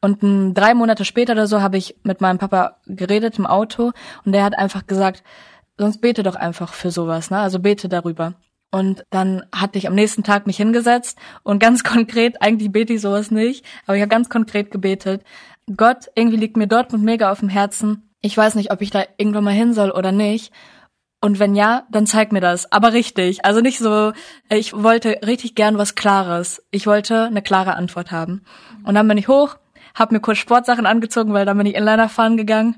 Und 0.00 0.22
m, 0.22 0.54
drei 0.54 0.74
Monate 0.74 1.04
später 1.04 1.34
oder 1.34 1.46
so 1.46 1.60
habe 1.60 1.76
ich 1.76 1.96
mit 2.02 2.20
meinem 2.20 2.38
Papa 2.38 2.76
geredet 2.86 3.38
im 3.38 3.46
Auto 3.46 3.92
und 4.24 4.32
der 4.32 4.44
hat 4.44 4.56
einfach 4.56 4.86
gesagt, 4.86 5.22
sonst 5.76 6.00
bete 6.00 6.22
doch 6.22 6.36
einfach 6.36 6.72
für 6.72 6.90
sowas, 6.90 7.30
ne? 7.30 7.38
Also 7.38 7.58
bete 7.58 7.88
darüber. 7.88 8.34
Und 8.70 9.04
dann 9.10 9.42
hatte 9.52 9.78
ich 9.78 9.88
am 9.88 9.94
nächsten 9.94 10.22
Tag 10.22 10.46
mich 10.46 10.56
hingesetzt 10.56 11.18
und 11.42 11.58
ganz 11.58 11.84
konkret, 11.84 12.40
eigentlich 12.40 12.72
bete 12.72 12.94
ich 12.94 13.00
sowas 13.00 13.30
nicht, 13.30 13.66
aber 13.86 13.96
ich 13.96 14.02
habe 14.02 14.10
ganz 14.10 14.30
konkret 14.30 14.70
gebetet. 14.70 15.24
Gott, 15.76 16.10
irgendwie 16.14 16.38
liegt 16.38 16.56
mir 16.56 16.66
Dortmund 16.66 17.04
mega 17.04 17.30
auf 17.30 17.40
dem 17.40 17.48
Herzen 17.48 18.09
ich 18.20 18.36
weiß 18.36 18.54
nicht, 18.54 18.70
ob 18.72 18.80
ich 18.82 18.90
da 18.90 19.04
irgendwann 19.16 19.44
mal 19.44 19.50
hin 19.50 19.74
soll 19.74 19.90
oder 19.90 20.12
nicht. 20.12 20.52
Und 21.22 21.38
wenn 21.38 21.54
ja, 21.54 21.86
dann 21.90 22.06
zeig 22.06 22.32
mir 22.32 22.40
das. 22.40 22.72
Aber 22.72 22.92
richtig. 22.92 23.44
Also 23.44 23.60
nicht 23.60 23.78
so, 23.78 24.12
ich 24.48 24.72
wollte 24.72 25.20
richtig 25.24 25.54
gern 25.54 25.76
was 25.76 25.94
Klares. 25.94 26.62
Ich 26.70 26.86
wollte 26.86 27.24
eine 27.24 27.42
klare 27.42 27.74
Antwort 27.74 28.10
haben. 28.10 28.42
Und 28.84 28.94
dann 28.94 29.06
bin 29.06 29.18
ich 29.18 29.28
hoch, 29.28 29.56
hab 29.94 30.12
mir 30.12 30.20
kurz 30.20 30.38
Sportsachen 30.38 30.86
angezogen, 30.86 31.34
weil 31.34 31.44
dann 31.44 31.58
bin 31.58 31.66
ich 31.66 31.74
Inliner 31.74 32.08
fahren 32.08 32.36
gegangen 32.38 32.76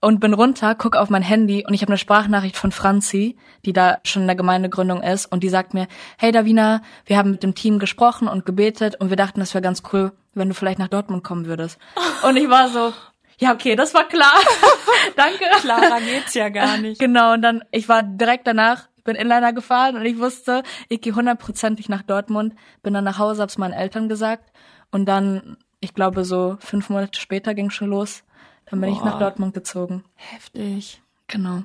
und 0.00 0.20
bin 0.20 0.34
runter, 0.34 0.74
guck 0.74 0.96
auf 0.96 1.10
mein 1.10 1.22
Handy 1.22 1.64
und 1.66 1.74
ich 1.74 1.82
habe 1.82 1.90
eine 1.90 1.98
Sprachnachricht 1.98 2.56
von 2.56 2.72
Franzi, 2.72 3.36
die 3.64 3.72
da 3.72 3.98
schon 4.04 4.22
in 4.22 4.28
der 4.28 4.36
Gemeindegründung 4.36 5.02
ist 5.02 5.26
und 5.26 5.42
die 5.42 5.48
sagt 5.48 5.74
mir, 5.74 5.88
hey 6.18 6.32
Davina, 6.32 6.80
wir 7.04 7.18
haben 7.18 7.32
mit 7.32 7.42
dem 7.42 7.54
Team 7.54 7.78
gesprochen 7.78 8.28
und 8.28 8.46
gebetet 8.46 8.96
und 8.98 9.10
wir 9.10 9.16
dachten, 9.16 9.40
das 9.40 9.52
wäre 9.52 9.62
ganz 9.62 9.82
cool, 9.92 10.12
wenn 10.32 10.48
du 10.48 10.54
vielleicht 10.54 10.78
nach 10.78 10.88
Dortmund 10.88 11.22
kommen 11.22 11.46
würdest. 11.46 11.78
Und 12.26 12.36
ich 12.36 12.48
war 12.48 12.68
so, 12.68 12.92
ja, 13.40 13.54
okay, 13.54 13.74
das 13.74 13.94
war 13.94 14.06
klar. 14.06 14.34
Danke. 15.16 15.44
Klarer 15.60 16.00
geht's 16.00 16.34
ja 16.34 16.50
gar 16.50 16.76
nicht. 16.76 17.00
Genau, 17.00 17.32
und 17.32 17.42
dann, 17.42 17.64
ich 17.70 17.88
war 17.88 18.02
direkt 18.02 18.46
danach, 18.46 18.88
bin 19.02 19.16
Inliner 19.16 19.52
gefahren 19.52 19.96
und 19.96 20.04
ich 20.04 20.18
wusste, 20.18 20.62
ich 20.88 21.00
gehe 21.00 21.14
hundertprozentig 21.14 21.88
nach 21.88 22.02
Dortmund, 22.02 22.54
bin 22.82 22.92
dann 22.94 23.04
nach 23.04 23.18
Hause, 23.18 23.42
hab's 23.42 23.58
meinen 23.58 23.72
Eltern 23.72 24.08
gesagt 24.08 24.52
und 24.90 25.06
dann, 25.06 25.56
ich 25.80 25.94
glaube 25.94 26.24
so 26.24 26.58
fünf 26.60 26.90
Monate 26.90 27.18
später 27.18 27.54
ging 27.54 27.70
schon 27.70 27.88
los. 27.88 28.24
Dann 28.66 28.80
bin 28.80 28.90
Boah. 28.90 28.96
ich 28.96 29.04
nach 29.04 29.18
Dortmund 29.18 29.54
gezogen. 29.54 30.04
Heftig. 30.14 31.02
Genau. 31.26 31.64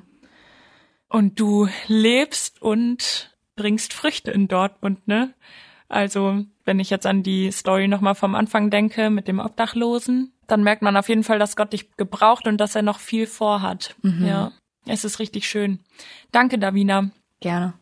Und 1.08 1.38
du 1.38 1.68
lebst 1.86 2.60
und 2.60 3.36
bringst 3.54 3.92
Früchte 3.92 4.30
in 4.30 4.48
Dortmund, 4.48 5.06
ne? 5.06 5.34
Also, 5.88 6.44
wenn 6.64 6.80
ich 6.80 6.90
jetzt 6.90 7.06
an 7.06 7.22
die 7.22 7.52
Story 7.52 7.86
nochmal 7.86 8.16
vom 8.16 8.34
Anfang 8.34 8.70
denke 8.70 9.08
mit 9.08 9.28
dem 9.28 9.38
Obdachlosen, 9.38 10.32
dann 10.46 10.62
merkt 10.62 10.82
man 10.82 10.96
auf 10.96 11.08
jeden 11.08 11.24
Fall, 11.24 11.38
dass 11.38 11.56
Gott 11.56 11.72
dich 11.72 11.96
gebraucht 11.96 12.46
und 12.46 12.58
dass 12.58 12.74
er 12.74 12.82
noch 12.82 12.98
viel 12.98 13.26
vorhat. 13.26 13.94
Mhm. 14.02 14.26
Ja, 14.26 14.52
es 14.86 15.04
ist 15.04 15.18
richtig 15.18 15.48
schön. 15.48 15.80
Danke, 16.32 16.58
Davina. 16.58 17.10
Gerne. 17.40 17.74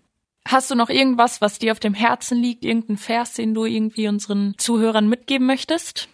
Hast 0.46 0.70
du 0.70 0.74
noch 0.74 0.90
irgendwas, 0.90 1.40
was 1.40 1.58
dir 1.58 1.72
auf 1.72 1.80
dem 1.80 1.94
Herzen 1.94 2.38
liegt, 2.38 2.64
irgendein 2.64 2.98
Vers, 2.98 3.32
den 3.32 3.54
du 3.54 3.64
irgendwie 3.64 4.08
unseren 4.08 4.54
Zuhörern 4.58 5.08
mitgeben 5.08 5.46
möchtest? 5.46 6.08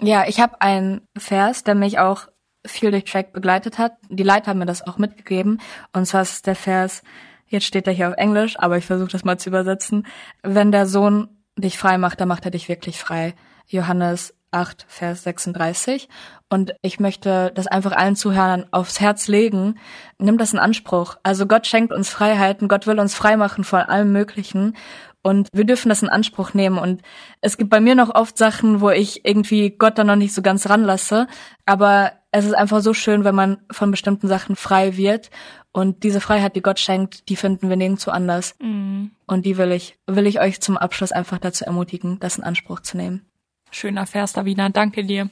Ja, 0.00 0.26
ich 0.26 0.40
habe 0.40 0.60
einen 0.60 1.02
Vers, 1.16 1.62
der 1.62 1.74
mich 1.74 1.98
auch 1.98 2.28
viel 2.66 2.90
durch 2.90 3.04
Track 3.04 3.32
begleitet 3.32 3.78
hat. 3.78 3.96
Die 4.08 4.22
Leiter 4.22 4.48
haben 4.48 4.58
mir 4.58 4.66
das 4.66 4.86
auch 4.86 4.96
mitgegeben. 4.96 5.60
Und 5.92 6.06
zwar 6.06 6.22
ist 6.22 6.46
der 6.46 6.56
Vers, 6.56 7.02
jetzt 7.46 7.66
steht 7.66 7.86
er 7.86 7.92
hier 7.92 8.08
auf 8.08 8.16
Englisch, 8.16 8.58
aber 8.58 8.78
ich 8.78 8.86
versuche 8.86 9.10
das 9.10 9.24
mal 9.24 9.38
zu 9.38 9.50
übersetzen. 9.50 10.06
Wenn 10.42 10.72
der 10.72 10.86
Sohn 10.86 11.28
dich 11.56 11.78
frei 11.78 11.98
macht, 11.98 12.20
dann 12.20 12.28
macht 12.28 12.46
er 12.46 12.50
dich 12.50 12.68
wirklich 12.68 12.98
frei. 12.98 13.34
Johannes 13.66 14.34
8, 14.54 14.86
Vers 14.88 15.24
36. 15.24 16.08
Und 16.48 16.74
ich 16.82 17.00
möchte 17.00 17.50
das 17.54 17.66
einfach 17.66 17.92
allen 17.92 18.16
Zuhörern 18.16 18.66
aufs 18.70 19.00
Herz 19.00 19.28
legen. 19.28 19.78
Nimm 20.18 20.38
das 20.38 20.52
in 20.52 20.58
Anspruch. 20.58 21.16
Also 21.22 21.46
Gott 21.46 21.66
schenkt 21.66 21.92
uns 21.92 22.08
Freiheiten. 22.08 22.68
Gott 22.68 22.86
will 22.86 23.00
uns 23.00 23.14
frei 23.14 23.36
machen 23.36 23.64
von 23.64 23.80
allem 23.80 24.12
Möglichen. 24.12 24.76
Und 25.22 25.48
wir 25.52 25.64
dürfen 25.64 25.88
das 25.88 26.02
in 26.02 26.08
Anspruch 26.08 26.54
nehmen. 26.54 26.78
Und 26.78 27.02
es 27.40 27.56
gibt 27.56 27.70
bei 27.70 27.80
mir 27.80 27.94
noch 27.94 28.14
oft 28.14 28.38
Sachen, 28.38 28.80
wo 28.80 28.90
ich 28.90 29.24
irgendwie 29.24 29.70
Gott 29.70 29.98
da 29.98 30.04
noch 30.04 30.16
nicht 30.16 30.34
so 30.34 30.42
ganz 30.42 30.68
ranlasse. 30.68 31.26
Aber 31.64 32.12
es 32.30 32.44
ist 32.44 32.54
einfach 32.54 32.82
so 32.82 32.94
schön, 32.94 33.24
wenn 33.24 33.34
man 33.34 33.58
von 33.70 33.90
bestimmten 33.90 34.28
Sachen 34.28 34.54
frei 34.54 34.96
wird. 34.96 35.30
Und 35.72 36.04
diese 36.04 36.20
Freiheit, 36.20 36.54
die 36.54 36.62
Gott 36.62 36.78
schenkt, 36.78 37.28
die 37.28 37.36
finden 37.36 37.68
wir 37.68 37.76
nirgendwo 37.76 38.12
anders. 38.12 38.54
Mhm. 38.60 39.10
Und 39.26 39.44
die 39.46 39.56
will 39.56 39.72
ich, 39.72 39.98
will 40.06 40.26
ich 40.26 40.40
euch 40.40 40.60
zum 40.60 40.76
Abschluss 40.76 41.10
einfach 41.10 41.38
dazu 41.38 41.64
ermutigen, 41.64 42.20
das 42.20 42.38
in 42.38 42.44
Anspruch 42.44 42.80
zu 42.80 42.96
nehmen. 42.96 43.26
Schöner 43.74 44.06
Davina. 44.06 44.68
Danke 44.68 45.04
dir. 45.04 45.30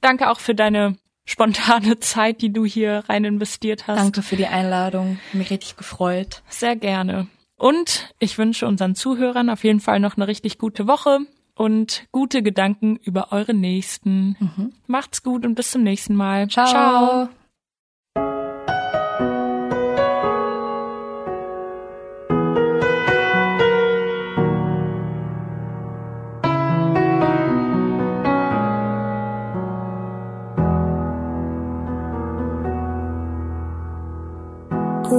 Danke 0.00 0.30
auch 0.30 0.40
für 0.40 0.54
deine 0.54 0.96
spontane 1.24 1.98
Zeit, 2.00 2.42
die 2.42 2.52
du 2.52 2.64
hier 2.64 3.04
rein 3.08 3.24
investiert 3.24 3.86
hast. 3.86 3.98
Danke 3.98 4.22
für 4.22 4.36
die 4.36 4.46
Einladung. 4.46 5.18
Mich 5.32 5.50
richtig 5.50 5.76
gefreut. 5.76 6.42
Sehr 6.48 6.76
gerne. 6.76 7.28
Und 7.56 8.12
ich 8.18 8.38
wünsche 8.38 8.66
unseren 8.66 8.94
Zuhörern 8.94 9.48
auf 9.48 9.62
jeden 9.64 9.80
Fall 9.80 10.00
noch 10.00 10.16
eine 10.16 10.26
richtig 10.26 10.58
gute 10.58 10.88
Woche 10.88 11.20
und 11.54 12.06
gute 12.10 12.42
Gedanken 12.42 12.96
über 12.96 13.30
eure 13.30 13.54
Nächsten. 13.54 14.36
Mhm. 14.40 14.72
Macht's 14.86 15.22
gut 15.22 15.44
und 15.44 15.54
bis 15.54 15.70
zum 15.70 15.82
nächsten 15.82 16.16
Mal. 16.16 16.48
Ciao. 16.48 16.66
Ciao. 16.66 17.28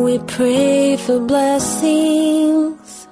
We 0.04 0.20
pray 0.20 0.98
for 0.98 1.18
blessings. 1.18 3.08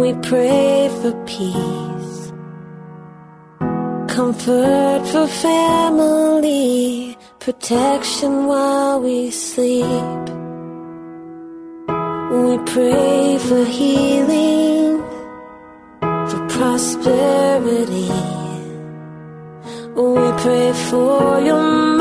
We 0.00 0.14
pray 0.30 0.88
for 1.02 1.12
peace. 1.26 2.32
Comfort 4.08 5.02
for 5.12 5.26
family. 5.26 7.18
Protection 7.38 8.46
while 8.46 9.02
we 9.02 9.30
sleep. 9.30 10.24
We 12.32 12.52
pray 12.72 13.36
for 13.46 13.64
healing. 13.66 15.04
For 16.30 16.42
prosperity. 16.56 18.10
We 19.94 20.32
pray 20.44 20.72
for 20.88 21.40
your 21.40 21.93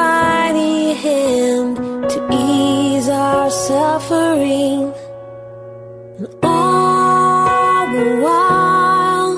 suffering. 3.67 4.93
And 6.17 6.27
all 6.43 7.87
the 7.95 8.07
while, 8.25 9.33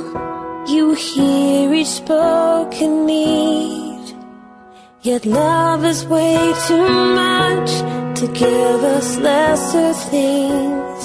you 0.68 0.94
hear 0.94 1.74
each 1.74 1.94
spoken 2.02 3.06
need. 3.06 4.04
Yet 5.02 5.26
love 5.26 5.86
is 5.86 6.06
way 6.06 6.40
too 6.68 6.90
much 7.24 7.72
to 8.20 8.26
give 8.44 8.80
us 8.98 9.18
lesser 9.18 9.94
things. 10.12 11.04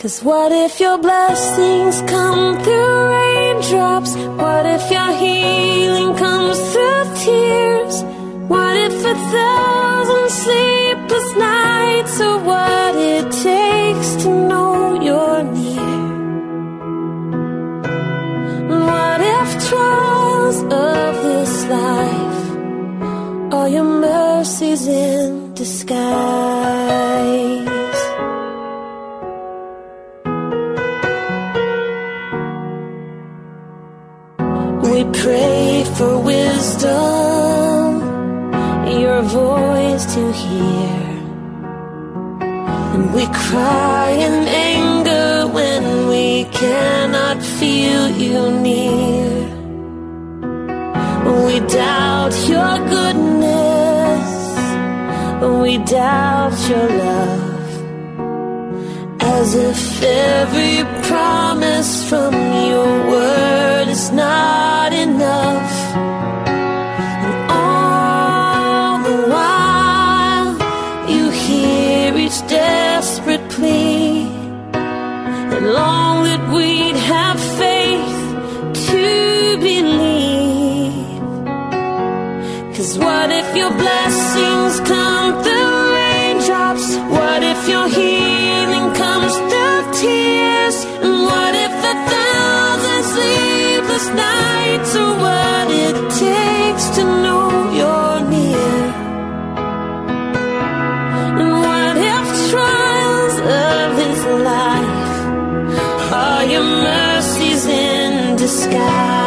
Cause 0.00 0.22
what 0.22 0.50
if 0.52 0.80
your 0.80 0.98
blessings 0.98 1.96
come 2.14 2.60
through 2.64 2.96
raindrops? 3.14 4.12
What 4.42 4.66
if 4.76 4.84
your 4.90 5.12
healing 5.22 6.10
comes 6.24 6.58
through 6.72 7.04
tears? 7.24 7.96
What 8.52 8.74
if 8.86 8.96
a 9.12 9.16
thousand 9.34 10.26
sleepless 10.42 11.28
nights 11.36 11.63
disguise 108.44 109.23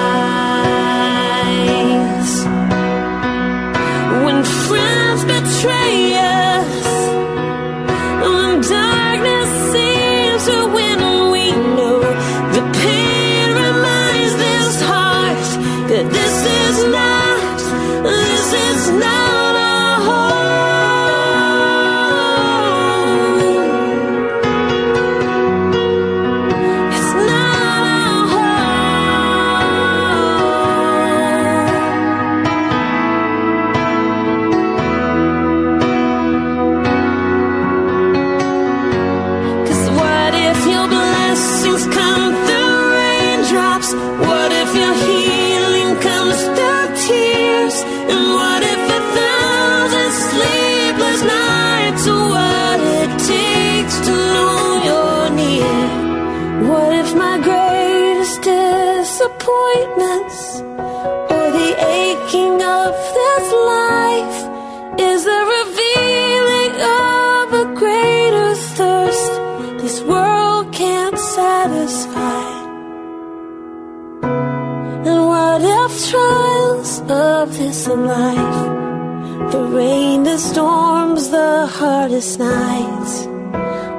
life, 77.96 79.52
the 79.52 79.64
rain, 79.64 80.24
the 80.24 80.38
storms, 80.38 81.30
the 81.30 81.68
hardest 81.68 82.40
nights, 82.40 83.28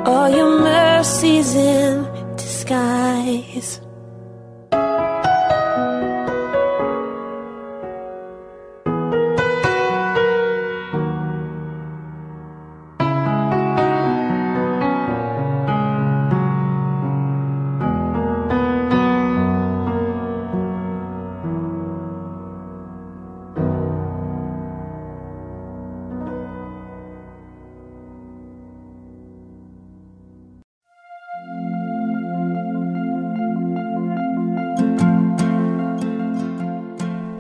all 0.07 0.29
your 0.29 0.61
mercies 0.61 1.55
in 1.55 2.05
disguise? 2.37 3.81